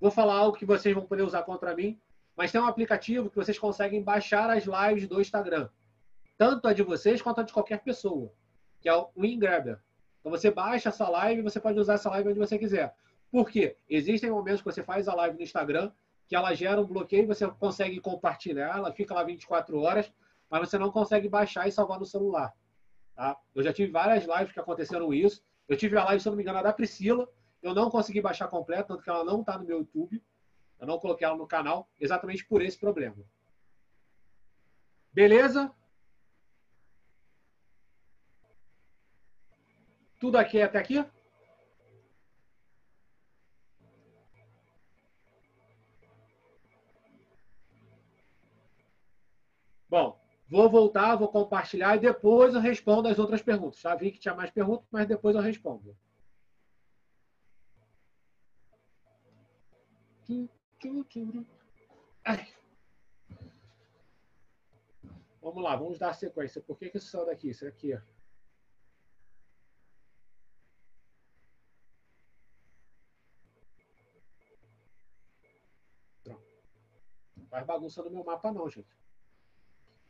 [0.00, 2.00] Vou falar algo que vocês vão poder usar contra mim,
[2.34, 5.68] mas tem um aplicativo que vocês conseguem baixar as lives do Instagram,
[6.38, 8.32] tanto a de vocês quanto a de qualquer pessoa,
[8.80, 9.78] que é o WinGrabber.
[10.20, 12.94] Então você baixa essa live e você pode usar essa live onde você quiser.
[13.30, 13.76] Por quê?
[13.86, 15.92] Existem momentos que você faz a live no Instagram
[16.30, 20.12] que ela gera um bloqueio, você consegue compartilhar, ela fica lá 24 horas,
[20.48, 22.54] mas você não consegue baixar e salvar no celular.
[23.16, 23.36] Tá?
[23.52, 25.42] Eu já tive várias lives que aconteceram isso.
[25.68, 27.28] Eu tive a live, se eu não me engano, da Priscila.
[27.60, 30.22] Eu não consegui baixar completo, tanto que ela não está no meu YouTube.
[30.78, 33.16] Eu não coloquei ela no canal, exatamente por esse problema.
[35.12, 35.74] Beleza?
[40.20, 41.04] Tudo aqui até aqui?
[49.90, 50.16] Bom,
[50.48, 53.80] vou voltar, vou compartilhar e depois eu respondo as outras perguntas.
[53.80, 55.98] Já vi que tinha mais perguntas, mas depois eu respondo.
[65.42, 66.62] Vamos lá, vamos dar sequência.
[66.62, 67.50] Por que, que isso saiu daqui?
[67.50, 67.98] Isso aqui.
[77.36, 79.00] Não faz bagunça no meu mapa, não, gente.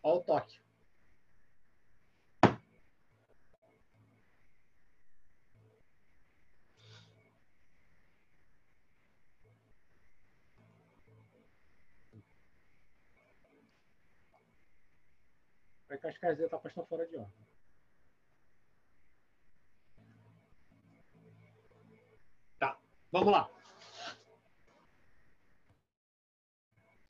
[0.02, 0.59] Olha o toque.
[15.89, 17.47] Vai que as casinhas estão fora de ordem.
[22.59, 22.78] Tá,
[23.12, 23.51] vamos lá.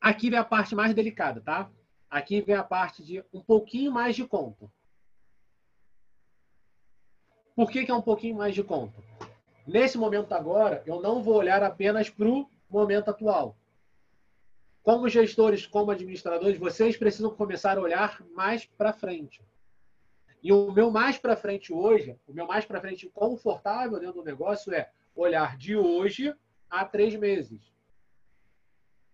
[0.01, 1.71] Aqui vem a parte mais delicada, tá?
[2.11, 4.70] Aqui vem a parte de um pouquinho mais de conta.
[7.55, 9.01] Por que, que é um pouquinho mais de conta?
[9.66, 13.57] Nesse momento agora, eu não vou olhar apenas para o momento atual.
[14.82, 19.45] Como gestores, como administradores, vocês precisam começar a olhar mais para frente.
[20.43, 24.24] E o meu mais para frente hoje, o meu mais para frente confortável dentro do
[24.24, 26.35] negócio é olhar de hoje
[26.69, 27.61] a três meses.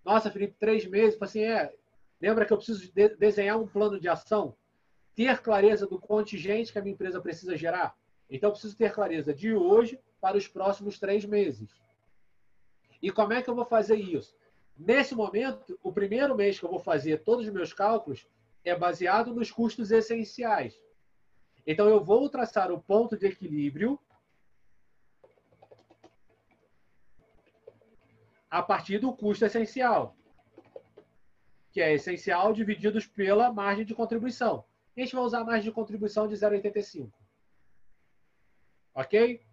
[0.04, 1.20] Nossa, Felipe, três meses?
[1.20, 1.74] Assim, é,
[2.20, 4.56] Lembra que eu preciso de desenhar um plano de ação?
[5.14, 7.96] Ter clareza do contingente que a minha empresa precisa gerar?
[8.28, 11.70] Então, eu preciso ter clareza de hoje para os próximos três meses.
[13.00, 14.34] E como é que eu vou fazer isso?
[14.76, 18.26] Nesse momento, o primeiro mês que eu vou fazer todos os meus cálculos
[18.64, 20.80] é baseado nos custos essenciais.
[21.66, 23.98] Então, eu vou traçar o ponto de equilíbrio
[28.50, 30.16] a partir do custo essencial
[31.76, 34.64] que é essencial, divididos pela margem de contribuição.
[34.96, 37.12] A gente vai usar a margem de contribuição de 0,85.
[38.94, 39.44] Ok?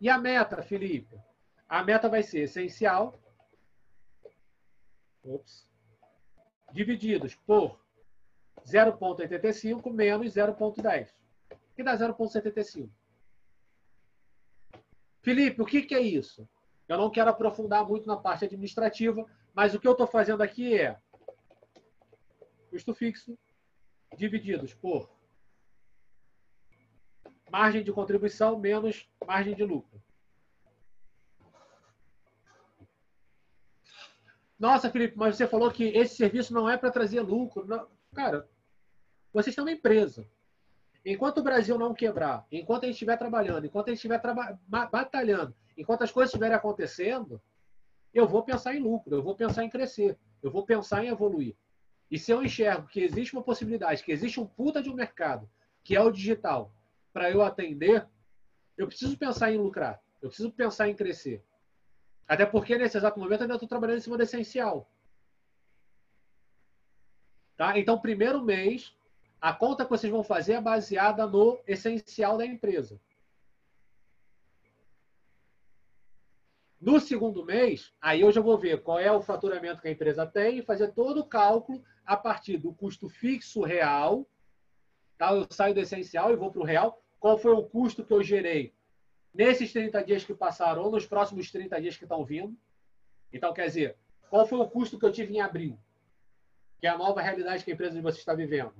[0.00, 1.20] E a meta, Felipe?
[1.68, 3.20] A meta vai ser essencial,
[5.24, 5.68] ops,
[6.72, 7.84] divididos por
[8.64, 11.12] 0,85 menos 0,10,
[11.74, 12.88] que dá 0,75.
[15.20, 16.48] Felipe, o que, que é isso?
[16.90, 20.76] Eu não quero aprofundar muito na parte administrativa, mas o que eu estou fazendo aqui
[20.76, 20.98] é
[22.68, 23.38] custo fixo
[24.16, 25.08] divididos por
[27.48, 30.02] margem de contribuição menos margem de lucro.
[34.58, 37.64] Nossa, Felipe, mas você falou que esse serviço não é para trazer lucro.
[37.66, 37.88] Não.
[38.12, 38.48] Cara,
[39.32, 40.28] vocês têm uma empresa.
[41.06, 44.20] Enquanto o Brasil não quebrar, enquanto a gente estiver trabalhando, enquanto a gente estiver
[44.66, 47.40] batalhando, enquanto as coisas estiverem acontecendo,
[48.12, 51.56] eu vou pensar em lucro, eu vou pensar em crescer, eu vou pensar em evoluir.
[52.10, 55.48] E se eu enxergo que existe uma possibilidade, que existe um puta de um mercado,
[55.82, 56.74] que é o digital,
[57.12, 58.06] para eu atender,
[58.76, 61.42] eu preciso pensar em lucrar, eu preciso pensar em crescer.
[62.28, 64.88] Até porque nesse exato momento eu ainda estou trabalhando em cima do essencial.
[67.56, 67.78] Tá?
[67.78, 68.94] Então, primeiro mês,
[69.40, 73.00] a conta que vocês vão fazer é baseada no essencial da empresa.
[76.80, 80.26] No segundo mês, aí eu já vou ver qual é o faturamento que a empresa
[80.26, 84.26] tem e fazer todo o cálculo a partir do custo fixo real.
[85.18, 85.32] Tá?
[85.32, 87.02] Eu saio do essencial e vou para o real.
[87.18, 88.74] Qual foi o custo que eu gerei
[89.34, 92.56] nesses 30 dias que passaram ou nos próximos 30 dias que estão vindo?
[93.32, 93.98] Então, quer dizer,
[94.30, 95.78] qual foi o custo que eu tive em abril?
[96.80, 98.74] Que é a nova realidade que a empresa de vocês está vivendo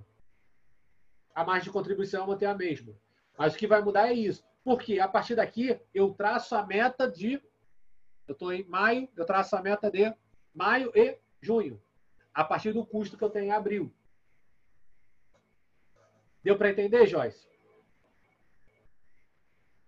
[1.35, 2.95] a margem de contribuição manter a mesma.
[3.39, 4.45] Mas o que vai mudar é isso.
[4.63, 7.41] Porque a partir daqui eu traço a meta de.
[8.31, 10.15] Eu estou em maio, eu traço a meta de
[10.55, 11.83] maio e junho.
[12.33, 13.93] A partir do custo que eu tenho em abril.
[16.41, 17.45] Deu para entender, Joyce?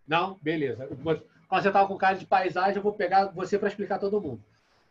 [0.05, 0.41] Não?
[0.43, 0.89] Beleza.
[0.89, 4.43] Quando você estava com cara de paisagem, eu vou pegar você para explicar todo mundo.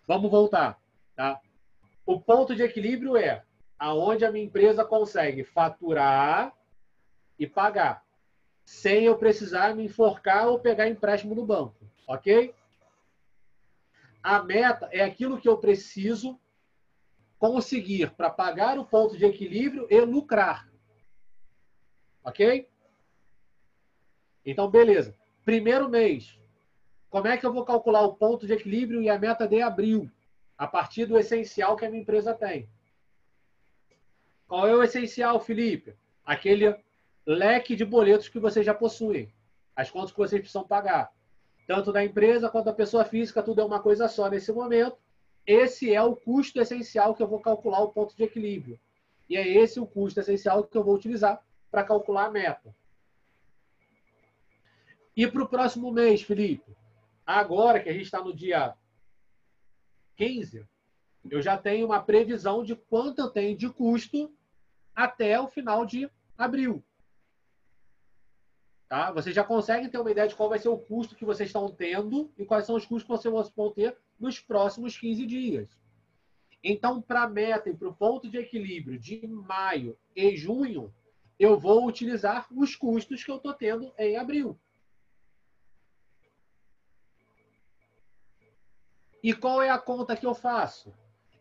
[0.08, 0.80] Vamos voltar.
[1.14, 1.42] Tá?
[2.06, 3.44] O ponto de equilíbrio é
[3.78, 6.56] aonde a minha empresa consegue faturar
[7.38, 8.06] e pagar,
[8.64, 11.76] sem eu precisar me enforcar ou pegar empréstimo no banco,
[12.08, 12.56] ok?
[14.24, 16.40] A meta é aquilo que eu preciso
[17.40, 20.70] conseguir para pagar o ponto de equilíbrio e lucrar.
[22.24, 22.70] Ok?
[24.46, 25.16] Então, beleza.
[25.44, 26.38] Primeiro mês.
[27.10, 30.10] Como é que eu vou calcular o ponto de equilíbrio e a meta de abril?
[30.58, 32.70] A partir do essencial que a minha empresa tem.
[34.48, 35.96] Qual é o essencial, Felipe?
[36.24, 36.76] Aquele
[37.26, 39.34] leque de boletos que vocês já possuem.
[39.76, 41.12] As contas que vocês precisam pagar.
[41.72, 44.98] Tanto da empresa quanto da pessoa física, tudo é uma coisa só nesse momento.
[45.48, 48.78] Esse é o custo essencial que eu vou calcular o ponto de equilíbrio.
[49.30, 51.42] E é esse o custo essencial que eu vou utilizar
[51.72, 52.76] para calcular a meta.
[55.16, 56.76] E para o próximo mês, Felipe?
[57.26, 58.76] Agora que a gente está no dia
[60.18, 60.68] 15,
[61.30, 64.30] eu já tenho uma previsão de quanto eu tenho de custo
[64.94, 66.84] até o final de abril.
[68.92, 69.10] Tá?
[69.10, 71.74] Vocês já conseguem ter uma ideia de qual vai ser o custo que vocês estão
[71.74, 75.70] tendo e quais são os custos que vocês vão ter nos próximos 15 dias.
[76.62, 80.94] Então, para a meta e para o ponto de equilíbrio de maio e junho,
[81.40, 84.60] eu vou utilizar os custos que eu estou tendo em abril.
[89.24, 90.94] E qual é a conta que eu faço?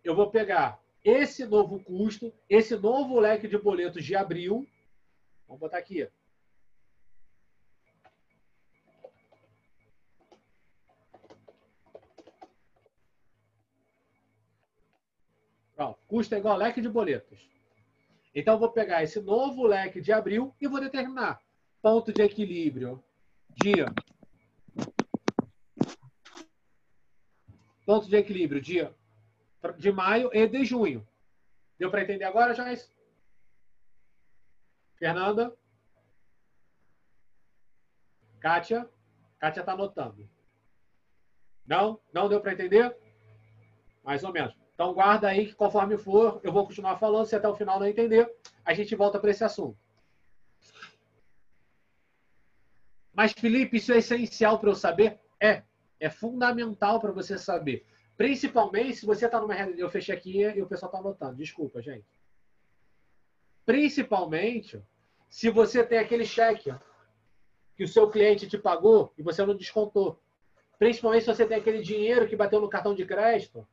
[0.05, 4.65] Eu vou pegar esse novo custo, esse novo leque de boletos de abril,
[5.49, 6.09] vamos botar aqui.
[15.81, 17.49] Pronto, custo é igual a leque de boletos.
[18.35, 21.41] Então, vou pegar esse novo leque de abril e vou determinar
[21.81, 23.03] ponto de equilíbrio
[23.63, 23.85] de
[27.87, 28.89] ponto de equilíbrio de
[29.79, 31.07] de maio e de junho.
[31.79, 32.91] Deu para entender agora, Joyce?
[34.99, 35.55] Fernanda?
[38.41, 38.89] Kátia?
[39.39, 40.29] Kátia está anotando.
[41.67, 42.01] Não?
[42.13, 42.97] Não deu para entender?
[44.03, 44.55] Mais ou menos.
[44.81, 47.27] Então guarda aí que conforme for, eu vou continuar falando.
[47.27, 48.35] Se até o final não entender,
[48.65, 49.77] a gente volta para esse assunto.
[53.13, 55.21] Mas, Felipe, isso é essencial para eu saber?
[55.39, 55.65] É.
[56.01, 57.85] É fundamental para você saber.
[58.17, 59.83] Principalmente se você está numa realidade.
[59.83, 61.37] Eu fechei aqui e o pessoal está anotando.
[61.37, 62.07] Desculpa, gente.
[63.67, 64.83] Principalmente
[65.29, 66.75] se você tem aquele cheque
[67.77, 70.19] que o seu cliente te pagou e você não descontou.
[70.79, 73.69] Principalmente se você tem aquele dinheiro que bateu no cartão de crédito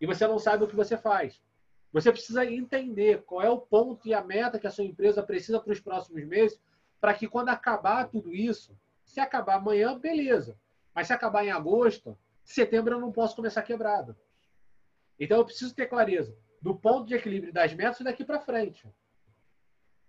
[0.00, 1.40] e você não sabe o que você faz.
[1.92, 5.60] Você precisa entender qual é o ponto e a meta que a sua empresa precisa
[5.60, 6.60] para os próximos meses,
[7.00, 10.56] para que quando acabar tudo isso, se acabar amanhã, beleza.
[10.94, 14.16] Mas se acabar em agosto, setembro eu não posso começar quebrado.
[15.18, 18.86] Então eu preciso ter clareza do ponto de equilíbrio das metas daqui para frente.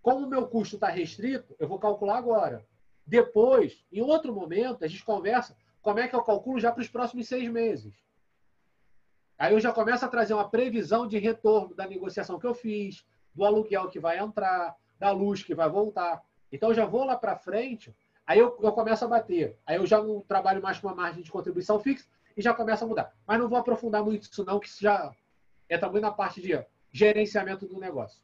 [0.01, 2.65] Como o meu custo está restrito, eu vou calcular agora.
[3.05, 6.89] Depois, em outro momento, a gente conversa como é que eu calculo já para os
[6.89, 7.93] próximos seis meses.
[9.41, 13.03] Aí eu já começo a trazer uma previsão de retorno da negociação que eu fiz,
[13.33, 16.21] do aluguel que vai entrar, da luz que vai voltar.
[16.51, 17.91] Então eu já vou lá para frente,
[18.27, 19.57] aí eu, eu começo a bater.
[19.65, 22.05] Aí eu já não trabalho mais com uma margem de contribuição fixa,
[22.37, 23.15] e já começa a mudar.
[23.25, 25.11] Mas não vou aprofundar muito isso não, que isso já
[25.67, 28.21] entra muito na parte de gerenciamento do negócio.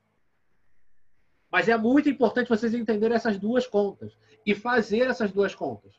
[1.51, 4.15] Mas é muito importante vocês entenderem essas duas contas
[4.45, 5.95] e fazer essas duas contas.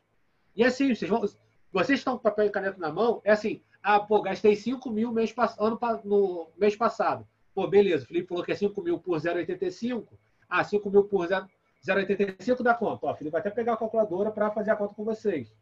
[0.55, 1.25] E assim, vocês, vão,
[1.73, 5.11] vocês estão com papel e caneta na mão, é assim, ah, pô, gastei 5 mil
[5.11, 7.27] mês, ano, no mês passado.
[7.53, 10.07] Pô, beleza, o Felipe falou que é 5 mil por 0,85.
[10.49, 13.05] Ah, 5 mil por 0,85 dá quanto?
[13.05, 15.53] Ó, Felipe vai até pegar a calculadora para fazer a conta com vocês.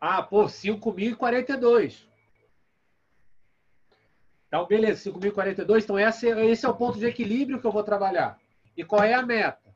[0.00, 2.11] Ah, pô, 5.042.
[4.52, 5.84] Então, beleza, 5.042.
[5.84, 8.38] Então, esse, esse é o ponto de equilíbrio que eu vou trabalhar.
[8.76, 9.74] E qual é a meta?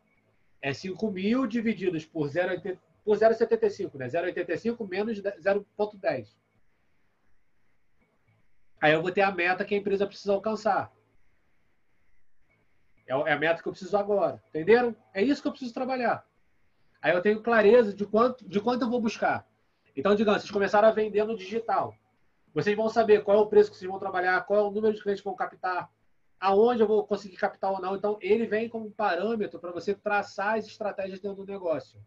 [0.60, 4.06] É 5.000 divididos por 0,75, né?
[4.06, 6.28] 0,85 menos 0,10.
[8.78, 10.92] Aí eu vou ter a meta que a empresa precisa alcançar.
[13.06, 14.42] É, é a meta que eu preciso agora.
[14.50, 14.94] Entenderam?
[15.14, 16.22] É isso que eu preciso trabalhar.
[17.00, 19.48] Aí eu tenho clareza de quanto, de quanto eu vou buscar.
[19.96, 21.96] Então, digamos, vocês começaram a vender no digital.
[22.56, 24.94] Vocês vão saber qual é o preço que vocês vão trabalhar, qual é o número
[24.94, 25.92] de clientes que vão captar,
[26.40, 27.94] aonde eu vou conseguir captar ou não.
[27.94, 32.02] Então, ele vem como parâmetro para você traçar as estratégias dentro do negócio.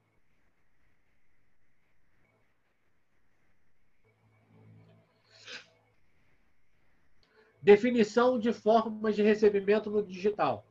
[7.61, 10.65] Definição de formas de recebimento no digital.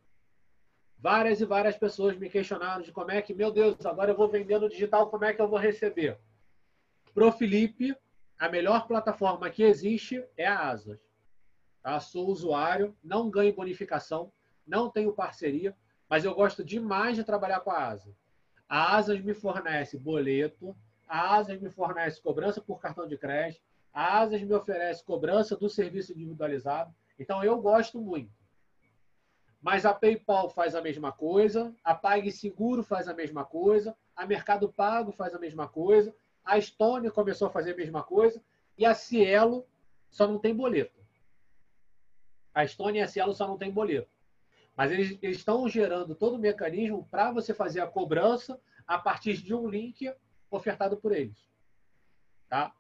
[0.99, 4.29] Várias e várias pessoas me questionaram de como é que, meu Deus, agora eu vou
[4.29, 6.19] vender no digital, como é que eu vou receber?
[7.15, 7.97] Pro Felipe,
[8.39, 11.01] a melhor plataforma que existe é a Asas.
[11.83, 11.99] Tá?
[11.99, 14.33] Sou usuário, não ganho bonificação,
[14.67, 15.77] não tenho parceria,
[16.09, 18.15] mas eu gosto demais de trabalhar com a Asas.
[18.69, 23.63] A Asas me fornece boleto, a Asas me fornece cobrança por cartão de crédito,
[23.93, 26.95] a Asas me oferece cobrança do serviço individualizado.
[27.19, 28.31] Então eu gosto muito.
[29.61, 34.73] Mas a PayPal faz a mesma coisa, a PagSeguro faz a mesma coisa, a Mercado
[34.73, 38.43] Pago faz a mesma coisa a Estônia começou a fazer a mesma coisa
[38.77, 39.67] e a Cielo
[40.11, 40.99] só não tem boleto.
[42.55, 44.11] A Estônia e a Cielo só não tem boleto.
[44.77, 49.37] Mas eles, eles estão gerando todo o mecanismo para você fazer a cobrança a partir
[49.37, 50.13] de um link
[50.51, 51.37] ofertado por eles.
[52.49, 52.75] Tá?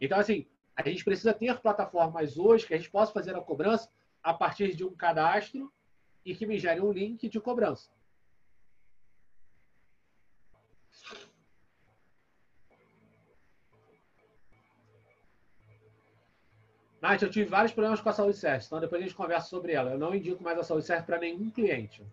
[0.00, 3.90] Então, assim, a gente precisa ter plataformas hoje que a gente possa fazer a cobrança
[4.22, 5.72] a partir de um cadastro
[6.24, 7.90] e que me gere um link de cobrança.
[17.02, 19.72] Nath, eu tive vários problemas com a saúde certa, então depois a gente conversa sobre
[19.72, 19.90] ela.
[19.90, 22.06] Eu não indico mais a saúde certa para nenhum cliente.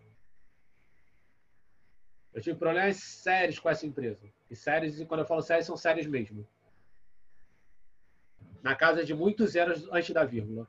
[2.34, 4.28] Eu tive problemas sérios com essa empresa.
[4.50, 6.44] E sérios, e quando eu falo sérios, são sérios mesmo.
[8.64, 10.66] Na casa de muitos zeros antes da vírgula.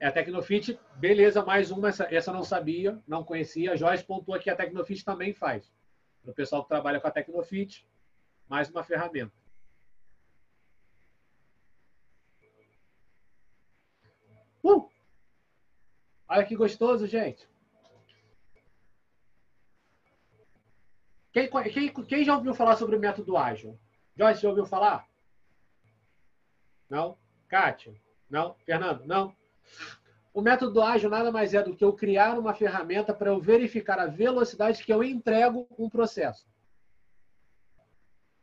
[0.00, 3.72] É a Tecnofit, beleza, mais uma, essa, essa não sabia, não conhecia.
[3.72, 5.70] A Joyce pontuou que a Tecnofit também faz.
[6.24, 7.86] Para o pessoal que trabalha com a Tecnofit,
[8.48, 9.34] mais uma ferramenta.
[14.62, 14.90] Uh!
[16.26, 17.46] Olha que gostoso, gente.
[21.30, 23.78] Quem, quem, quem já ouviu falar sobre o método ágil?
[24.16, 25.06] Joyce, já ouviu falar?
[26.88, 27.18] Não?
[27.48, 28.00] Kátia?
[28.30, 28.54] Não?
[28.64, 29.04] Fernando?
[29.04, 29.36] Não?
[30.34, 34.00] O método ágil nada mais é do que eu criar uma ferramenta para eu verificar
[34.00, 36.44] a velocidade que eu entrego um processo.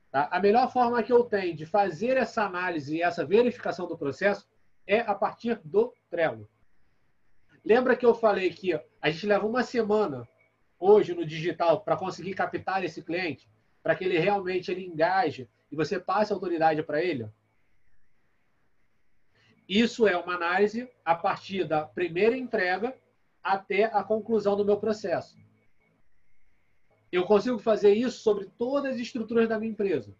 [0.09, 0.29] Tá?
[0.31, 4.47] A melhor forma que eu tenho de fazer essa análise e essa verificação do processo
[4.87, 6.49] é a partir do Trello.
[7.63, 10.25] Lembra que eu falei que a gente leva uma semana
[10.79, 13.49] hoje no digital para conseguir captar esse cliente,
[13.83, 17.29] para que ele realmente ele engaje e você passe autoridade para ele?
[19.71, 22.93] Isso é uma análise a partir da primeira entrega
[23.41, 25.37] até a conclusão do meu processo.
[27.09, 30.13] Eu consigo fazer isso sobre todas as estruturas da minha empresa.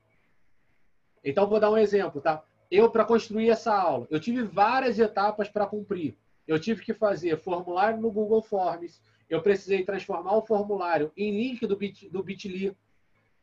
[1.21, 2.41] Então, vou dar um exemplo, tá?
[2.71, 6.15] Eu, para construir essa aula, eu tive várias etapas para cumprir.
[6.47, 11.67] Eu tive que fazer formulário no Google Forms, eu precisei transformar o formulário em link
[11.67, 12.73] do, Bit, do Bitly,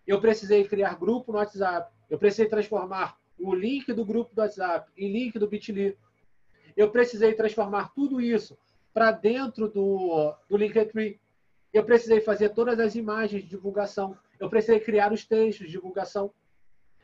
[0.07, 4.91] eu precisei criar grupo no WhatsApp, eu precisei transformar o link do grupo do WhatsApp
[4.97, 5.97] e link do Bitly.
[6.77, 8.57] Eu precisei transformar tudo isso
[8.93, 11.21] para dentro do, do Linktree.
[11.73, 14.17] Eu precisei fazer todas as imagens de divulgação.
[14.39, 16.33] Eu precisei criar os textos de divulgação.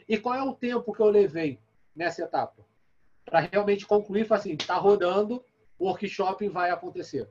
[0.09, 1.59] E qual é o tempo que eu levei
[1.95, 2.65] nessa etapa?
[3.25, 5.45] Para realmente concluir, assim, está rodando,
[5.79, 7.29] o workshop vai acontecer.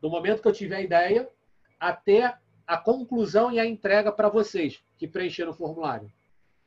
[0.00, 1.28] Do momento que eu tive a ideia
[1.78, 2.36] até
[2.66, 6.10] a conclusão e a entrega para vocês que preencheram o formulário.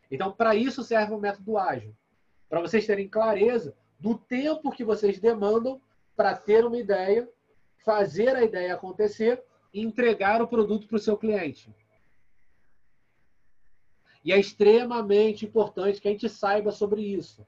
[0.09, 1.95] Então, para isso serve o método ágil.
[2.49, 5.81] Para vocês terem clareza do tempo que vocês demandam
[6.15, 7.29] para ter uma ideia,
[7.83, 11.73] fazer a ideia acontecer e entregar o produto para o seu cliente.
[14.23, 17.45] E é extremamente importante que a gente saiba sobre isso.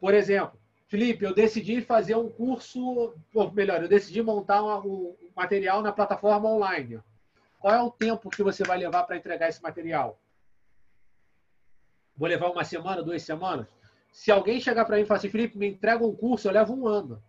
[0.00, 0.58] Por exemplo,
[0.88, 6.48] Felipe, eu decidi fazer um curso, ou melhor, eu decidi montar um material na plataforma
[6.48, 7.00] online.
[7.58, 10.18] Qual é o tempo que você vai levar para entregar esse material?
[12.16, 13.66] Vou levar uma semana, duas semanas?
[14.12, 16.74] Se alguém chegar para mim e falar assim, Felipe, me entrega um curso, eu levo
[16.74, 17.22] um ano.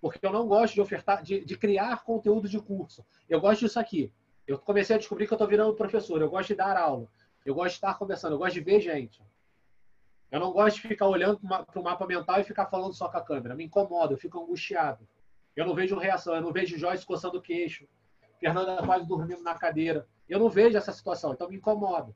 [0.00, 3.04] Porque eu não gosto de ofertar, de, de criar conteúdo de curso.
[3.28, 4.12] Eu gosto disso aqui.
[4.46, 6.20] Eu comecei a descobrir que eu estou virando professor.
[6.20, 7.06] Eu gosto de dar aula.
[7.44, 8.32] Eu gosto de estar conversando.
[8.32, 9.22] Eu gosto de ver gente.
[10.30, 13.18] Eu não gosto de ficar olhando para o mapa mental e ficar falando só com
[13.18, 13.54] a câmera.
[13.54, 14.14] Me incomoda.
[14.14, 15.06] Eu fico angustiado.
[15.54, 16.34] Eu não vejo reação.
[16.34, 17.86] Eu não vejo Joyce coçando o queixo.
[18.40, 20.08] Fernanda quase dormindo na cadeira.
[20.28, 21.32] Eu não vejo essa situação.
[21.32, 22.12] Então me incomoda.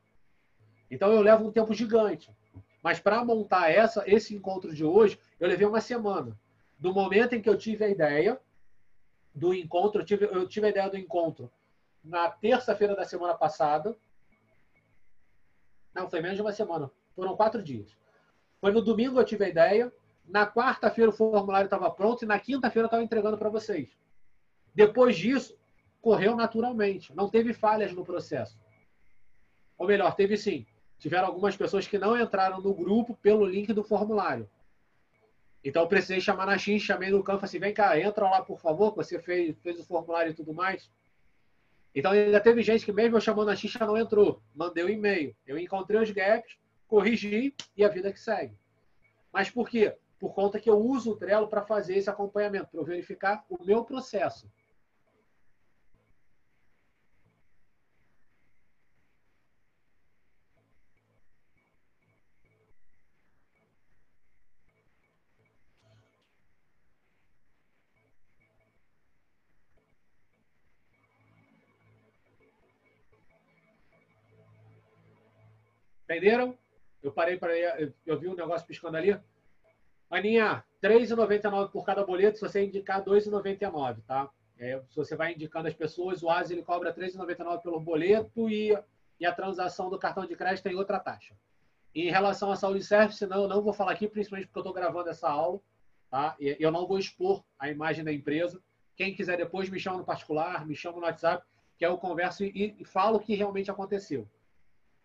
[0.90, 2.30] Então eu levo um tempo gigante.
[2.82, 6.38] Mas para montar essa, esse encontro de hoje, eu levei uma semana.
[6.78, 8.40] Do momento em que eu tive a ideia
[9.34, 11.50] do encontro, eu tive, eu tive a ideia do encontro
[12.04, 13.96] na terça-feira da semana passada.
[15.92, 16.90] Não, foi menos de uma semana.
[17.14, 17.90] Foram quatro dias.
[18.60, 19.92] Foi no domingo eu tive a ideia.
[20.24, 23.88] Na quarta-feira o formulário estava pronto e na quinta-feira eu estava entregando para vocês.
[24.74, 25.58] Depois disso,
[26.00, 27.12] correu naturalmente.
[27.16, 28.56] Não teve falhas no processo.
[29.76, 30.64] Ou melhor, teve sim
[30.98, 34.48] tiveram algumas pessoas que não entraram no grupo pelo link do formulário.
[35.64, 38.60] Então eu precisei chamar na X, chamei no campo assim, vem cá, entra lá por
[38.60, 40.90] favor, que você fez, fez o formulário e tudo mais.
[41.94, 44.42] Então ainda teve gente que mesmo eu chamando a X já não entrou.
[44.54, 45.34] Mandei o um e-mail.
[45.46, 46.56] Eu encontrei os gaps,
[46.86, 48.54] corrigi e a vida que segue.
[49.32, 49.96] Mas por quê?
[50.18, 53.84] Por conta que eu uso o Trello para fazer esse acompanhamento, para verificar o meu
[53.84, 54.48] processo.
[76.16, 76.56] Entenderam?
[77.02, 77.52] Eu parei para
[78.06, 79.20] eu vi um negócio piscando ali.
[80.10, 84.30] Aninha, R$ 3,99 por cada boleto se você indicar R$ 2,99, tá?
[84.58, 88.48] É, se você vai indicando as pessoas, o ASI ele cobra R$ 3,99 pelo boleto
[88.48, 88.74] e,
[89.20, 91.34] e a transação do cartão de crédito tem outra taxa.
[91.94, 94.72] Em relação à saúde service, não, eu não vou falar aqui, principalmente porque eu estou
[94.72, 95.60] gravando essa aula,
[96.10, 96.34] tá?
[96.40, 98.58] E eu não vou expor a imagem da empresa.
[98.96, 101.44] Quem quiser depois me chama no particular, me chama no WhatsApp,
[101.76, 104.26] que eu converso e, e falo o que realmente aconteceu.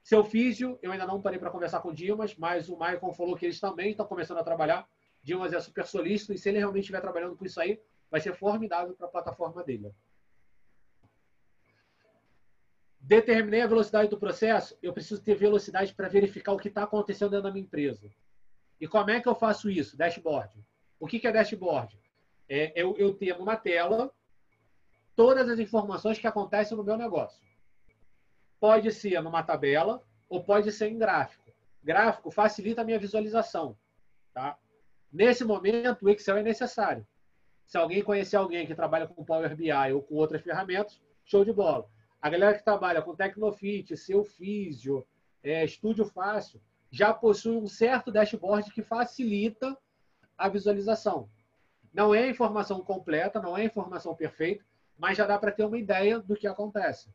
[0.04, 3.36] Seu físio, eu ainda não parei para conversar com o Dimas, mas o Michael falou
[3.36, 4.88] que eles também estão começando a trabalhar.
[5.22, 7.80] Dimas é super solícito e se ele realmente estiver trabalhando com isso aí,
[8.10, 9.94] vai ser formidável para a plataforma dele.
[13.00, 17.32] Determinei a velocidade do processo, eu preciso ter velocidade para verificar o que está acontecendo
[17.32, 18.10] dentro da minha empresa.
[18.80, 19.98] E como é que eu faço isso?
[19.98, 20.54] Dashboard.
[21.00, 22.00] O que é dashboard?
[22.50, 24.14] É eu, eu ter numa tela
[25.16, 27.51] todas as informações que acontecem no meu negócio.
[28.62, 31.52] Pode ser numa tabela ou pode ser em gráfico.
[31.84, 33.76] Gráfico facilita a minha visualização.
[34.32, 34.56] Tá?
[35.12, 37.06] Nesse momento, o Excel é necessário.
[37.66, 41.52] Se alguém conhecer alguém que trabalha com Power BI ou com outras ferramentas, show de
[41.52, 41.90] bola.
[42.22, 45.04] A galera que trabalha com Tecnofit, Seu Físio,
[45.44, 46.62] é, Estúdio Fácil,
[46.92, 49.76] já possui um certo dashboard que facilita
[50.38, 51.28] a visualização.
[51.92, 54.64] Não é informação completa, não é informação perfeita,
[54.96, 57.10] mas já dá para ter uma ideia do que acontece.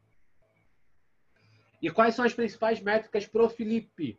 [1.86, 4.18] E quais são as principais métricas para o Felipe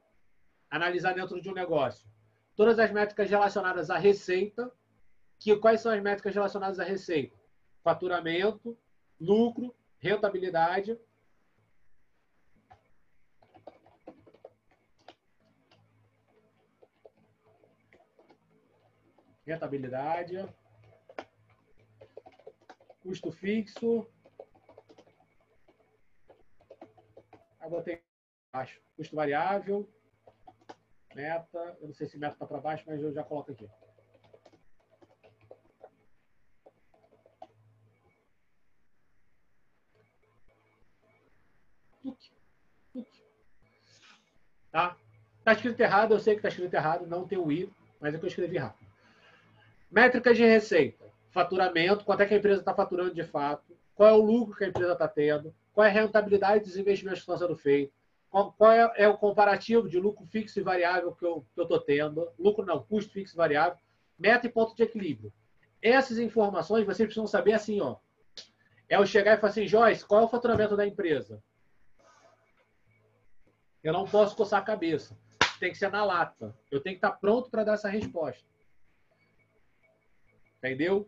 [0.71, 2.09] analisar dentro de um negócio?
[2.55, 4.71] Todas as métricas relacionadas à receita.
[5.37, 7.37] Que, quais são as métricas relacionadas à receita?
[7.83, 8.77] Faturamento,
[9.19, 10.97] lucro, rentabilidade.
[19.45, 20.47] Rentabilidade.
[23.01, 24.07] Custo fixo,
[27.67, 28.01] Aí botei
[28.53, 28.81] baixo.
[28.95, 29.89] Custo variável,
[31.13, 31.77] meta.
[31.81, 33.69] Eu não sei se meta está para baixo, mas eu já coloco aqui.
[44.71, 44.97] Tá?
[45.39, 48.17] Está escrito errado, eu sei que está escrito errado, não tem o I, mas é
[48.17, 48.89] que eu escrevi rápido.
[49.91, 51.05] Métricas de receita.
[51.31, 54.63] Faturamento, quanto é que a empresa está faturando de fato, qual é o lucro que
[54.63, 57.95] a empresa está tendo, qual é a rentabilidade dos investimentos que estão sendo feitos,
[58.31, 62.27] qual, qual é, é, o comparativo de lucro fixo e variável que eu estou tendo,
[62.39, 63.77] lucro não, custo fixo e variável,
[64.17, 65.31] meta e ponto de equilíbrio.
[65.79, 67.97] Essas informações vocês precisam saber assim, ó.
[68.89, 71.43] É o chegar e falar assim, Joyce, qual é o faturamento da empresa?
[73.83, 75.15] Eu não posso coçar a cabeça.
[75.59, 76.57] Tem que ser na lata.
[76.71, 78.43] Eu tenho que estar pronto para dar essa resposta.
[80.57, 81.07] Entendeu?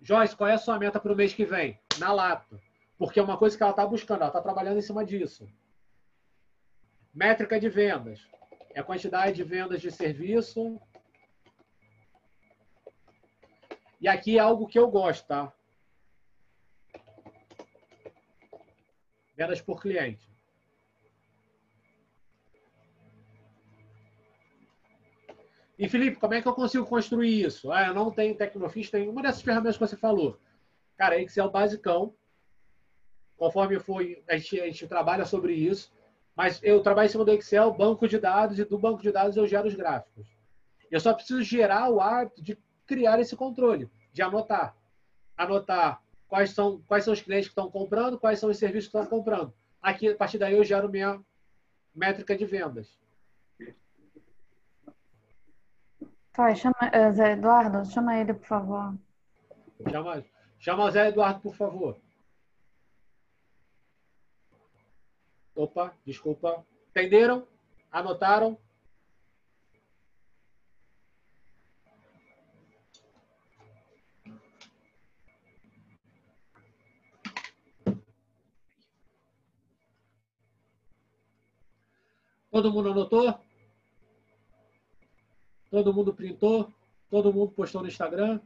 [0.00, 1.78] Joyce, qual é a sua meta para o mês que vem?
[2.00, 2.60] Na lata.
[3.02, 5.44] Porque é uma coisa que ela está buscando, ela está trabalhando em cima disso.
[7.12, 8.24] Métrica de vendas.
[8.72, 10.80] É a quantidade de vendas de serviço.
[14.00, 15.52] E aqui é algo que eu gosto, tá?
[19.36, 20.30] Vendas por cliente.
[25.76, 27.72] E Felipe, como é que eu consigo construir isso?
[27.72, 30.38] Ah, eu não tenho Tecnofis, tem uma dessas ferramentas que você falou.
[30.96, 32.14] Cara, Excel basicão.
[33.42, 35.92] Conforme foi, a gente, a gente trabalha sobre isso.
[36.36, 39.36] Mas eu trabalho em cima do Excel, banco de dados, e do banco de dados
[39.36, 40.28] eu gero os gráficos.
[40.88, 42.56] Eu só preciso gerar o hábito de
[42.86, 44.76] criar esse controle, de anotar.
[45.36, 48.96] Anotar quais são, quais são os clientes que estão comprando, quais são os serviços que
[48.96, 49.52] estão comprando.
[49.82, 51.20] Aqui, a partir daí, eu gero minha
[51.92, 52.96] métrica de vendas.
[56.36, 58.94] Vai, chama uh, Zé Eduardo, chama ele, por favor.
[59.90, 60.24] Chama,
[60.60, 61.98] chama o Zé Eduardo, por favor.
[65.54, 66.64] Opa, desculpa.
[66.90, 67.46] Entenderam?
[67.90, 68.58] Anotaram?
[82.50, 83.34] Todo mundo anotou?
[85.70, 86.70] Todo mundo printou?
[87.10, 88.40] Todo mundo postou no Instagram?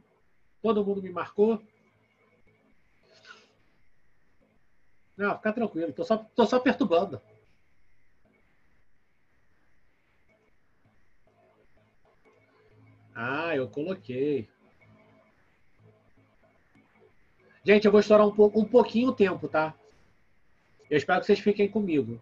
[0.61, 1.61] Todo mundo me marcou?
[5.17, 7.19] Não, fica tranquilo, tô só, tô só perturbando.
[13.15, 14.47] Ah, eu coloquei.
[17.63, 19.73] Gente, eu vou estourar um, pouco, um pouquinho o tempo, tá?
[20.87, 22.21] Eu espero que vocês fiquem comigo.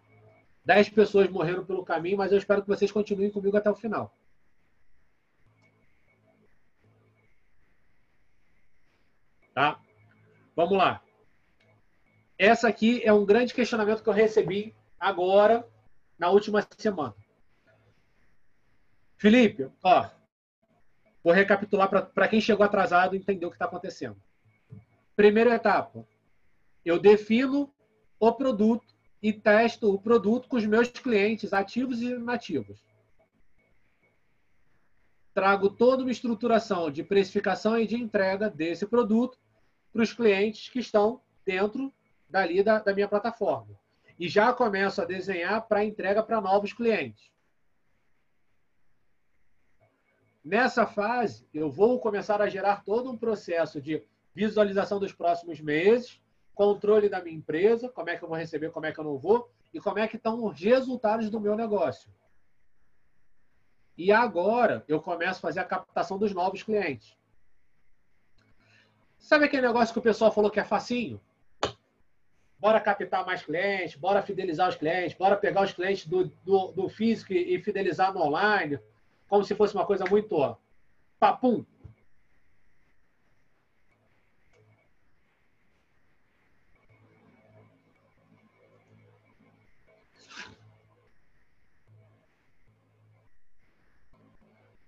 [0.64, 4.16] Dez pessoas morreram pelo caminho, mas eu espero que vocês continuem comigo até o final.
[9.54, 9.80] Tá?
[10.56, 11.04] Vamos lá.
[12.38, 15.68] Essa aqui é um grande questionamento que eu recebi agora,
[16.20, 17.16] na última semana.
[19.18, 20.10] Felipe, ó,
[21.24, 24.22] vou recapitular para quem chegou atrasado entender o que está acontecendo.
[25.16, 26.06] Primeira etapa,
[26.84, 27.74] eu defino
[28.20, 32.84] o produto e testo o produto com os meus clientes ativos e inativos.
[35.34, 39.38] Trago toda uma estruturação de precificação e de entrega desse produto
[39.91, 41.94] para os clientes que estão dentro
[42.36, 43.80] dali da, da minha plataforma.
[44.20, 47.32] E já começo a desenhar para entrega para novos clientes.
[50.44, 56.22] Nessa fase, eu vou começar a gerar todo um processo de visualização dos próximos meses,
[56.53, 59.18] controle da minha empresa, como é que eu vou receber, como é que eu não
[59.18, 62.12] vou, e como é que estão os resultados do meu negócio.
[63.98, 67.18] E agora eu começo a fazer a captação dos novos clientes.
[69.18, 71.20] Sabe aquele negócio que o pessoal falou que é facinho?
[72.66, 76.90] Bora captar mais clientes, bora fidelizar os clientes, bora pegar os clientes do, do, do
[76.90, 78.80] físico e fidelizar no online,
[79.30, 80.58] como se fosse uma coisa muito ó,
[81.20, 81.64] papum.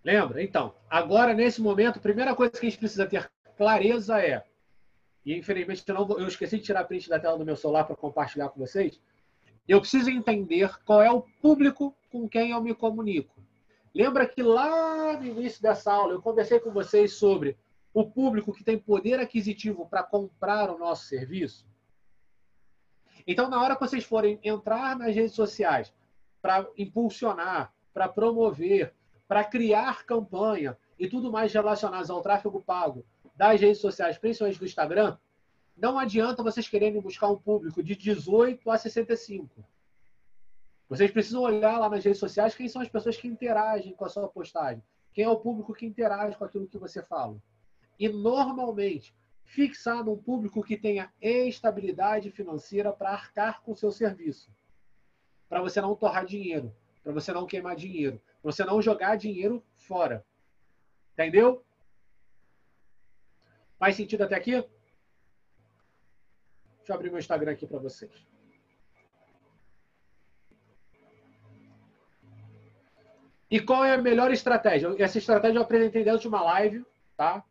[0.04, 0.42] Lembra?
[0.42, 4.44] Então, agora, nesse momento, a primeira coisa que a gente precisa ter clareza é,
[5.28, 7.98] e infelizmente eu, não, eu esqueci de tirar print da tela do meu celular para
[7.98, 8.98] compartilhar com vocês,
[9.68, 13.36] eu preciso entender qual é o público com quem eu me comunico.
[13.94, 17.58] Lembra que lá no início dessa aula eu conversei com vocês sobre
[17.94, 21.68] o público que tem poder aquisitivo para comprar o nosso serviço?
[23.28, 25.94] Então, na hora que vocês forem entrar nas redes sociais
[26.42, 28.94] para impulsionar, para promover,
[29.28, 33.06] para criar campanha e tudo mais relacionado ao tráfego pago
[33.38, 35.16] das redes sociais, principalmente do Instagram,
[35.78, 39.64] não adianta vocês quererem buscar um público de 18 a 65.
[40.90, 44.10] Vocês precisam olhar lá nas redes sociais quem são as pessoas que interagem com a
[44.10, 44.84] sua postagem.
[45.14, 47.38] Quem é o público que interage com aquilo que você fala.
[48.00, 54.52] E, normalmente, fixar num público que tenha estabilidade financeira para arcar com o seu serviço.
[55.48, 56.74] Para você não torrar dinheiro.
[57.04, 58.20] Para você não queimar dinheiro.
[58.42, 60.26] Para você não jogar dinheiro fora.
[61.14, 61.64] Entendeu?
[63.80, 64.52] Faz sentido até aqui?
[64.52, 64.70] Deixa
[66.90, 68.12] eu abrir meu Instagram aqui para vocês.
[73.50, 74.94] E qual é a melhor estratégia?
[74.98, 76.86] Essa estratégia eu apresentei dentro de uma live,
[77.16, 77.44] tá?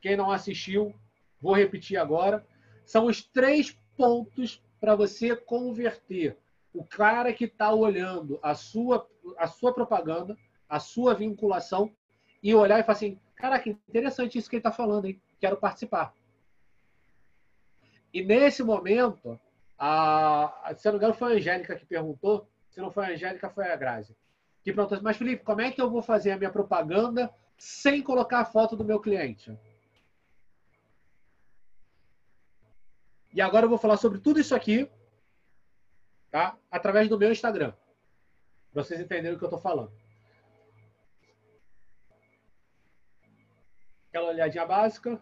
[0.00, 0.94] Quem não assistiu,
[1.40, 2.46] vou repetir agora.
[2.84, 6.38] São os três pontos para você converter
[6.72, 9.08] o cara que está olhando a sua,
[9.38, 10.36] a sua propaganda,
[10.68, 11.90] a sua vinculação,
[12.42, 15.20] e olhar e falar assim: caraca, interessante isso que ele está falando, hein?
[15.44, 16.14] Quero participar.
[18.14, 19.38] E nesse momento,
[19.78, 22.48] a, se não me engano, foi a Angélica que perguntou.
[22.70, 24.16] Se não foi a Angélica, foi a Grazi.
[24.62, 28.02] Que perguntou assim, mas Felipe, como é que eu vou fazer a minha propaganda sem
[28.02, 29.54] colocar a foto do meu cliente?
[33.34, 34.90] E agora eu vou falar sobre tudo isso aqui,
[36.30, 36.56] tá?
[36.70, 37.74] Através do meu Instagram.
[38.72, 39.92] Para vocês entenderem o que eu estou falando.
[44.08, 45.20] Aquela olhadinha básica.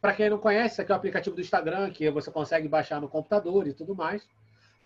[0.00, 3.08] Para quem não conhece, aqui é o aplicativo do Instagram, que você consegue baixar no
[3.08, 4.28] computador e tudo mais.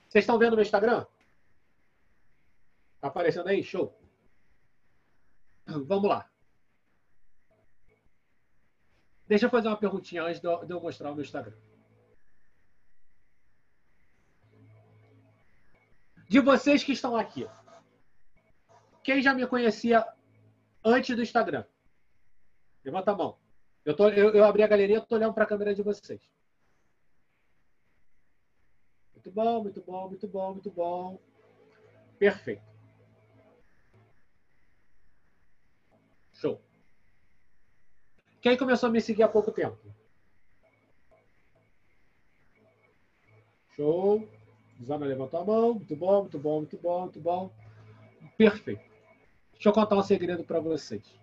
[0.08, 1.04] Vocês estão vendo meu Instagram?
[3.00, 3.62] Tá aparecendo aí?
[3.62, 3.98] Show.
[5.66, 6.28] Vamos lá.
[9.26, 11.56] Deixa eu fazer uma perguntinha antes de eu mostrar o meu Instagram.
[16.28, 17.48] De vocês que estão aqui,
[19.02, 20.06] quem já me conhecia
[20.84, 21.64] antes do Instagram?
[22.84, 23.38] Levanta a mão.
[23.90, 26.22] Eu, tô, eu, eu abri a galeria, estou olhando para a câmera de vocês.
[29.12, 31.18] Muito bom, muito bom, muito bom, muito bom.
[32.16, 32.62] Perfeito.
[36.34, 36.60] Show.
[38.40, 39.76] Quem começou a me seguir há pouco tempo?
[43.74, 44.24] Show.
[44.84, 45.74] Zana levantou a mão.
[45.74, 47.50] Muito bom, muito bom, muito bom, muito bom.
[48.38, 48.88] Perfeito.
[49.54, 51.19] Deixa eu contar um segredo para vocês.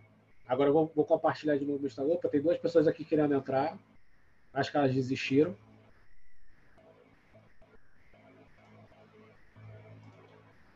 [0.48, 3.34] Agora eu vou, vou, compartilhar de novo no Instagram, porque tem duas pessoas aqui querendo
[3.34, 3.78] entrar.
[4.54, 5.56] Acho que elas desistiram.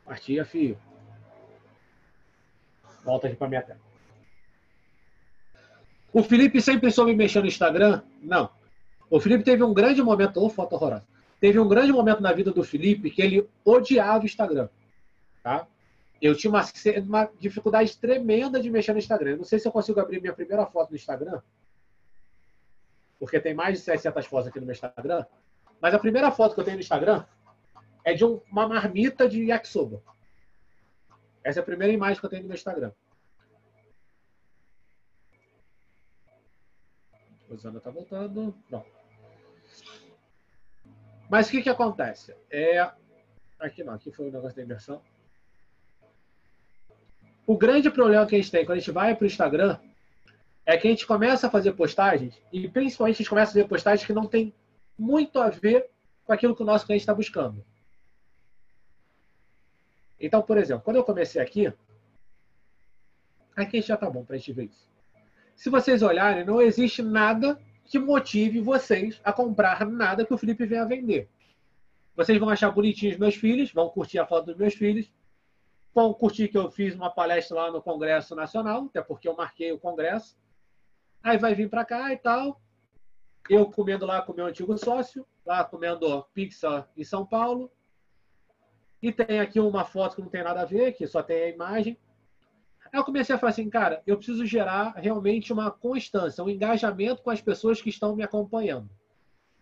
[0.03, 0.77] Partia, filho.
[3.03, 3.79] Volta aqui para minha tela.
[6.13, 8.01] O Felipe sempre soube mexer no Instagram?
[8.21, 8.49] Não.
[9.09, 11.07] O Felipe teve um grande momento, ou foto horrorosa.
[11.39, 14.67] Teve um grande momento na vida do Felipe que ele odiava o Instagram.
[15.41, 15.65] Tá?
[16.21, 16.63] Eu tinha uma,
[17.07, 19.37] uma dificuldade tremenda de mexer no Instagram.
[19.37, 21.41] Não sei se eu consigo abrir minha primeira foto no Instagram,
[23.19, 25.25] porque tem mais de 600 fotos aqui no meu Instagram.
[25.81, 27.25] Mas a primeira foto que eu tenho no Instagram
[28.03, 30.03] é de um, uma marmita de yakisoba.
[31.43, 32.91] Essa é a primeira imagem que eu tenho no meu Instagram.
[37.49, 38.55] Rosana está voltando.
[38.69, 38.85] Não.
[41.29, 42.35] Mas o que, que acontece?
[42.49, 42.79] É...
[43.59, 45.01] Aqui não, aqui foi o negócio da inversão.
[47.51, 49.77] O grande problema que a gente tem quando a gente vai para o Instagram
[50.65, 53.67] é que a gente começa a fazer postagens, e principalmente a gente começa a fazer
[53.67, 54.53] postagens que não tem
[54.97, 55.89] muito a ver
[56.23, 57.61] com aquilo que o nosso cliente está buscando.
[60.17, 61.73] Então, por exemplo, quando eu comecei aqui,
[63.53, 64.89] aqui já está bom para a gente ver isso
[65.61, 70.65] se vocês olharem, não existe nada que motive vocês a comprar nada que o Felipe
[70.65, 71.27] venha vender.
[72.15, 75.11] Vocês vão achar bonitinhos meus filhos, vão curtir a foto dos meus filhos,
[75.93, 79.71] vão curtir que eu fiz uma palestra lá no Congresso Nacional, até porque eu marquei
[79.71, 80.37] o Congresso.
[81.23, 82.61] Aí vai vir para cá e tal.
[83.49, 87.71] Eu comendo lá com meu antigo sócio, lá comendo pizza em São Paulo.
[89.01, 91.49] E tem aqui uma foto que não tem nada a ver, que só tem a
[91.49, 91.97] imagem.
[92.85, 97.21] Aí eu comecei a falar assim, cara, eu preciso gerar realmente uma constância, um engajamento
[97.21, 98.89] com as pessoas que estão me acompanhando.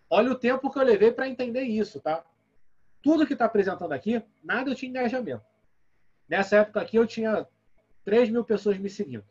[0.09, 2.23] Olha o tempo que eu levei para entender isso, tá?
[3.01, 5.45] Tudo que está apresentando aqui, nada tinha engajamento.
[6.29, 7.47] Nessa época aqui eu tinha
[8.05, 9.25] 3 mil pessoas me seguindo.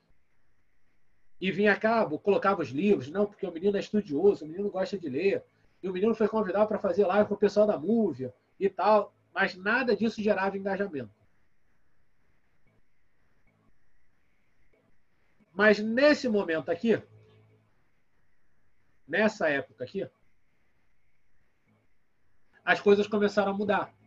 [1.40, 4.98] E vinha cá, colocava os livros, não, porque o menino é estudioso, o menino gosta
[4.98, 5.44] de ler.
[5.80, 9.14] E o menino foi convidado para fazer live com o pessoal da Múvia e tal.
[9.32, 11.14] Mas nada disso gerava engajamento.
[15.54, 17.00] Mas nesse momento aqui,
[19.06, 20.08] nessa época aqui,
[22.64, 23.97] as coisas começaram a mudar.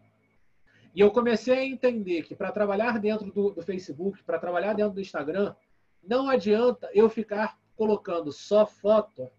[0.94, 4.94] E eu comecei a entender que para trabalhar dentro do, do Facebook, para trabalhar dentro
[4.94, 5.56] do Instagram,
[6.04, 9.30] não adianta eu ficar colocando só foto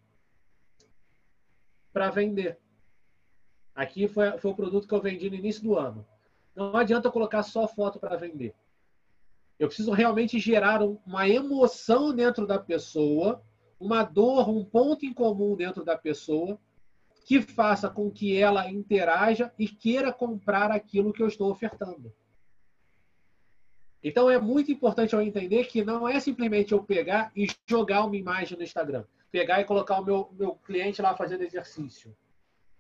[1.93, 2.59] para vender.
[3.75, 6.07] Aqui foi, foi o produto que eu vendi no início do ano.
[6.55, 8.55] Não adianta colocar só foto para vender.
[9.59, 13.43] Eu preciso realmente gerar uma emoção dentro da pessoa,
[13.79, 16.59] uma dor, um ponto em comum dentro da pessoa,
[17.25, 22.13] que faça com que ela interaja e queira comprar aquilo que eu estou ofertando.
[24.03, 28.17] Então é muito importante eu entender que não é simplesmente eu pegar e jogar uma
[28.17, 32.15] imagem no Instagram, pegar e colocar o meu, meu cliente lá fazendo exercício.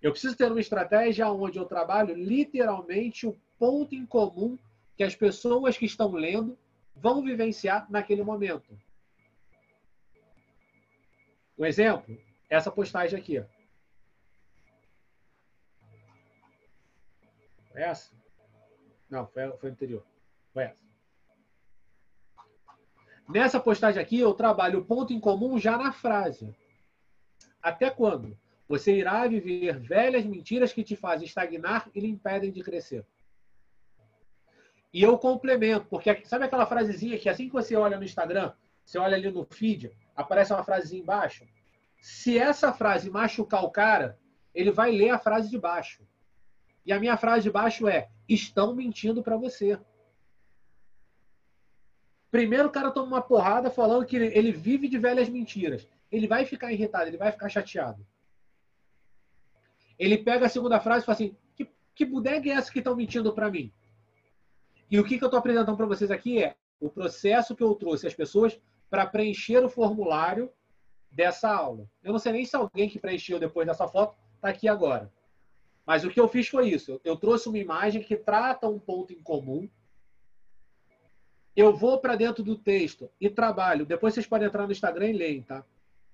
[0.03, 4.59] Eu preciso ter uma estratégia onde eu trabalho literalmente o ponto em comum
[4.97, 6.59] que as pessoas que estão lendo
[6.97, 8.77] vão vivenciar naquele momento.
[11.57, 12.19] Um exemplo,
[12.51, 13.45] essa postagem aqui.
[17.73, 18.13] Foi essa?
[19.11, 20.05] Não, foi, foi anterior.
[20.53, 20.85] Foi essa.
[23.29, 26.55] Nessa postagem aqui, eu trabalho o ponto em comum já na frase.
[27.63, 28.39] Até quando?
[28.69, 33.07] Você irá viver velhas mentiras que te fazem estagnar e lhe impedem de crescer.
[34.93, 38.53] E eu complemento, porque sabe aquela frasezinha que assim que você olha no Instagram,
[38.85, 41.47] você olha ali no feed, aparece uma frasezinha embaixo?
[42.01, 44.19] Se essa frase machucar o cara,
[44.55, 46.07] ele vai ler a frase de baixo.
[46.85, 49.79] E a minha frase de baixo é: estão mentindo para você.
[52.31, 55.87] Primeiro o cara toma uma porrada falando que ele vive de velhas mentiras.
[56.11, 58.07] Ele vai ficar irritado, ele vai ficar chateado.
[59.99, 62.97] Ele pega a segunda frase e fala assim: que, que bodega é essa que estão
[62.97, 63.73] mentindo para mim?
[64.91, 67.75] E o que, que eu estou apresentando para vocês aqui é o processo que eu
[67.75, 68.61] trouxe às pessoas
[68.91, 70.53] para preencher o formulário
[71.11, 71.89] dessa aula.
[72.03, 75.11] Eu não sei nem se alguém que preencheu depois dessa foto está aqui agora.
[75.87, 77.01] Mas o que eu fiz foi isso.
[77.05, 79.69] Eu trouxe uma imagem que trata um ponto em comum.
[81.55, 83.85] Eu vou para dentro do texto e trabalho.
[83.85, 85.65] Depois vocês podem entrar no Instagram e lerem, tá?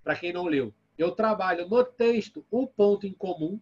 [0.02, 0.72] Para quem não leu.
[0.96, 3.60] Eu trabalho no texto o ponto em comum,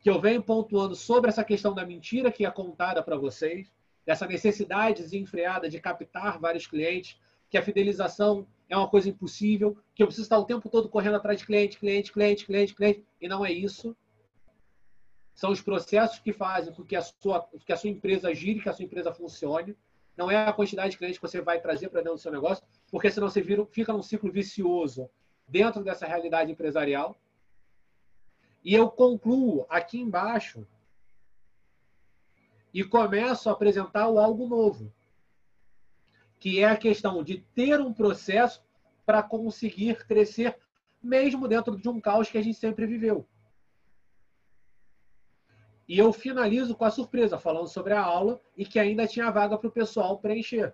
[0.00, 3.70] que eu venho pontuando sobre essa questão da mentira que é contada para vocês
[4.04, 7.16] dessa necessidade desenfreada de captar vários clientes,
[7.48, 11.16] que a fidelização é uma coisa impossível, que eu preciso estar o tempo todo correndo
[11.16, 13.96] atrás de cliente, cliente, cliente, cliente, cliente, e não é isso.
[15.34, 18.68] São os processos que fazem com que a sua, que a sua empresa gire, que
[18.68, 19.76] a sua empresa funcione.
[20.16, 22.64] Não é a quantidade de clientes que você vai trazer para dentro do seu negócio,
[22.90, 25.08] porque senão você vira, fica num ciclo vicioso
[25.48, 27.16] dentro dessa realidade empresarial.
[28.62, 30.66] E eu concluo aqui embaixo
[32.72, 34.92] e começo a apresentar algo novo,
[36.38, 38.62] que é a questão de ter um processo
[39.04, 40.56] para conseguir crescer,
[41.02, 43.26] mesmo dentro de um caos que a gente sempre viveu.
[45.90, 49.58] E eu finalizo com a surpresa, falando sobre a aula e que ainda tinha vaga
[49.58, 50.72] para o pessoal preencher.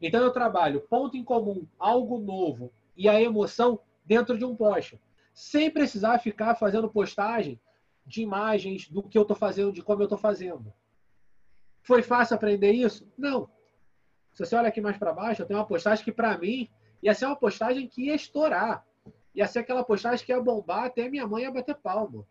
[0.00, 5.00] Então eu trabalho ponto em comum, algo novo e a emoção dentro de um post,
[5.34, 7.60] sem precisar ficar fazendo postagem
[8.06, 10.72] de imagens do que eu estou fazendo, de como eu estou fazendo.
[11.82, 13.04] Foi fácil aprender isso?
[13.18, 13.50] Não.
[14.32, 16.70] Se você olha aqui mais para baixo, eu tenho uma postagem que, para mim,
[17.02, 18.86] ia ser uma postagem que ia estourar.
[19.34, 22.24] Ia ser aquela postagem que ia bombar até minha mãe ia bater palma.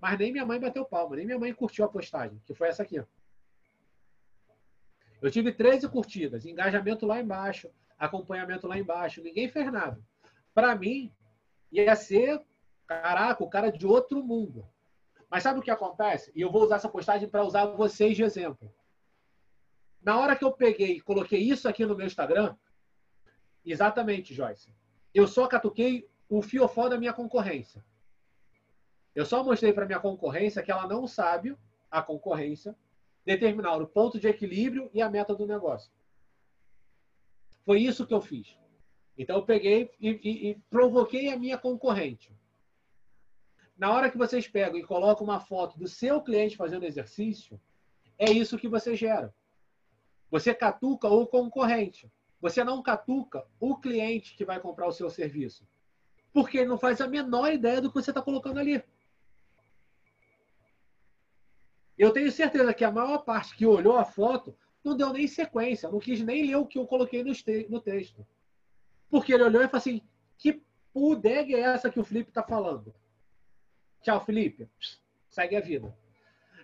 [0.00, 2.82] Mas nem minha mãe bateu palma, nem minha mãe curtiu a postagem, que foi essa
[2.82, 3.02] aqui.
[5.20, 10.00] Eu tive 13 curtidas, engajamento lá embaixo, acompanhamento lá embaixo, ninguém fez nada.
[10.54, 11.12] Para mim,
[11.72, 12.40] ia ser
[12.88, 14.66] Caraca, o cara de outro mundo.
[15.30, 16.32] Mas sabe o que acontece?
[16.34, 18.72] E eu vou usar essa postagem para usar vocês de exemplo.
[20.02, 22.56] Na hora que eu peguei e coloquei isso aqui no meu Instagram,
[23.62, 24.74] exatamente, Joyce,
[25.12, 27.84] eu só catuquei o fiofó da minha concorrência.
[29.18, 31.56] Eu só mostrei para minha concorrência que ela não sabe,
[31.90, 32.76] a concorrência,
[33.24, 35.90] determinar o ponto de equilíbrio e a meta do negócio.
[37.64, 38.56] Foi isso que eu fiz.
[39.16, 42.32] Então, eu peguei e, e, e provoquei a minha concorrente
[43.78, 47.60] na hora que vocês pegam e colocam uma foto do seu cliente fazendo exercício,
[48.18, 49.32] é isso que você gera.
[50.30, 52.10] Você catuca o concorrente.
[52.40, 55.64] Você não catuca o cliente que vai comprar o seu serviço.
[56.32, 58.82] Porque ele não faz a menor ideia do que você está colocando ali.
[61.98, 65.90] Eu tenho certeza que a maior parte que olhou a foto não deu nem sequência,
[65.90, 68.26] não quis nem ler o que eu coloquei no, texto.
[69.10, 70.02] Porque ele olhou e falou assim:
[70.36, 70.62] que
[70.92, 72.94] pudega é essa que o Felipe está falando?
[74.02, 74.68] Tchau, Felipe.
[75.28, 75.94] Segue a vida.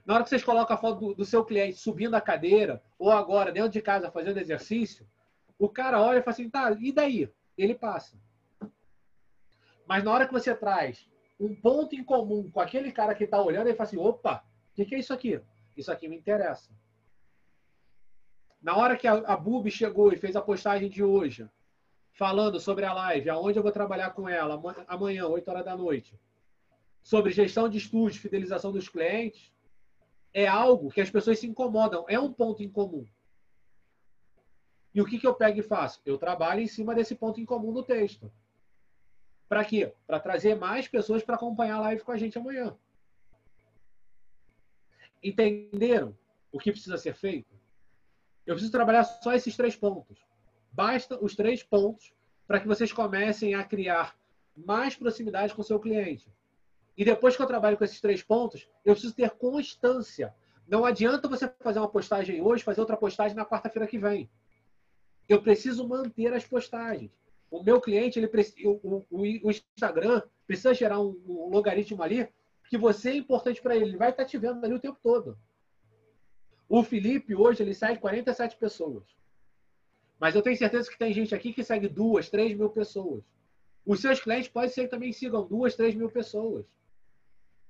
[0.07, 3.11] Na hora que vocês colocam a foto do, do, seu cliente subindo a cadeira, ou
[3.11, 5.07] agora dentro de casa fazendo exercício,
[5.59, 7.29] o cara olha e fala assim, tá, e daí?
[7.57, 8.17] Ele passa.
[9.87, 11.09] Mas na hora que você traz
[11.41, 14.45] um ponto em comum com aquele cara que está olhando, ele fala assim, opa,
[14.83, 15.41] o que, é isso aqui?
[15.77, 16.71] Isso aqui me interessa.
[18.61, 21.49] Na hora que a, a Bubi chegou e fez a postagem de hoje,
[22.13, 26.19] falando sobre a live, aonde eu vou trabalhar com ela amanhã, 8 horas da noite,
[27.03, 29.53] sobre gestão de estúdio, fidelização dos clientes,
[30.33, 33.07] é algo que as pessoas se incomodam, é um ponto em comum.
[34.95, 36.01] E o que, que eu pego e faço?
[36.07, 38.33] Eu trabalho em cima desse ponto em comum no texto.
[39.49, 39.93] Para quê?
[40.07, 42.77] Para trazer mais pessoas para acompanhar a live com a gente amanhã.
[45.25, 46.15] Entenderam
[46.53, 47.55] o que precisa ser feito?
[48.47, 50.19] Eu preciso trabalhar só esses três pontos.
[50.71, 52.13] Basta os três pontos
[52.47, 54.15] para que vocês comecem a criar
[54.55, 56.31] mais proximidade com o seu cliente.
[56.97, 60.35] E depois que eu trabalho com esses três pontos, eu preciso ter constância.
[60.69, 64.31] Não adianta você fazer uma postagem hoje, fazer outra postagem na quarta-feira que vem.
[65.29, 67.11] Eu preciso manter as postagens.
[67.51, 68.31] O meu cliente, ele
[68.65, 72.29] o, o, o Instagram precisa gerar um, um, logaritmo ali
[72.69, 73.87] que você é importante para ele.
[73.87, 75.39] Ele vai estar tá te vendo ali o tempo todo.
[76.69, 79.05] O Felipe, hoje, ele segue 47 pessoas.
[80.19, 83.23] Mas eu tenho certeza que tem gente aqui que segue duas, três mil pessoas.
[83.85, 86.65] Os seus clientes podem ser que também sigam duas, três mil pessoas.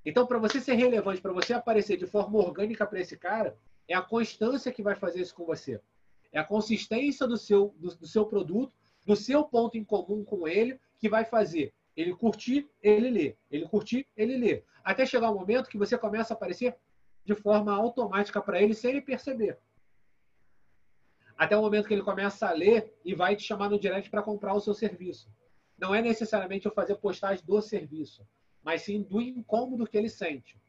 [0.04, 3.56] Então, para você ser relevante, para você aparecer de forma orgânica para esse cara,
[3.88, 5.80] é a constância que vai fazer isso com você.
[6.32, 8.72] É a consistência do seu, do, do seu produto,
[9.04, 13.36] do seu ponto em comum com ele, que vai fazer ele curtir, ele lê.
[13.50, 14.62] Ele curtir, ele lê.
[14.82, 16.76] Até chegar o um momento que você começa a aparecer
[17.24, 19.58] de forma automática para ele, sem ele perceber.
[21.36, 24.22] Até o momento que ele começa a ler e vai te chamar no direct para
[24.22, 25.28] comprar o seu serviço.
[25.76, 28.26] Não é necessariamente eu fazer postagem do serviço,
[28.62, 30.60] mas sim do incômodo que ele sente.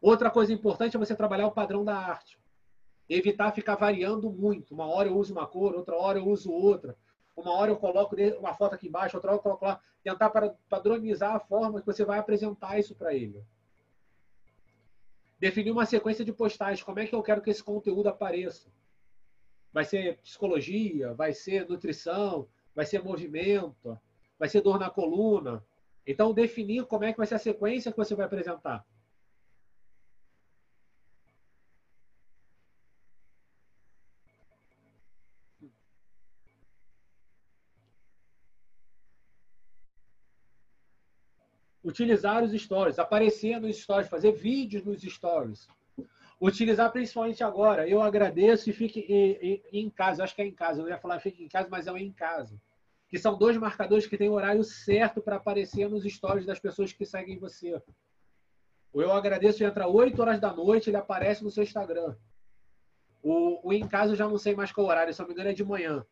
[0.00, 2.38] Outra coisa importante é você trabalhar o padrão da arte.
[3.08, 4.74] Evitar ficar variando muito.
[4.74, 6.96] Uma hora eu uso uma cor, outra hora eu uso outra.
[7.36, 9.80] Uma hora eu coloco uma foto aqui embaixo, outra hora eu coloco lá.
[10.02, 10.30] Tentar
[10.68, 13.44] padronizar a forma que você vai apresentar isso para ele.
[15.38, 16.82] Definir uma sequência de postagens.
[16.82, 18.70] Como é que eu quero que esse conteúdo apareça?
[19.72, 21.12] Vai ser psicologia?
[21.14, 22.48] Vai ser nutrição?
[22.74, 23.98] Vai ser movimento?
[24.38, 25.64] Vai ser dor na coluna?
[26.06, 28.86] Então, definir como é que vai ser a sequência que você vai apresentar.
[41.94, 45.68] Utilizar os stories, aparecer nos stories, fazer vídeos nos stories.
[46.40, 47.88] Utilizar principalmente agora.
[47.88, 50.24] Eu agradeço e fique em, casa.
[50.24, 50.82] Acho que é em casa.
[50.82, 52.60] Eu ia falar fique em casa, mas é o em casa.
[53.08, 57.06] Que são dois marcadores que têm horário certo para aparecer nos stories das pessoas que
[57.06, 57.80] seguem você.
[58.92, 62.16] O Eu Agradeço entra 8 horas da noite, ele aparece no seu Instagram.
[63.22, 65.50] O, o Em Casa eu já não sei mais qual horário, se não me engano
[65.50, 66.04] é de manhã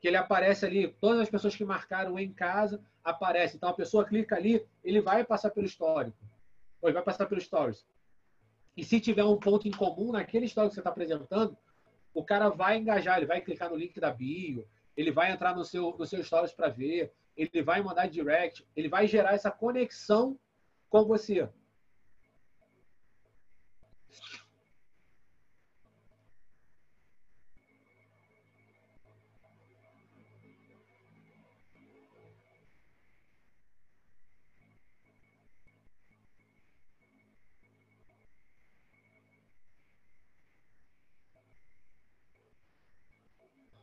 [0.00, 3.56] que ele aparece ali, todas as pessoas que marcaram em casa aparecem.
[3.56, 6.16] Então a pessoa clica ali, ele vai passar pelo histórico.
[6.80, 7.84] Ou ele vai passar pelo stories.
[8.76, 11.56] E se tiver um ponto em comum naquele histórico que você está apresentando,
[12.14, 14.66] o cara vai engajar, ele vai clicar no link da bio,
[14.96, 18.88] ele vai entrar no seu, no seu stories para ver, ele vai mandar direct, ele
[18.88, 20.38] vai gerar essa conexão
[20.88, 21.48] com você.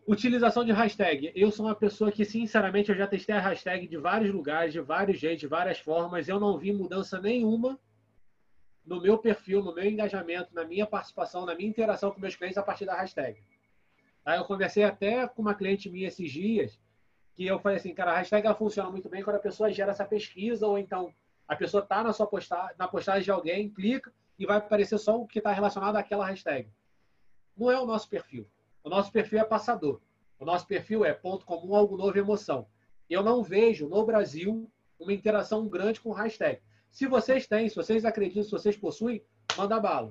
[0.08, 1.34] Utilização de hashtag.
[1.36, 4.80] Eu sou uma pessoa que, sinceramente, eu já testei a hashtag de vários lugares, de
[4.80, 6.30] vários jeitos, de várias formas.
[6.30, 7.78] Eu não vi mudança nenhuma
[8.86, 12.58] no meu perfil, no meu engajamento, na minha participação, na minha interação com meus clientes
[12.58, 13.44] a partir da hashtag.
[14.24, 16.80] Aí eu conversei até com uma cliente minha esses dias,
[17.34, 19.92] que eu falei assim, cara, a hashtag ela funciona muito bem quando a pessoa gera
[19.92, 21.14] essa pesquisa, ou então
[21.46, 25.20] a pessoa está na sua postagem, na postagem de alguém, clica e vai aparecer só
[25.20, 26.70] o que está relacionado àquela hashtag.
[27.58, 28.48] Não é o nosso perfil.
[28.88, 30.00] O nosso perfil é passador.
[30.40, 32.66] O nosso perfil é ponto comum, algo novo, emoção.
[33.10, 36.62] Eu não vejo no Brasil uma interação grande com hashtag.
[36.90, 39.22] Se vocês têm, se vocês acreditam, se vocês possuem,
[39.58, 40.10] manda bala.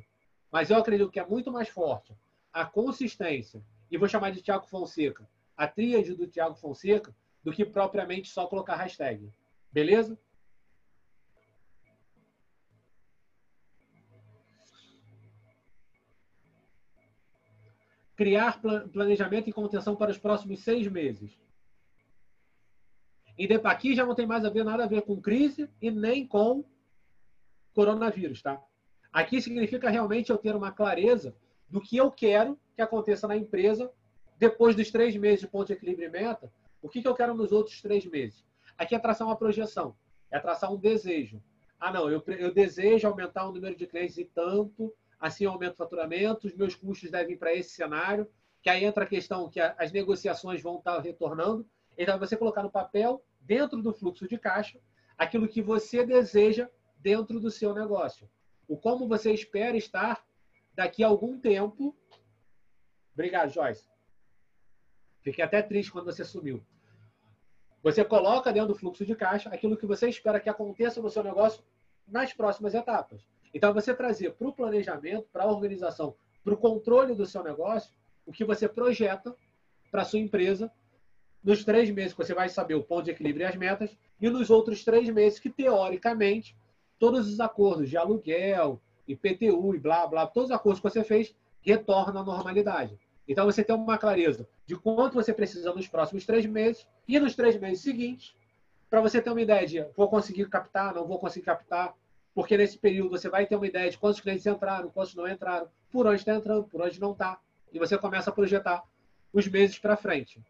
[0.53, 2.15] Mas eu acredito que é muito mais forte
[2.53, 5.27] a consistência, e vou chamar de Tiago Fonseca,
[5.57, 9.33] a tríade do Tiago Fonseca, do que propriamente só colocar hashtag.
[9.73, 10.19] Beleza?
[18.17, 18.61] Criar
[18.93, 21.39] planejamento e contenção para os próximos seis meses.
[23.39, 26.27] E aqui já não tem mais a ver nada a ver com crise e nem
[26.27, 26.65] com
[27.75, 28.61] coronavírus, tá?
[29.13, 31.37] Aqui significa realmente eu ter uma clareza
[31.69, 33.93] do que eu quero que aconteça na empresa
[34.39, 36.51] depois dos três meses de ponto de equilíbrio e meta.
[36.81, 38.45] O que, que eu quero nos outros três meses?
[38.79, 39.95] Aqui é traçar uma projeção,
[40.31, 41.43] é traçar um desejo.
[41.79, 45.75] Ah, não, eu, eu desejo aumentar o número de clientes e tanto, assim eu aumento
[45.75, 48.31] o faturamento, os meus custos devem ir para esse cenário,
[48.63, 51.69] que aí entra a questão que as negociações vão estar retornando.
[51.97, 54.81] Então, você colocar no papel, dentro do fluxo de caixa,
[55.17, 56.69] aquilo que você deseja
[56.99, 58.29] dentro do seu negócio.
[58.69, 60.25] O como você espera estar
[60.75, 61.97] daqui a algum tempo.
[63.15, 63.89] Obrigado, Joyce.
[65.23, 66.65] Fiquei até triste quando você sumiu.
[67.83, 71.23] Você coloca dentro do fluxo de caixa aquilo que você espera que aconteça no seu
[71.23, 71.65] negócio
[72.07, 73.25] nas próximas etapas.
[73.57, 76.15] Então, você trazer para o planejamento, para a organização,
[76.45, 77.91] para o controle do seu negócio,
[78.27, 79.35] o que você projeta
[79.91, 80.71] para a sua empresa
[81.43, 84.29] nos três meses que você vai saber o ponto de equilíbrio e as metas, e
[84.29, 86.55] nos outros três meses que, teoricamente,
[86.99, 88.79] todos os acordos de aluguel,
[89.09, 92.99] IPTU e blá, blá, todos os acordos que você fez retornam à normalidade.
[93.27, 97.35] Então, você tem uma clareza de quanto você precisa nos próximos três meses e nos
[97.35, 98.37] três meses seguintes,
[98.91, 101.95] para você ter uma ideia de vou conseguir captar, não vou conseguir captar,
[102.37, 105.71] porque nesse período você vai ter uma ideia de quantos clientes entraram, quantos não entraram,
[105.91, 107.41] por onde está entrando, por onde não está.
[107.73, 108.85] E você começa a projetar
[109.33, 110.45] os meses para frente.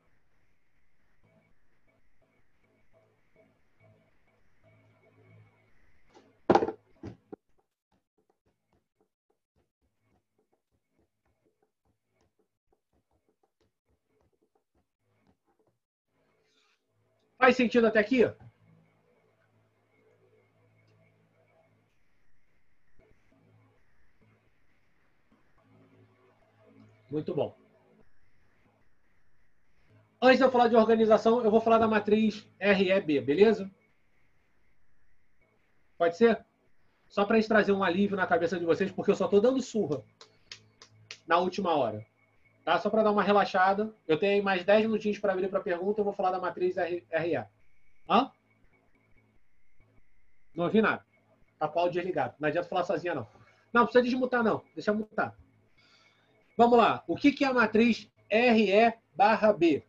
[17.38, 18.24] Faz sentido até aqui?
[27.16, 27.56] Muito bom.
[30.20, 33.70] Antes de eu falar de organização, eu vou falar da matriz REB, beleza?
[35.96, 36.44] Pode ser?
[37.08, 39.62] Só para gente trazer um alívio na cabeça de vocês, porque eu só estou dando
[39.62, 40.04] surra
[41.26, 42.04] na última hora.
[42.62, 42.78] Tá?
[42.78, 43.94] Só para dar uma relaxada.
[44.06, 46.02] Eu tenho mais 10 minutinhos para abrir para pergunta.
[46.02, 47.46] Eu vou falar da matriz RE.
[48.10, 48.30] Hã?
[50.54, 51.02] Não ouvi nada.
[51.58, 52.34] Tá com o áudio desligado.
[52.38, 53.26] Não adianta falar sozinha, não.
[53.72, 54.62] Não, precisa desmutar, não.
[54.74, 55.34] Deixa eu mutar.
[56.56, 57.04] Vamos lá.
[57.06, 59.84] O que, é a matriz RE barra B?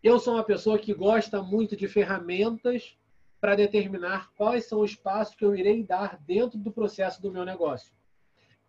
[0.00, 2.96] Eu sou uma pessoa que gosta muito de ferramentas
[3.40, 7.44] para determinar quais são os passos que eu irei dar dentro do processo do meu
[7.44, 7.92] negócio.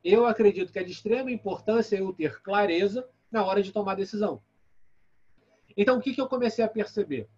[0.03, 4.41] Eu acredito que é de extrema importância eu ter clareza na hora de tomar decisão.
[5.77, 7.29] Então, o que eu comecei a perceber?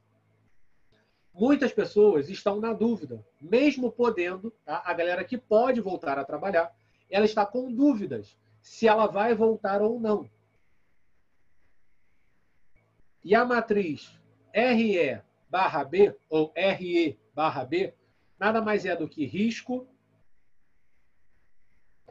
[1.34, 4.82] Muitas pessoas estão na dúvida, mesmo podendo, tá?
[4.86, 6.74] a galera que pode voltar a trabalhar,
[7.10, 10.30] ela está com dúvidas se ela vai voltar ou não.
[13.24, 14.18] E a matriz
[14.54, 17.94] RE barra B, ou RE barra B,
[18.40, 19.88] nada mais é do que risco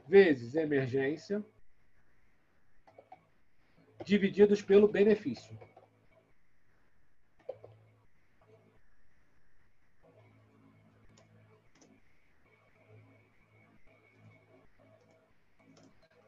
[0.07, 1.45] vezes emergência
[4.05, 5.59] divididos pelo benefício.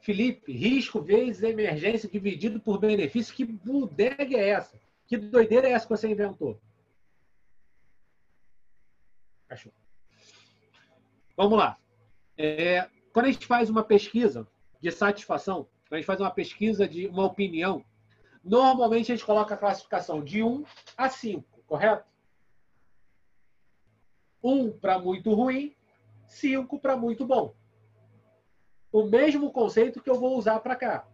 [0.08, 3.34] Felipe, risco vezes emergência dividido por benefício.
[3.34, 4.80] Que bodega é essa?
[5.06, 6.58] Que doideira é essa que você inventou?
[9.46, 9.74] Cachorro.
[11.36, 11.78] Vamos lá.
[12.38, 14.48] É, quando a gente faz uma pesquisa
[14.80, 17.84] de satisfação, quando a gente faz uma pesquisa de uma opinião,
[18.42, 20.64] normalmente a gente coloca a classificação de 1
[20.96, 22.08] a 5, correto?
[24.42, 25.76] 1 para muito ruim,
[26.26, 27.57] 5 para muito bom
[28.92, 31.06] o mesmo conceito que eu vou usar para cá.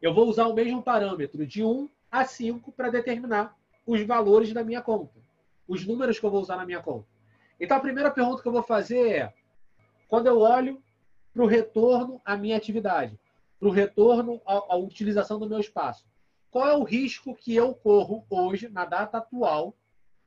[0.00, 3.56] Eu vou usar o mesmo parâmetro de 1 a 5 para determinar
[3.86, 5.18] os valores da minha conta,
[5.66, 7.06] os números que eu vou usar na minha conta.
[7.58, 9.34] Então, a primeira pergunta que eu vou fazer é:
[10.08, 10.82] quando eu olho
[11.32, 13.18] para o retorno à minha atividade,
[13.58, 16.06] para o retorno à, à utilização do meu espaço,
[16.50, 19.74] qual é o risco que eu corro hoje, na data atual,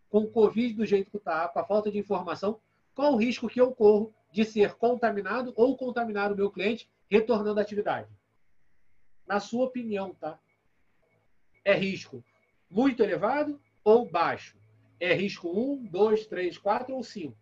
[0.10, 2.60] com o Covid do jeito que está, com a falta de informação,
[2.96, 6.90] qual é o risco que eu corro de ser contaminado ou contaminar o meu cliente
[7.10, 8.10] retornando à atividade?
[9.28, 10.40] Na sua opinião, tá?
[11.64, 12.24] É risco
[12.70, 14.58] muito elevado ou baixo?
[15.00, 17.36] É risco 1, 2, 3, 4 ou 5?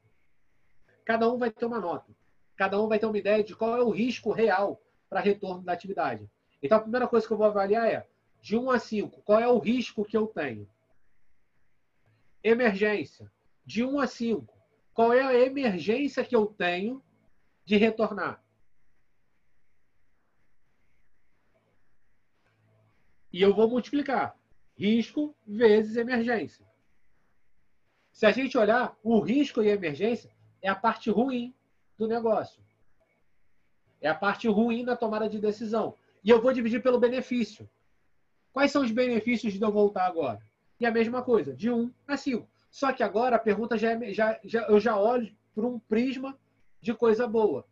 [1.03, 2.11] Cada um vai ter uma nota.
[2.55, 5.73] Cada um vai ter uma ideia de qual é o risco real para retorno da
[5.73, 6.29] atividade.
[6.61, 8.07] Então, a primeira coisa que eu vou avaliar é,
[8.41, 10.67] de 1 a 5, qual é o risco que eu tenho?
[12.43, 13.31] Emergência.
[13.65, 14.56] De 1 a 5,
[14.97, 17.03] qual é a emergência que eu tenho
[17.63, 18.43] de retornar?
[23.31, 24.35] E eu vou multiplicar
[24.75, 26.65] risco vezes emergência.
[28.11, 31.53] Se a gente olhar, o risco e a emergência é a parte ruim
[31.95, 32.59] do negócio.
[34.01, 35.95] É a parte ruim da tomada de decisão.
[36.23, 37.69] E eu vou dividir pelo benefício.
[38.51, 40.41] Quais são os benefícios de eu voltar agora?
[40.79, 42.56] E a mesma coisa, de 1 a 5.
[42.77, 46.37] Só que agora a pergunta já, é, já, já eu já olho por um prisma
[46.79, 47.65] de coisa boa.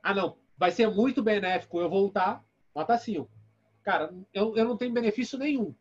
[0.00, 3.28] Ah, não, vai ser muito benéfico eu voltar, nota 5.
[3.82, 5.74] Cara, eu, eu não tenho benefício nenhum.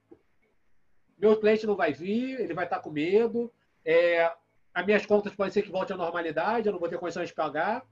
[1.16, 3.54] Meu cliente não vai vir, ele vai estar com medo.
[3.86, 4.34] É,
[4.74, 7.36] as minhas contas podem ser que volte à normalidade, eu não vou ter condições de
[7.36, 7.86] pagar.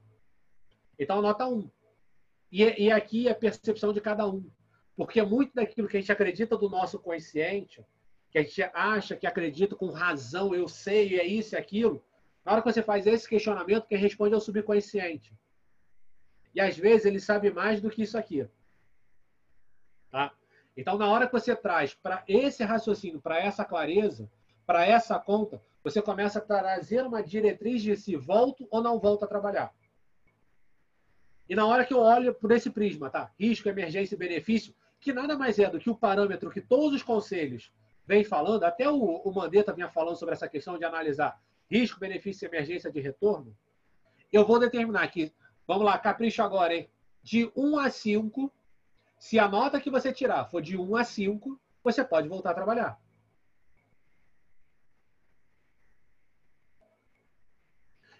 [0.98, 1.70] Então, nota 1.
[2.50, 4.50] E, e aqui é a percepção de cada um.
[4.96, 7.80] Porque muito daquilo que a gente acredita do nosso consciente,
[8.30, 12.02] que a gente acha, que acredita com razão, eu sei, é isso e aquilo.
[12.44, 15.34] Na hora que você faz esse questionamento, quem responde é o subconsciente.
[16.54, 18.48] E às vezes ele sabe mais do que isso aqui.
[20.10, 20.32] Tá?
[20.76, 24.30] Então, na hora que você traz para esse raciocínio, para essa clareza,
[24.64, 29.24] para essa conta, você começa a trazer uma diretriz de se volto ou não volto
[29.24, 29.74] a trabalhar.
[31.48, 33.32] E na hora que eu olho por esse prisma, tá?
[33.38, 37.02] Risco, emergência e benefício, que nada mais é do que o parâmetro que todos os
[37.02, 37.72] conselhos
[38.10, 42.44] vem falando, até o, o Mandetta vinha falando sobre essa questão de analisar risco, benefício
[42.44, 43.56] e emergência de retorno,
[44.32, 45.32] eu vou determinar aqui,
[45.64, 46.90] vamos lá, capricho agora, hein?
[47.22, 48.52] De 1 a 5,
[49.16, 52.54] se a nota que você tirar for de 1 a 5, você pode voltar a
[52.54, 53.00] trabalhar.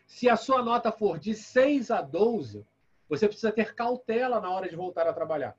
[0.06, 2.64] Se a sua nota for de 6 a 12,
[3.08, 5.56] você precisa ter cautela na hora de voltar a trabalhar.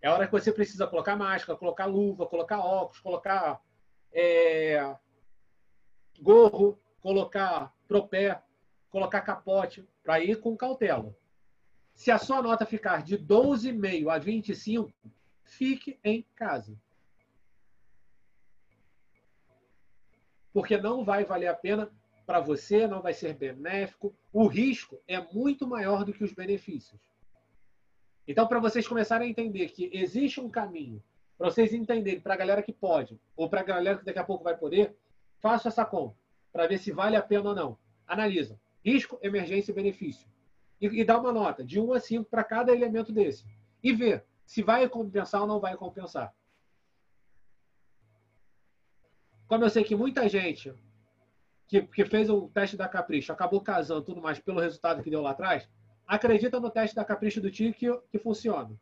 [0.00, 3.60] É a hora que você precisa colocar máscara, colocar luva, colocar óculos, colocar
[4.12, 4.96] é,
[6.20, 8.40] gorro, colocar propé,
[8.90, 11.14] colocar capote, para ir com cautela.
[11.94, 14.92] Se a sua nota ficar de 12,5 a 25,
[15.42, 16.78] fique em casa.
[20.52, 21.90] Porque não vai valer a pena
[22.24, 24.14] para você, não vai ser benéfico.
[24.32, 27.00] O risco é muito maior do que os benefícios.
[28.28, 31.02] Então, para vocês começarem a entender que existe um caminho,
[31.38, 34.24] para vocês entenderem, para a galera que pode, ou para a galera que daqui a
[34.24, 34.94] pouco vai poder,
[35.38, 36.14] faça essa conta,
[36.52, 37.78] para ver se vale a pena ou não.
[38.06, 38.60] Analisa.
[38.84, 40.28] Risco, emergência e benefício.
[40.78, 43.46] E, e dá uma nota de 1 a 5 para cada elemento desse.
[43.82, 46.34] E vê se vai compensar ou não vai compensar.
[49.46, 50.74] Como eu sei que muita gente
[51.66, 55.22] que, que fez o teste da Capricho acabou casando tudo mais pelo resultado que deu
[55.22, 55.68] lá atrás,
[56.08, 58.74] acredita no teste da Capricho do Tio que, que funciona.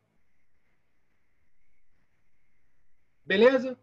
[3.25, 3.77] Beleza?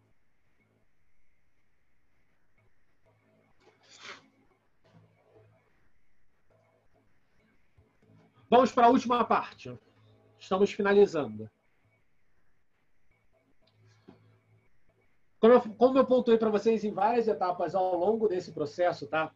[8.49, 9.79] Vamos para a última parte.
[10.39, 11.51] Estamos finalizando.
[15.39, 19.31] Como eu, como eu pontuei para vocês em várias etapas ao longo desse processo, tá?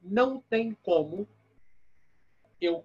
[0.00, 1.26] Não tem como
[2.60, 2.84] eu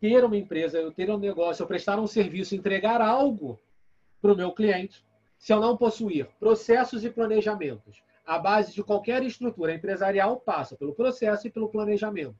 [0.00, 3.58] ter uma empresa, eu ter um negócio, eu prestar um serviço, entregar algo
[4.20, 5.04] para o meu cliente,
[5.38, 8.02] se eu não possuir processos e planejamentos.
[8.26, 12.36] A base de qualquer estrutura empresarial passa pelo processo e pelo planejamento.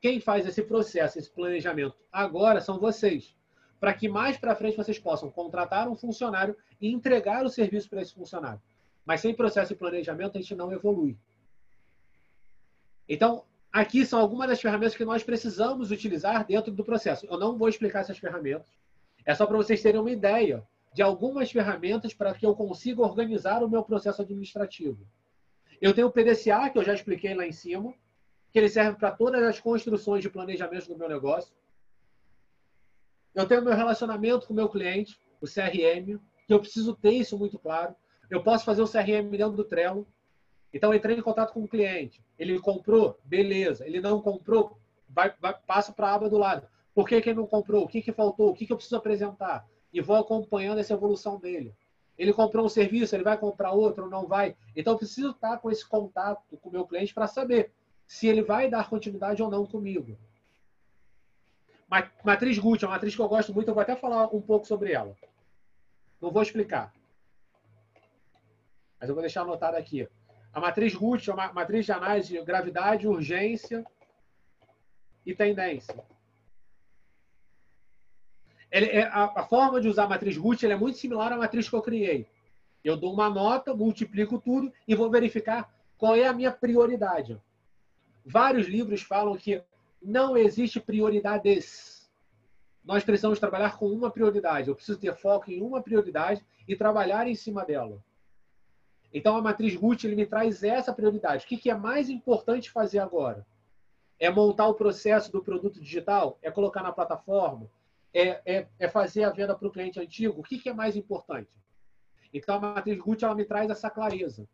[0.00, 3.34] Quem faz esse processo, esse planejamento agora são vocês,
[3.80, 8.00] para que mais para frente vocês possam contratar um funcionário e entregar o serviço para
[8.00, 8.62] esse funcionário.
[9.04, 11.16] Mas sem processo e planejamento a gente não evolui.
[13.08, 17.26] Então, aqui são algumas das ferramentas que nós precisamos utilizar dentro do processo.
[17.26, 18.68] Eu não vou explicar essas ferramentas.
[19.24, 23.62] É só para vocês terem uma ideia de algumas ferramentas para que eu consiga organizar
[23.62, 25.06] o meu processo administrativo.
[25.80, 27.94] Eu tenho o PDCA, que eu já expliquei lá em cima,
[28.52, 31.54] que ele serve para todas as construções de planejamento do meu negócio.
[33.34, 37.38] Eu tenho meu relacionamento com o meu cliente, o CRM, que eu preciso ter isso
[37.38, 37.94] muito claro.
[38.30, 40.06] Eu posso fazer o CRM dentro do Trello.
[40.72, 42.22] Então, entrei em contato com o cliente.
[42.38, 43.86] Ele comprou, beleza.
[43.86, 44.78] Ele não comprou,
[45.08, 46.66] vai, vai passa para a aba do lado.
[46.94, 47.84] Por que, que ele não comprou?
[47.84, 48.50] O que, que faltou?
[48.50, 49.66] O que, que eu preciso apresentar?
[49.92, 51.74] E vou acompanhando essa evolução dele.
[52.18, 54.56] Ele comprou um serviço, ele vai comprar outro, não vai.
[54.76, 57.72] Então, eu preciso estar com esse contato com o meu cliente para saber
[58.06, 60.18] se ele vai dar continuidade ou não comigo.
[62.22, 64.66] Matriz Gucci é uma matriz que eu gosto muito, eu vou até falar um pouco
[64.66, 65.16] sobre ela.
[66.20, 66.92] Não vou explicar.
[69.00, 70.06] Mas eu vou deixar anotado aqui.
[70.52, 73.84] A matriz é uma matriz de análise de gravidade, urgência
[75.24, 76.04] e tendência.
[78.70, 81.74] É, a, a, forma de usar a matriz Gucci é muito similar à matriz que
[81.74, 82.26] eu criei.
[82.84, 87.40] Eu dou uma nota, multiplico tudo e vou verificar qual é a minha prioridade.
[88.24, 89.62] Vários livros falam que
[90.02, 92.10] não existe prioridades.
[92.84, 94.68] Nós precisamos trabalhar com uma prioridade.
[94.68, 98.02] Eu preciso ter foco em uma prioridade e trabalhar em cima dela.
[99.12, 101.44] Então, a matriz Gucci ele me traz essa prioridade.
[101.44, 103.46] O que é mais importante fazer agora?
[104.18, 106.38] É montar o processo do produto digital?
[106.42, 107.70] É colocar na plataforma?
[108.12, 110.40] É, é, é fazer a venda para o cliente antigo?
[110.40, 111.50] O que é mais importante?
[112.32, 114.46] Então, a matriz Gucci ela me traz essa clareza.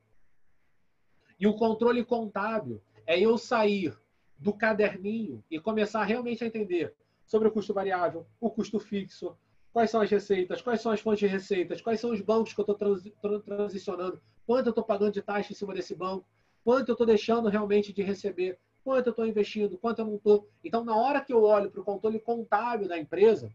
[1.38, 3.96] E o controle contábil é eu sair
[4.38, 6.94] do caderninho e começar realmente a entender
[7.26, 9.36] sobre o custo variável, o custo fixo,
[9.72, 12.60] quais são as receitas, quais são as fontes de receitas, quais são os bancos que
[12.60, 16.26] eu estou transicionando, quanto eu estou pagando de taxa em cima desse banco,
[16.62, 20.48] quanto eu estou deixando realmente de receber, quanto eu estou investindo, quanto eu não estou.
[20.62, 23.52] Então, na hora que eu olho para o controle contábil da empresa,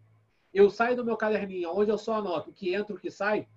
[0.53, 3.11] eu saio do meu caderninho, onde eu só anoto o que entra e o que
[3.11, 3.47] sai,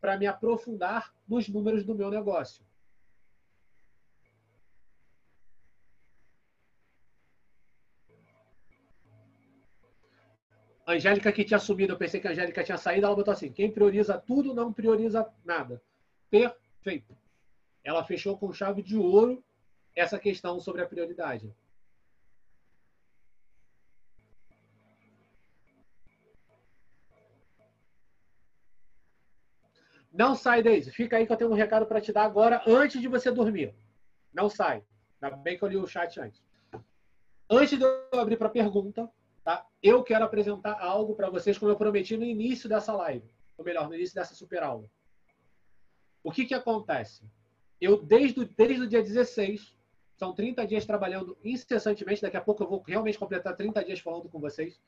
[0.00, 2.64] para me aprofundar nos números do meu negócio.
[10.86, 13.52] A Angélica que tinha sumido, eu pensei que a Angélica tinha saído, ela botou assim:
[13.52, 15.80] quem prioriza tudo não prioriza nada.
[16.82, 17.14] Perfeito.
[17.84, 19.44] Ela fechou com chave de ouro
[19.94, 21.54] essa questão sobre a prioridade.
[30.12, 30.90] Não sai, Deise.
[30.90, 33.74] Fica aí que eu tenho um recado para te dar agora, antes de você dormir.
[34.32, 34.82] Não sai.
[35.20, 36.42] Ainda bem que eu li o chat antes.
[37.48, 39.08] Antes de eu abrir para pergunta,
[39.44, 39.66] tá?
[39.82, 43.30] eu quero apresentar algo para vocês, como eu prometi no início dessa live.
[43.56, 44.90] Ou melhor, no início dessa super aula.
[46.22, 47.22] O que, que acontece?
[47.80, 49.74] Eu, desde, desde o dia 16,
[50.16, 52.20] são 30 dias trabalhando incessantemente.
[52.20, 54.80] Daqui a pouco eu vou realmente completar 30 dias falando com vocês.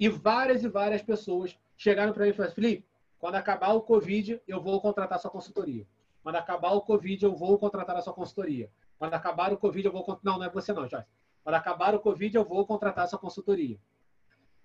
[0.00, 2.86] E várias e várias pessoas chegaram para mim e falaram: Felipe,
[3.18, 5.86] quando acabar o Covid, eu vou contratar sua consultoria.
[6.22, 8.70] Quando acabar o Covid, eu vou contratar a sua consultoria.
[8.98, 10.20] Quando acabar o Covid, eu vou.
[10.22, 11.06] Não, não é você, não, Joyce.
[11.44, 13.78] Quando acabar o Covid, eu vou contratar a sua consultoria.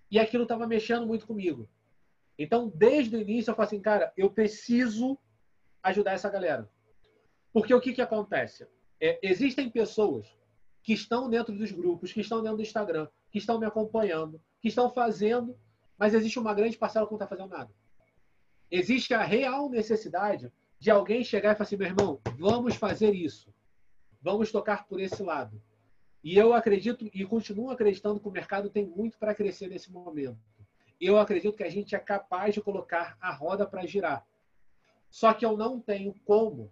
[0.10, 1.68] E aquilo estava mexendo muito comigo.
[2.40, 5.18] Então, desde o início, eu falei assim, cara, eu preciso
[5.88, 6.70] ajudar essa galera.
[7.52, 8.68] Porque o que, que acontece?
[9.00, 10.28] é, existem pessoas
[10.82, 14.70] que estão dentro dos grupos, que estão dentro do Instagram, que estão me acompanhando, que
[14.70, 15.58] estão fazendo,
[15.98, 17.72] mas existe uma grande parcela que não está fazendo nada.
[18.70, 23.54] Existe a real necessidade de alguém chegar e falar assim, meu irmão, vamos fazer isso.
[24.22, 25.62] Vamos tocar por esse lado.
[26.24, 30.38] E eu acredito e continuo acreditando que o mercado tem muito para crescer nesse momento.
[31.00, 34.26] Eu acredito que a gente é capaz de colocar a roda para girar.
[35.10, 36.72] Só que eu não tenho como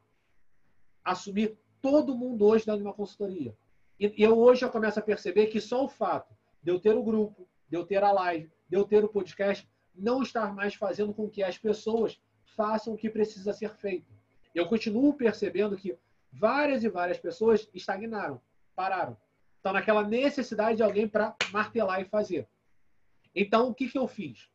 [1.03, 3.55] assumir todo mundo hoje dando uma consultoria.
[3.99, 7.03] E, eu hoje já começo a perceber que só o fato de eu ter o
[7.03, 11.13] grupo, de eu ter a live, de eu ter o podcast, não estar mais fazendo
[11.13, 14.11] com que as pessoas façam o que precisa ser feito.
[14.53, 15.97] Eu continuo percebendo que
[16.31, 18.41] várias e várias pessoas estagnaram,
[18.75, 19.17] pararam.
[19.57, 22.47] Estão naquela necessidade de alguém para martelar e fazer.
[23.33, 24.49] Então, o que, que eu fiz?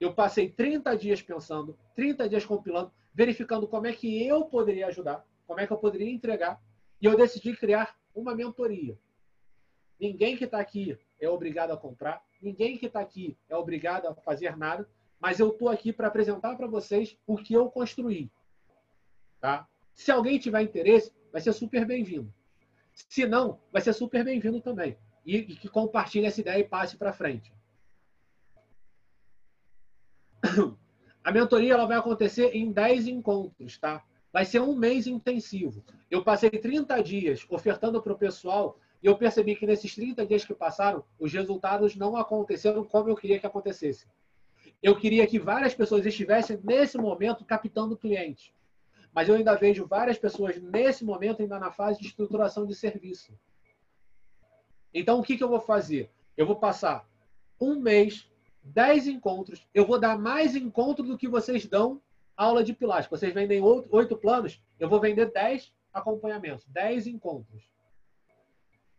[0.00, 5.24] Eu passei 30 dias pensando, 30 dias compilando, verificando como é que eu poderia ajudar,
[5.46, 6.60] como é que eu poderia entregar
[7.00, 8.98] e eu decidi criar uma mentoria.
[9.98, 14.14] Ninguém que está aqui é obrigado a comprar, ninguém que está aqui é obrigado a
[14.14, 14.88] fazer nada,
[15.20, 18.30] mas eu estou aqui para apresentar para vocês o que eu construí.
[19.40, 19.68] Tá?
[19.94, 22.32] Se alguém tiver interesse, vai ser super bem-vindo.
[22.92, 24.96] Se não, vai ser super bem-vindo também.
[25.24, 27.52] E, e, que compartilhe essa ideia e passe para frente.
[31.24, 34.04] A mentoria ela vai acontecer em 10 encontros, tá?
[34.32, 35.84] Vai ser um mês intensivo.
[36.10, 40.44] Eu passei 30 dias ofertando para o pessoal e eu percebi que nesses 30 dias
[40.44, 44.06] que passaram, os resultados não aconteceram como eu queria que acontecesse.
[44.82, 48.52] Eu queria que várias pessoas estivessem nesse momento captando clientes.
[49.14, 53.32] Mas eu ainda vejo várias pessoas nesse momento ainda na fase de estruturação de serviço.
[54.94, 56.10] Então, o que, que eu vou fazer?
[56.36, 57.06] Eu vou passar
[57.60, 58.28] um mês,
[58.62, 59.66] 10 encontros.
[59.74, 62.00] Eu vou dar mais encontro do que vocês dão
[62.36, 63.10] aula de Pilates.
[63.10, 67.62] Vocês vendem oito planos, eu vou vender dez acompanhamentos, dez encontros.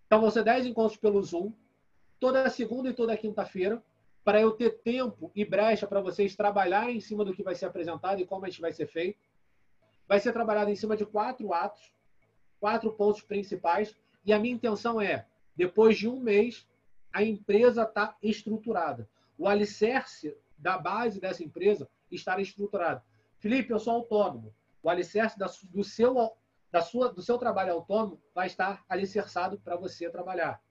[0.06, 1.52] Então, vão ser dez encontros pelo Zoom,
[2.20, 3.84] toda segunda e toda quinta-feira,
[4.24, 7.66] para eu ter tempo e brecha para vocês trabalharem em cima do que vai ser
[7.66, 9.20] apresentado e como a gente vai ser feito.
[10.08, 11.94] Vai ser trabalhado em cima de quatro atos,
[12.60, 13.96] quatro pontos principais.
[14.26, 15.26] E a minha intenção é,
[15.56, 16.68] depois de um mês,
[17.12, 19.10] a empresa está estruturada.
[19.44, 23.04] O alicerce da base dessa empresa estar estruturado.
[23.40, 24.56] Felipe, eu sou autônomo.
[24.82, 26.16] O alicerce do, seu,
[26.72, 30.64] da sua, do seu trabalho autônomo vai estar alicerçado para você trabalhar.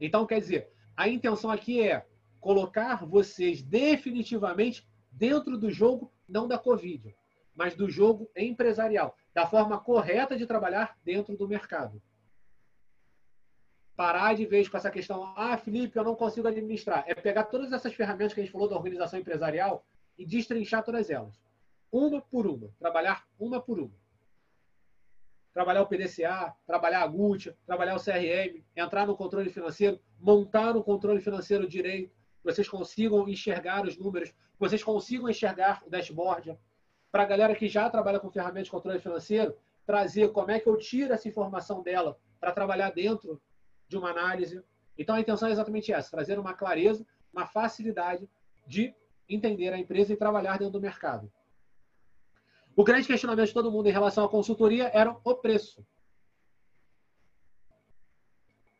[0.00, 2.04] Então, quer dizer, a intenção aqui é
[2.40, 7.16] colocar vocês definitivamente dentro do jogo, não da Covid,
[7.54, 12.02] mas do jogo empresarial, da forma correta de trabalhar dentro do mercado
[13.96, 17.04] parar de vez com essa questão, ah, Felipe, eu não consigo administrar.
[17.06, 19.84] É pegar todas essas ferramentas que a gente falou da organização empresarial
[20.18, 21.40] e destrinchar todas elas.
[21.90, 22.70] Uma por uma.
[22.78, 24.02] Trabalhar uma por uma.
[25.52, 30.82] Trabalhar o PDCA, trabalhar a GUT, trabalhar o CRM, entrar no controle financeiro, montar o
[30.82, 36.58] controle financeiro direito, que vocês consigam enxergar os números, que vocês consigam enxergar o dashboard.
[37.10, 39.54] Para a galera que já trabalha com ferramentas de controle financeiro,
[39.84, 43.38] trazer como é que eu tiro essa informação dela para trabalhar dentro
[43.92, 44.62] de uma análise.
[44.98, 48.28] Então, a intenção é exatamente essa: trazer uma clareza, uma facilidade
[48.66, 48.94] de
[49.28, 51.30] entender a empresa e trabalhar dentro do mercado.
[52.74, 55.86] O grande questionamento de todo mundo em relação à consultoria era o preço.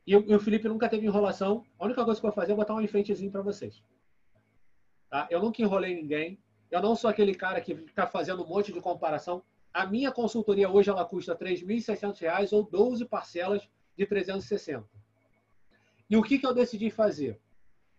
[0.04, 1.64] E o, Felipe nunca teve enrolação.
[1.78, 3.84] A única coisa que eu vou fazer é botar um enfrentezinho para vocês.
[5.08, 5.28] Tá?
[5.30, 6.42] Eu nunca enrolei ninguém.
[6.70, 9.44] Eu não sou aquele cara que fica fazendo um monte de comparação.
[9.72, 15.01] A minha consultoria hoje ela custa R$ 3.600 ou 12 parcelas de 360.
[16.12, 17.40] E o que, que eu decidi fazer?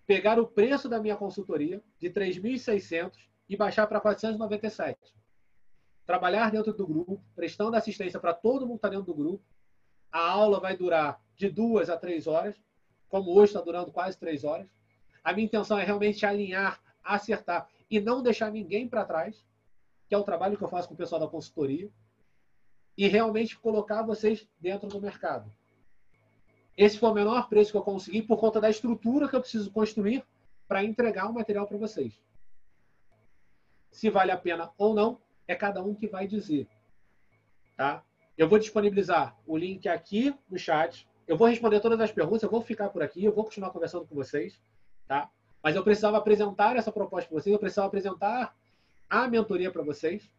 [0.06, 3.12] Pegar o preço da minha consultoria de 3.600
[3.50, 5.16] e baixar para 497.
[6.06, 9.44] Trabalhar dentro do grupo, prestando assistência para todo mundo que está dentro do grupo.
[10.12, 12.56] A aula vai durar de duas a três horas,
[13.10, 14.70] como hoje está durando quase três horas.
[15.24, 19.44] A minha intenção é realmente alinhar, acertar e não deixar ninguém para trás,
[20.08, 21.90] que é o trabalho que eu faço com o pessoal da consultoria.
[22.96, 25.52] e realmente colocar vocês dentro do mercado.
[26.76, 29.72] Esse foi o menor preço que eu consegui por conta da estrutura que eu preciso
[29.72, 30.26] construir
[30.68, 32.20] para entregar o material para vocês.
[33.92, 36.68] Se vale a pena ou não, é cada um que vai dizer.
[37.78, 38.04] Tá?
[38.38, 41.08] Eu vou disponibilizar o link aqui no chat.
[41.28, 44.06] Eu vou responder todas as perguntas, eu vou ficar por aqui, eu vou continuar conversando
[44.06, 44.60] com vocês,
[45.08, 45.30] tá?
[45.62, 48.54] Mas eu precisava apresentar essa proposta para vocês, eu precisava apresentar
[49.10, 50.30] a mentoria para vocês,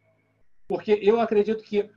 [0.67, 1.89] porque eu acredito que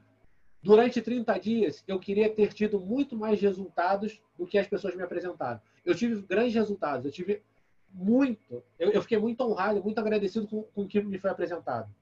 [0.62, 5.02] durante 30 dias eu queria ter tido muito mais resultados do que as pessoas me
[5.02, 5.60] apresentaram.
[5.84, 7.42] Eu tive grandes resultados, eu tive
[7.90, 11.92] muito, eu, eu fiquei muito honrado, muito agradecido com, com o que me foi apresentado.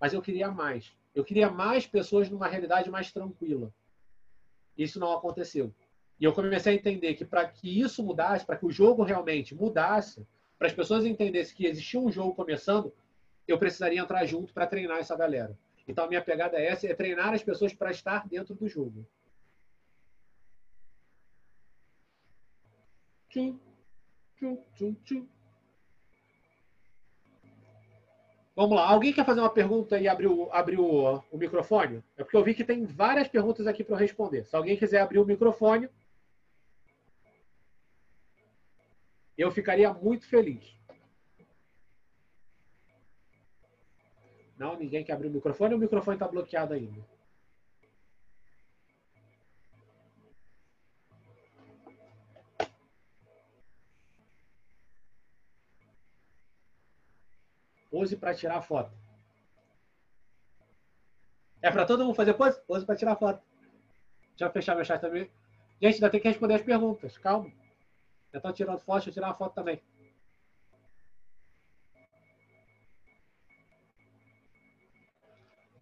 [0.00, 0.94] Mas eu queria mais.
[1.14, 3.72] Eu queria mais pessoas numa realidade mais tranquila.
[4.76, 5.72] Isso não aconteceu.
[6.18, 9.54] E eu comecei a entender que para que isso mudasse, para que o jogo realmente
[9.54, 10.26] mudasse,
[10.58, 12.92] para as pessoas entendessem que existia um jogo começando,
[13.46, 15.56] eu precisaria entrar junto para treinar essa galera.
[15.86, 19.06] Então minha pegada é essa, é treinar as pessoas para estar dentro do jogo.
[23.28, 23.58] Tchum,
[24.36, 25.28] tchum, tchum, tchum.
[28.56, 28.88] Vamos lá.
[28.88, 32.02] Alguém quer fazer uma pergunta e abrir o, abrir o, o microfone?
[32.16, 34.46] É porque eu vi que tem várias perguntas aqui para eu responder.
[34.46, 35.90] Se alguém quiser abrir o microfone,
[39.36, 40.75] eu ficaria muito feliz.
[44.58, 47.04] Não, ninguém quer abrir o microfone ou o microfone está bloqueado ainda?
[57.90, 58.92] Pose para tirar foto.
[61.62, 62.60] É para todo mundo fazer pose?
[62.62, 63.42] Pose para tirar foto.
[64.30, 65.30] Deixa eu fechar meu chat também.
[65.80, 67.16] Gente, ainda tem que responder as perguntas.
[67.18, 67.50] Calma.
[68.32, 69.82] Já estão tirando foto, deixa eu tirar uma foto também.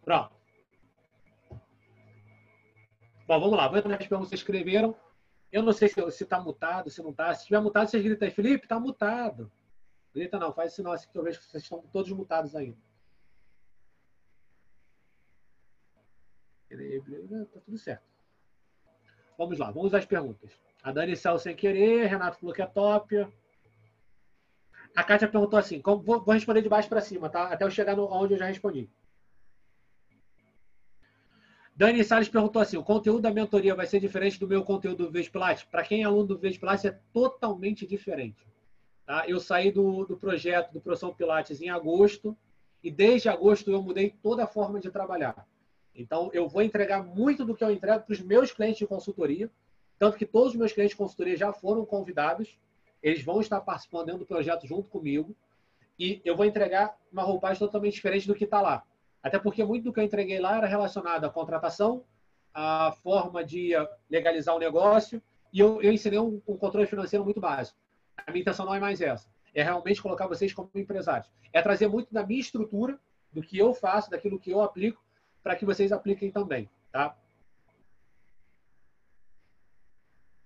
[0.05, 0.35] Pronto.
[3.27, 3.69] Bom, vamos lá.
[3.69, 4.95] Vou entrar nas perguntas que vocês escreveram.
[5.51, 7.33] Eu não sei se está mutado, se não está.
[7.33, 9.51] Se estiver mutado, vocês gritam aí, Felipe, está mutado.
[10.15, 12.77] Grita não, faz sinal assim que eu vejo que vocês estão todos mutados ainda.
[17.53, 18.05] Tá tudo certo.
[19.39, 20.53] Vamos lá, vamos às perguntas.
[20.83, 23.27] A Dani Cel sem querer, Renato falou que é top.
[24.95, 27.49] A Kátia perguntou assim, vou, vou responder de baixo para cima, tá?
[27.49, 28.89] Até eu chegar no, onde eu já respondi.
[31.77, 35.11] Dani Salles perguntou assim: o conteúdo da mentoria vai ser diferente do meu conteúdo do
[35.11, 35.67] Vesplat?
[35.67, 38.47] Para quem é aluno do Vesplat, é totalmente diferente.
[39.05, 39.25] Tá?
[39.29, 42.37] Eu saí do, do projeto do Profissão Pilates em agosto
[42.83, 45.47] e desde agosto eu mudei toda a forma de trabalhar.
[45.95, 49.51] Então, eu vou entregar muito do que eu entrego para os meus clientes de consultoria,
[49.99, 52.59] tanto que todos os meus clientes de consultoria já foram convidados,
[53.03, 55.37] eles vão estar participando do projeto junto comigo,
[55.99, 58.85] e eu vou entregar uma roupagem totalmente diferente do que está lá.
[59.25, 62.05] Até porque muito do que eu entreguei lá era relacionado à contratação,
[62.53, 63.71] à forma de
[64.11, 65.21] legalizar o negócio,
[65.51, 67.79] e eu, eu ensinei um, um controle financeiro muito básico.
[68.19, 69.27] A minha intenção não é mais essa.
[69.55, 71.33] É realmente colocar vocês como empresários.
[71.55, 73.01] É trazer muito da minha estrutura,
[73.33, 75.03] do que eu faço, daquilo que eu aplico,
[75.43, 76.69] para que vocês apliquem também.
[76.93, 77.17] Tá?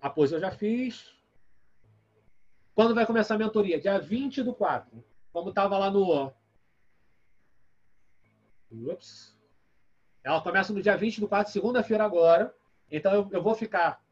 [0.00, 1.12] A pose eu já fiz.
[2.76, 3.80] Quando vai começar a mentoria?
[3.80, 5.04] Dia 20 do 4.
[5.32, 6.32] Como estava lá no,
[8.70, 9.36] Ups.
[10.22, 12.54] Ela começa no dia 20 do 4, segunda-feira agora.
[12.90, 14.02] Então eu, eu, vou ficar,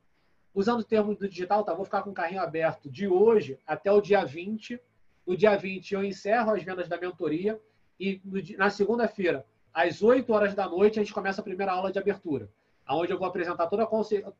[0.54, 1.74] usando o termo do digital, tá?
[1.74, 4.80] Vou ficar com o carrinho aberto de hoje até o dia 20.
[5.26, 7.60] No dia 20 eu encerro as vendas da mentoria.
[7.98, 11.92] E no, na segunda-feira, às 8 horas da noite, a gente começa a primeira aula
[11.92, 12.48] de abertura.
[12.88, 13.86] Onde eu vou apresentar todo,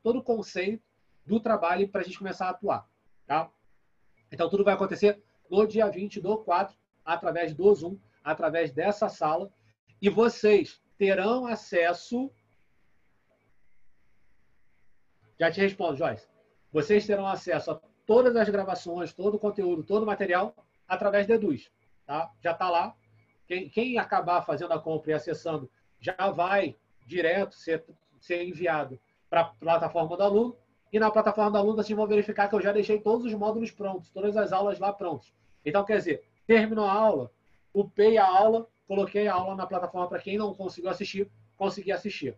[0.03, 0.83] todo o conceito
[1.25, 2.89] do trabalho para a gente começar a atuar.
[3.27, 3.51] Tá?
[4.31, 5.21] Então tudo vai acontecer
[5.51, 9.51] no dia 20 do 4, através do Zoom, através dessa sala
[10.01, 12.31] e vocês terão acesso.
[15.39, 16.27] Já te respondo, Joyce.
[16.73, 20.55] Vocês terão acesso a todas as gravações, todo o conteúdo, todo o material
[20.87, 21.71] através do Eduz.
[22.07, 22.31] Tá?
[22.43, 22.95] Já está lá.
[23.47, 26.77] Quem, quem, acabar fazendo a compra e acessando já vai
[27.07, 27.85] direto ser,
[28.21, 30.57] ser enviado para a plataforma do aluno.
[30.93, 33.71] E na plataforma do aluno vocês vão verificar que eu já deixei todos os módulos
[33.71, 35.33] prontos, todas as aulas lá prontas.
[35.65, 37.31] Então, quer dizer, terminou a aula,
[37.75, 42.37] upei a aula, coloquei a aula na plataforma para quem não conseguiu assistir, conseguir assistir.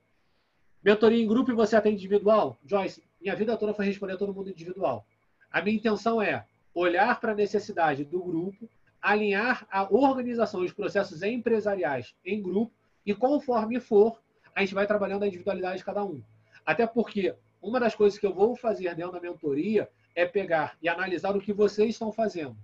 [0.82, 2.58] Mentoria em grupo e você atende individual?
[2.64, 5.06] Joyce, minha vida toda foi responder a todo mundo individual.
[5.50, 8.68] A minha intenção é olhar para a necessidade do grupo,
[9.00, 12.72] alinhar a organização os processos empresariais em grupo
[13.04, 14.20] e conforme for,
[14.54, 16.22] a gente vai trabalhando a individualidade de cada um.
[16.64, 20.88] Até porque uma das coisas que eu vou fazer dentro da mentoria é pegar e
[20.88, 22.56] analisar o que vocês estão fazendo.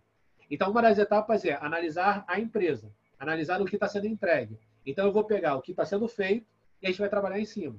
[0.50, 4.58] Então, uma das etapas é analisar a empresa analisar o que está sendo entregue.
[4.84, 6.46] Então, eu vou pegar o que está sendo feito
[6.80, 7.76] e a gente vai trabalhar em cima.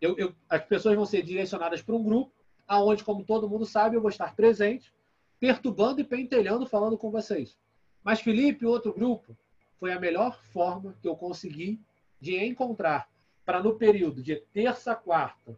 [0.00, 2.32] eu, eu, as pessoas vão ser direcionadas para um grupo,
[2.66, 4.92] aonde, como todo mundo sabe, eu vou estar presente,
[5.38, 7.56] perturbando e pentelhando, falando com vocês.
[8.02, 9.36] Mas Felipe, outro grupo,
[9.78, 11.80] foi a melhor forma que eu consegui
[12.20, 13.08] de encontrar
[13.44, 15.56] para no período de terça, quarta,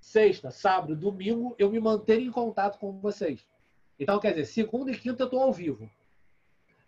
[0.00, 3.46] sexta, sábado, domingo, eu me manter em contato com vocês.
[3.98, 5.90] Então, quer dizer, segunda e quinta eu estou ao vivo.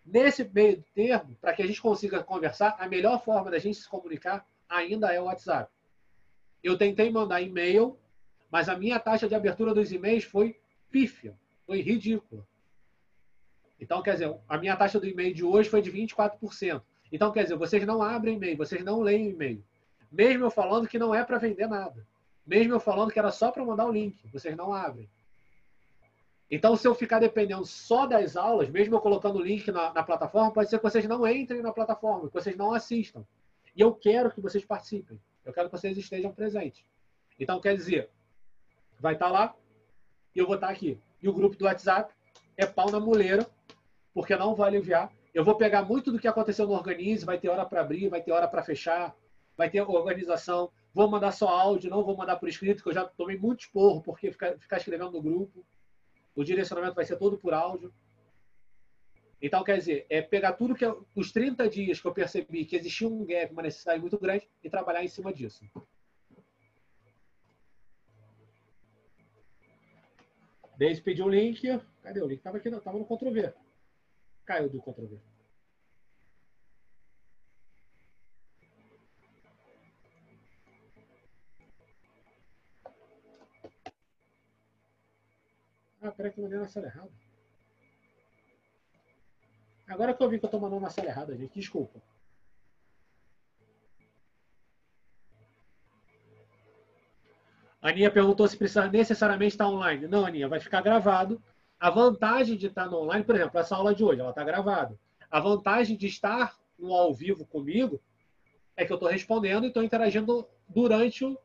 [0.04, 3.88] Nesse meio termo, para que a gente consiga conversar, a melhor forma da gente se
[3.88, 5.70] comunicar ainda é o WhatsApp.
[6.62, 7.98] Eu tentei mandar e-mail,
[8.50, 10.58] mas a minha taxa de abertura dos e-mails foi
[10.90, 12.46] pífia, foi ridícula.
[13.80, 16.82] Então, quer dizer, a minha taxa do e-mail de hoje foi de 24%.
[17.10, 19.64] Então, quer dizer, vocês não abrem e-mail, vocês não leem e-mail.
[20.10, 22.06] Mesmo eu falando que não é para vender nada.
[22.46, 25.08] Mesmo eu falando que era só para mandar o link, vocês não abrem.
[26.54, 30.02] Então, se eu ficar dependendo só das aulas, mesmo eu colocando o link na, na,
[30.02, 33.24] plataforma, pode ser que vocês não entrem na plataforma, que vocês não assistam.
[33.74, 35.18] E eu quero que vocês participem.
[35.46, 36.84] Eu quero que vocês estejam presentes.
[37.40, 38.10] Então, quer dizer,
[39.00, 39.56] vai estar lá
[40.36, 41.00] e eu vou estar aqui.
[41.22, 42.12] E o grupo do WhatsApp
[42.54, 43.46] é pau na muleira,
[44.12, 45.10] porque não vai aliviar.
[45.32, 48.20] Eu vou pegar muito do que aconteceu no Organize, vai ter hora para abrir, vai
[48.20, 49.16] ter hora para fechar,
[49.56, 50.70] vai ter organização.
[50.92, 54.02] Vou mandar só áudio, não vou mandar por escrito, que eu já tomei muito esporro,
[54.02, 55.64] porque ficar, ficar escrevendo no grupo.
[56.34, 57.92] O direcionamento vai ser todo por áudio.
[59.40, 62.76] Então, quer dizer, é pegar tudo que eu, os 30 dias que eu percebi que
[62.76, 65.64] existia um gap, uma necessidade muito grande, e trabalhar em cima disso.
[70.78, 71.60] Desde pediu o link.
[72.02, 72.38] Cadê o link?
[72.38, 73.52] Estava aqui, estava no Ctrl-V.
[74.44, 75.31] Caiu do Ctrl-V.
[86.02, 87.10] Ah, peraí que eu mandei na sala errada.
[89.86, 91.54] Agora que eu vi que eu tô mandando na sala errada, gente.
[91.54, 92.02] Desculpa.
[97.80, 100.08] A Aninha perguntou se precisa necessariamente estar online.
[100.08, 101.40] Não, Aninha, vai ficar gravado.
[101.78, 104.98] A vantagem de estar no online, por exemplo, essa aula de hoje, ela está gravada.
[105.30, 108.00] A vantagem de estar no ao vivo comigo
[108.76, 111.38] é que eu estou respondendo e estou interagindo durante, o,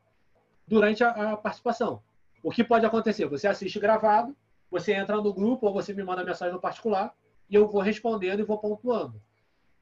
[0.68, 2.02] durante a, a participação.
[2.42, 3.26] O que pode acontecer?
[3.26, 4.36] Você assiste gravado,
[4.70, 7.14] você entra no grupo ou você me manda mensagem no particular
[7.50, 9.22] e eu vou respondendo e vou pontuando.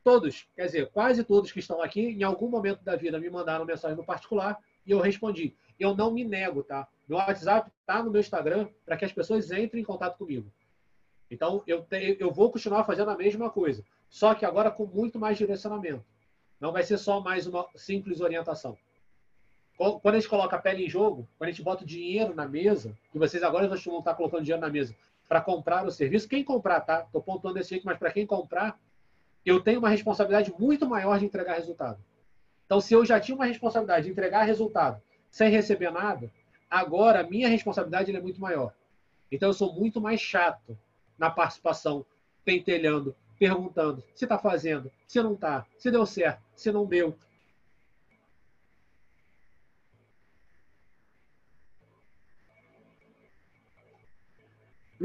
[0.04, 3.66] Todos, quer dizer, quase todos que estão aqui, em algum momento da vida me mandaram
[3.66, 5.56] mensagem no particular e eu respondi.
[5.80, 6.88] Eu não me nego, tá?
[7.08, 10.52] Meu WhatsApp está no meu Instagram para que as pessoas entrem em contato comigo.
[11.30, 15.18] Então, eu, te, eu vou continuar fazendo a mesma coisa, só que agora com muito
[15.18, 16.06] mais direcionamento.
[16.60, 18.78] Não vai ser só mais uma simples orientação
[19.78, 22.48] quando a gente coloca a pele em jogo, quando a gente bota o dinheiro na
[22.48, 24.96] mesa, e vocês agora vão estar colocando dinheiro na mesa
[25.28, 27.02] para comprar o serviço, quem comprar, tá?
[27.02, 28.80] Estou pontuando esse aqui, mas para quem comprar,
[29.46, 32.00] eu tenho uma responsabilidade muito maior de entregar resultado.
[32.66, 36.32] Então, se eu já tinha uma responsabilidade de entregar resultado sem receber nada,
[36.70, 38.74] agora a minha responsabilidade é muito maior.
[39.32, 40.78] Então, eu sou muito mais chato
[41.18, 42.06] na participação,
[42.44, 47.16] pentelhando, perguntando se está fazendo, se não está, se deu certo, se não deu,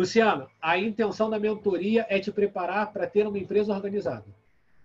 [0.01, 4.25] Luciano, a intenção da mentoria é te preparar para ter uma empresa organizada.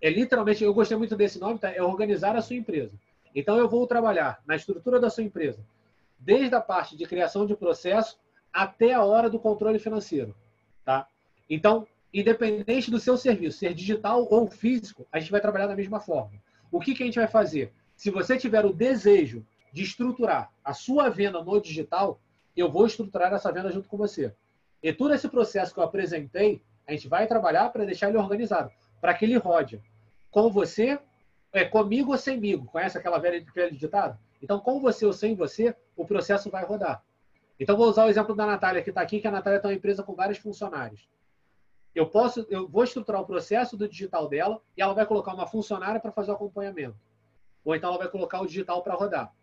[0.01, 1.71] É literalmente, eu gostei muito desse nome, tá?
[1.71, 2.91] É organizar a sua empresa.
[3.33, 5.65] Então eu vou trabalhar na estrutura da sua empresa,
[6.19, 8.19] desde a parte de criação de processo
[8.51, 10.35] até a hora do controle financeiro,
[10.83, 11.07] tá?
[11.49, 16.01] Então, independente do seu serviço, ser digital ou físico, a gente vai trabalhar da mesma
[16.01, 16.33] forma.
[16.69, 17.71] O que, que a gente vai fazer?
[17.95, 22.19] Se você tiver o desejo de estruturar a sua venda no digital,
[22.53, 24.33] eu vou estruturar essa venda junto com você.
[24.81, 28.71] E todo esse processo que eu apresentei, a gente vai trabalhar para deixar ele organizado,
[29.01, 29.81] para que ele rode.
[30.29, 30.99] Com você,
[31.51, 32.65] é comigo ou semigo.
[32.65, 34.19] Conhece aquela velha, velha ditado?
[34.41, 37.03] Então, com você ou sem você, o processo vai rodar.
[37.59, 39.77] Então, vou usar o exemplo da Natália, que está aqui, que a Natália tem uma
[39.77, 41.09] empresa com vários funcionários.
[41.95, 45.47] Eu posso, eu vou estruturar o processo do digital dela e ela vai colocar uma
[45.47, 46.97] funcionária para fazer o acompanhamento.
[47.63, 49.33] Ou então ela vai colocar o digital para rodar.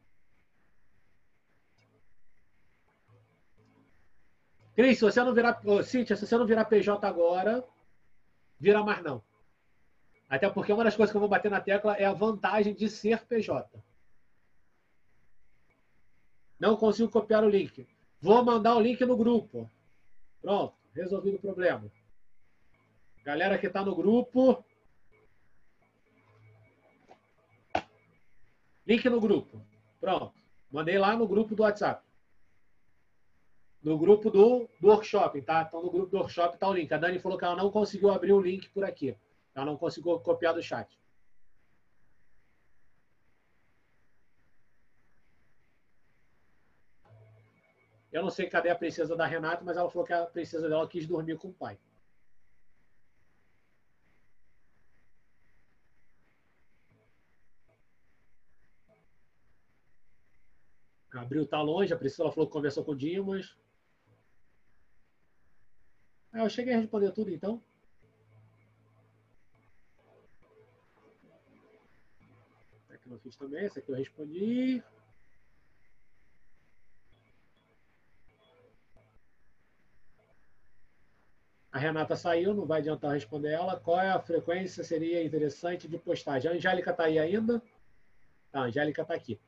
[4.82, 5.60] Cris, se você não virar.
[5.64, 7.64] Oh, Cíntia, se você não virar PJ agora,
[8.58, 9.22] vira mais não.
[10.28, 12.88] Até porque uma das coisas que eu vou bater na tecla é a vantagem de
[12.88, 13.80] ser PJ.
[16.58, 17.86] Não consigo copiar o link.
[18.20, 19.70] Vou mandar o link no grupo.
[20.40, 21.88] Pronto, resolvido o problema.
[23.22, 24.64] Galera que está no grupo.
[28.84, 29.64] Link no grupo.
[30.00, 30.34] Pronto.
[30.72, 32.04] Mandei lá no grupo do WhatsApp
[33.82, 35.64] no grupo do, do workshop, tá?
[35.66, 36.92] Então, no grupo do workshop está o link.
[36.92, 39.16] A Dani falou que ela não conseguiu abrir o link por aqui.
[39.54, 40.98] Ela não conseguiu copiar do chat.
[48.12, 50.86] Eu não sei cadê a princesa da Renata, mas ela falou que a princesa dela
[50.86, 51.78] quis dormir com o pai.
[61.10, 63.54] Gabriel tá longe, a Priscila falou que conversou com o Dimas.
[66.32, 67.62] Ah, eu cheguei a responder tudo então.
[72.88, 74.82] Aqui eu fiz também, esse aqui eu respondi.
[81.70, 83.78] A Renata saiu, não vai adiantar responder ela.
[83.80, 86.50] Qual é a frequência seria interessante de postagem?
[86.50, 87.62] A Angélica está aí ainda?
[88.50, 89.38] Tá, a Angélica está aqui.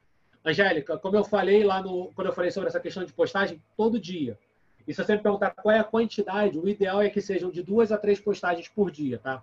[0.44, 4.00] Angélica, como eu falei lá no, quando eu falei sobre essa questão de postagem, todo
[4.00, 4.38] dia.
[4.86, 7.62] E se você me perguntar qual é a quantidade, o ideal é que sejam de
[7.62, 9.42] duas a três postagens por dia, tá?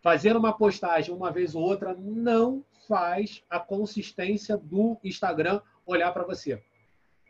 [0.00, 6.24] Fazer uma postagem uma vez ou outra não faz a consistência do Instagram olhar para
[6.24, 6.62] você.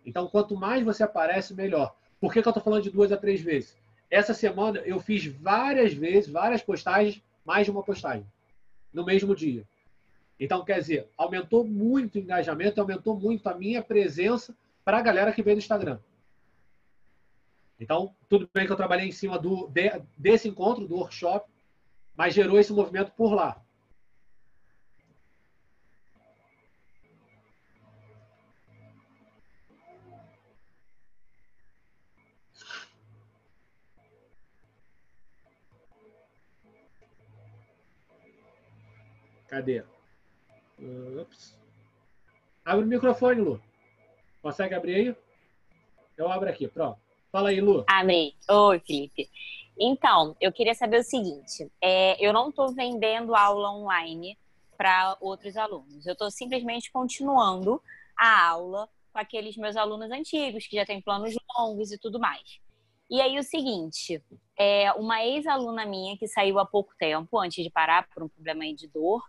[0.06, 1.94] Então, quanto mais você aparece, melhor.
[2.20, 3.76] Por que, que eu estou falando de duas a três vezes?
[4.10, 8.26] Essa semana eu fiz várias vezes, várias postagens, mais de uma postagem,
[8.92, 9.66] no mesmo dia.
[10.38, 15.32] Então, quer dizer, aumentou muito o engajamento, aumentou muito a minha presença para a galera
[15.32, 15.98] que veio do Instagram.
[17.80, 21.48] Então, tudo bem que eu trabalhei em cima do, de, desse encontro, do workshop,
[22.16, 23.62] mas gerou esse movimento por lá.
[39.46, 39.82] Cadê?
[41.20, 41.58] Ups.
[42.64, 43.62] Abre o microfone, Lu.
[44.42, 45.16] Consegue abrir aí?
[46.16, 47.07] Eu abro aqui, pronto.
[47.30, 47.84] Fala aí, Lu.
[47.86, 48.34] Abri.
[48.50, 49.28] Oi, Felipe.
[49.78, 54.38] Então, eu queria saber o seguinte: é, eu não estou vendendo aula online
[54.76, 56.06] para outros alunos.
[56.06, 57.82] Eu estou simplesmente continuando
[58.18, 62.60] a aula com aqueles meus alunos antigos, que já têm planos longos e tudo mais.
[63.10, 64.22] E aí, o seguinte:
[64.58, 68.64] é, uma ex-aluna minha que saiu há pouco tempo, antes de parar por um problema
[68.74, 69.22] de dor,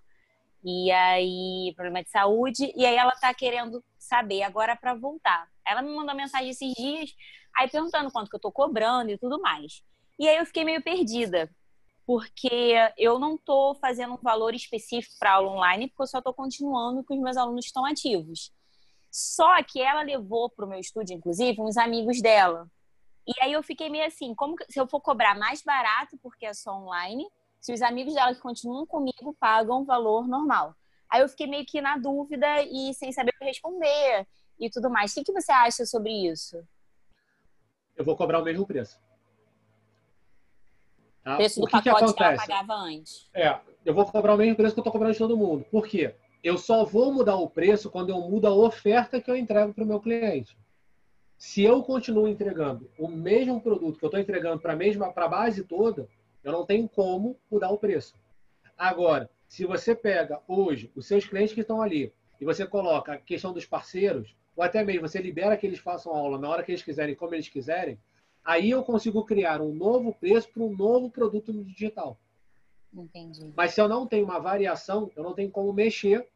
[0.64, 2.72] e aí, problema de saúde.
[2.76, 5.48] E aí ela tá querendo saber agora para voltar.
[5.66, 7.14] Ela me mandou mensagem esses dias,
[7.60, 9.84] aí perguntando quanto que eu tô cobrando e tudo mais.
[10.18, 11.50] E aí eu fiquei meio perdida,
[12.06, 16.34] porque eu não tô fazendo um valor específico para aula online, porque eu só tô
[16.34, 18.52] continuando com os meus alunos que estão ativos.
[19.12, 22.68] Só que ela levou para o meu estúdio, inclusive, uns amigos dela.
[23.28, 26.46] E aí eu fiquei meio assim, como que, se eu for cobrar mais barato porque
[26.46, 27.28] é só online,
[27.60, 30.76] se os amigos dela que continuam comigo pagam o valor normal.
[31.12, 34.28] Aí eu fiquei meio que na dúvida e sem saber responder
[34.60, 35.12] e tudo mais.
[35.12, 36.58] O que, que você acha sobre isso?
[38.00, 38.98] Eu vou cobrar o mesmo preço.
[41.22, 41.36] Tá?
[41.36, 43.30] Preço do o que pacote que, que ela pagava antes.
[43.34, 45.66] É, eu vou cobrar o mesmo preço que eu estou cobrando de todo mundo.
[45.70, 46.16] Por quê?
[46.42, 49.84] Eu só vou mudar o preço quando eu mudo a oferta que eu entrego para
[49.84, 50.58] o meu cliente.
[51.38, 55.26] Se eu continuo entregando o mesmo produto que eu estou entregando para a mesma, para
[55.26, 56.08] a base toda,
[56.42, 58.16] eu não tenho como mudar o preço.
[58.78, 63.18] Agora, se você pega hoje os seus clientes que estão ali e você coloca a
[63.18, 66.70] questão dos parceiros, ou até mesmo você libera que eles façam aula na hora que
[66.70, 67.98] eles quiserem, como eles quiserem,
[68.44, 72.18] aí eu consigo criar um novo preço para um novo produto no digital.
[72.94, 73.54] Entendi.
[73.56, 76.28] Mas se eu não tenho uma variação, eu não tenho como mexer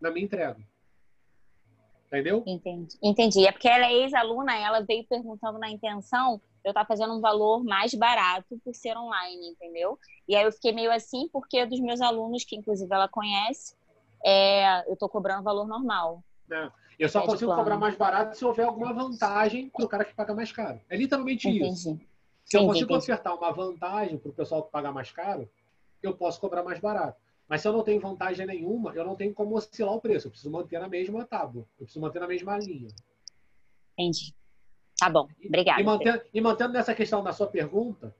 [0.00, 0.58] na minha entrega.
[2.08, 2.42] Entendeu?
[2.44, 2.98] Entendi.
[3.00, 3.46] Entendi.
[3.46, 7.62] É porque ela é ex-aluna, ela veio perguntando na intenção eu estar fazendo um valor
[7.62, 9.96] mais barato por ser online, entendeu?
[10.26, 13.76] E aí eu fiquei meio assim, porque dos meus alunos, que inclusive ela conhece,
[14.24, 16.24] é, eu estou cobrando valor normal.
[16.50, 16.80] É.
[17.00, 20.14] Eu só é consigo cobrar mais barato se houver alguma vantagem para o cara que
[20.14, 20.78] paga mais caro.
[20.86, 21.66] É literalmente entendi.
[21.66, 21.98] isso.
[22.44, 22.98] Se eu consigo entendi.
[22.98, 25.48] ofertar uma vantagem para o pessoal que paga mais caro,
[26.02, 27.18] eu posso cobrar mais barato.
[27.48, 30.26] Mas se eu não tenho vantagem nenhuma, eu não tenho como oscilar o preço.
[30.26, 31.66] Eu preciso manter na mesma tábua.
[31.78, 32.88] Eu preciso manter na mesma linha.
[33.98, 34.34] Entendi.
[34.98, 35.80] Tá bom, obrigada.
[35.80, 38.14] E mantendo, e mantendo nessa questão da sua pergunta,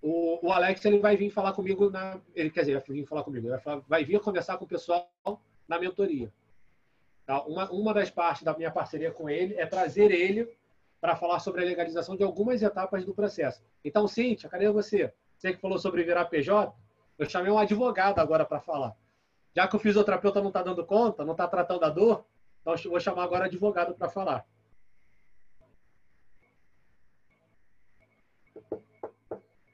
[0.00, 3.24] o, o, Alex ele vai vir falar comigo na, ele quer dizer, vai vir falar
[3.24, 5.10] comigo, vai, falar, vai vir conversar com o pessoal
[5.66, 6.32] na mentoria.
[7.26, 7.42] Tá?
[7.42, 10.48] Uma, uma das partes da minha parceria com ele é trazer ele
[11.00, 13.62] para falar sobre a legalização de algumas etapas do processo.
[13.84, 15.12] Então, Cíntia, cadê você?
[15.36, 16.72] Você que falou sobre virar PJ,
[17.18, 18.94] eu chamei um advogado agora para falar.
[19.56, 22.24] Já que o fisioterapeuta não está dando conta, não está tratando a dor,
[22.60, 24.46] então eu vou chamar agora advogado para falar.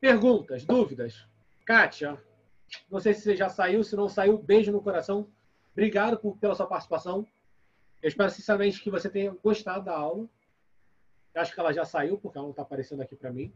[0.01, 1.27] Perguntas, dúvidas?
[1.65, 2.23] Kátia,
[2.89, 5.29] não sei se você já saiu, se não saiu, beijo no coração.
[5.73, 7.27] Obrigado por, pela sua participação.
[8.03, 10.29] Eu espero sinceramente que você tenha gostado da aula.
[11.35, 13.53] Eu acho que ela já saiu, porque ela não está aparecendo aqui para mim.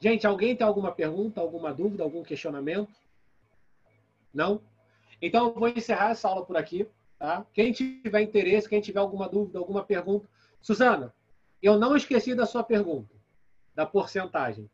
[0.00, 2.94] Gente, alguém tem alguma pergunta, alguma dúvida, algum questionamento?
[4.32, 4.62] Não?
[5.20, 6.88] Então, eu vou encerrar essa aula por aqui.
[7.18, 7.44] Tá?
[7.52, 10.28] Quem tiver interesse, quem tiver alguma dúvida, alguma pergunta.
[10.60, 11.12] Suzana,
[11.60, 13.12] eu não esqueci da sua pergunta,
[13.74, 14.70] da porcentagem.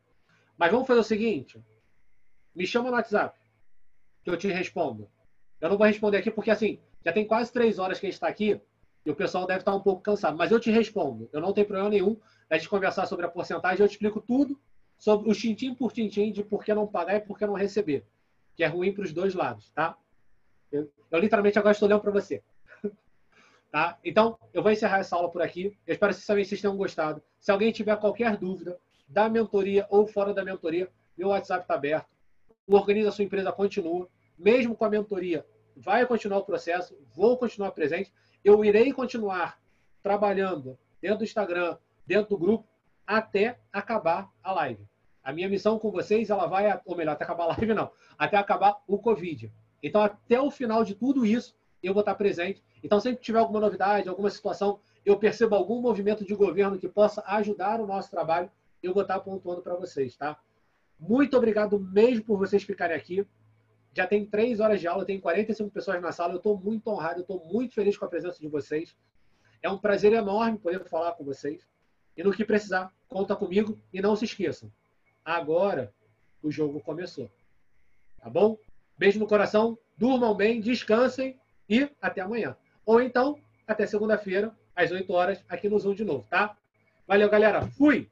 [0.58, 1.58] Mas vamos fazer o seguinte:
[2.54, 3.38] me chama no WhatsApp,
[4.24, 5.08] que eu te respondo.
[5.60, 8.14] Eu não vou responder aqui porque, assim, já tem quase três horas que a gente
[8.14, 8.60] está aqui
[9.04, 10.36] e o pessoal deve estar um pouco cansado.
[10.36, 11.28] Mas eu te respondo.
[11.32, 13.80] Eu não tenho problema nenhum a gente conversar sobre a porcentagem.
[13.80, 14.58] Eu te explico tudo
[14.96, 18.06] sobre o tintim por tintim de por que não pagar e por que não receber.
[18.56, 19.96] Que é ruim para os dois lados, tá?
[20.72, 22.42] Eu, eu literalmente agora estou olhando para você.
[23.70, 23.98] tá?
[24.02, 25.76] Então, eu vou encerrar essa aula por aqui.
[25.86, 27.22] Eu espero que vocês tenham gostado.
[27.38, 32.08] Se alguém tiver qualquer dúvida da mentoria ou fora da mentoria, meu WhatsApp está aberto.
[32.66, 34.08] O Organiza Sua Empresa continua.
[34.38, 35.46] Mesmo com a mentoria,
[35.76, 38.12] vai continuar o processo, vou continuar presente.
[38.44, 39.60] Eu irei continuar
[40.02, 42.68] trabalhando dentro do Instagram, dentro do grupo,
[43.06, 44.86] até acabar a live.
[45.22, 48.36] A minha missão com vocês, ela vai, ou melhor, até acabar a live não, até
[48.36, 49.52] acabar o Covid.
[49.82, 52.62] Então, até o final de tudo isso, eu vou estar presente.
[52.82, 56.88] Então, sempre que tiver alguma novidade, alguma situação, eu percebo algum movimento de governo que
[56.88, 58.50] possa ajudar o nosso trabalho,
[58.82, 60.38] eu vou estar pontuando para vocês, tá?
[60.98, 63.26] Muito obrigado mesmo por vocês ficarem aqui.
[63.94, 66.32] Já tem três horas de aula, tem 45 pessoas na sala.
[66.32, 68.96] Eu estou muito honrado, estou muito feliz com a presença de vocês.
[69.62, 71.66] É um prazer enorme poder falar com vocês.
[72.16, 73.80] E no que precisar, conta comigo.
[73.92, 74.70] E não se esqueçam,
[75.24, 75.94] agora
[76.42, 77.30] o jogo começou.
[78.18, 78.58] Tá bom?
[78.98, 82.56] Beijo no coração, durmam bem, descansem e até amanhã.
[82.84, 86.56] Ou então, até segunda-feira, às 8 horas, aqui no Zoom de novo, tá?
[87.06, 87.66] Valeu, galera.
[87.68, 88.10] Fui!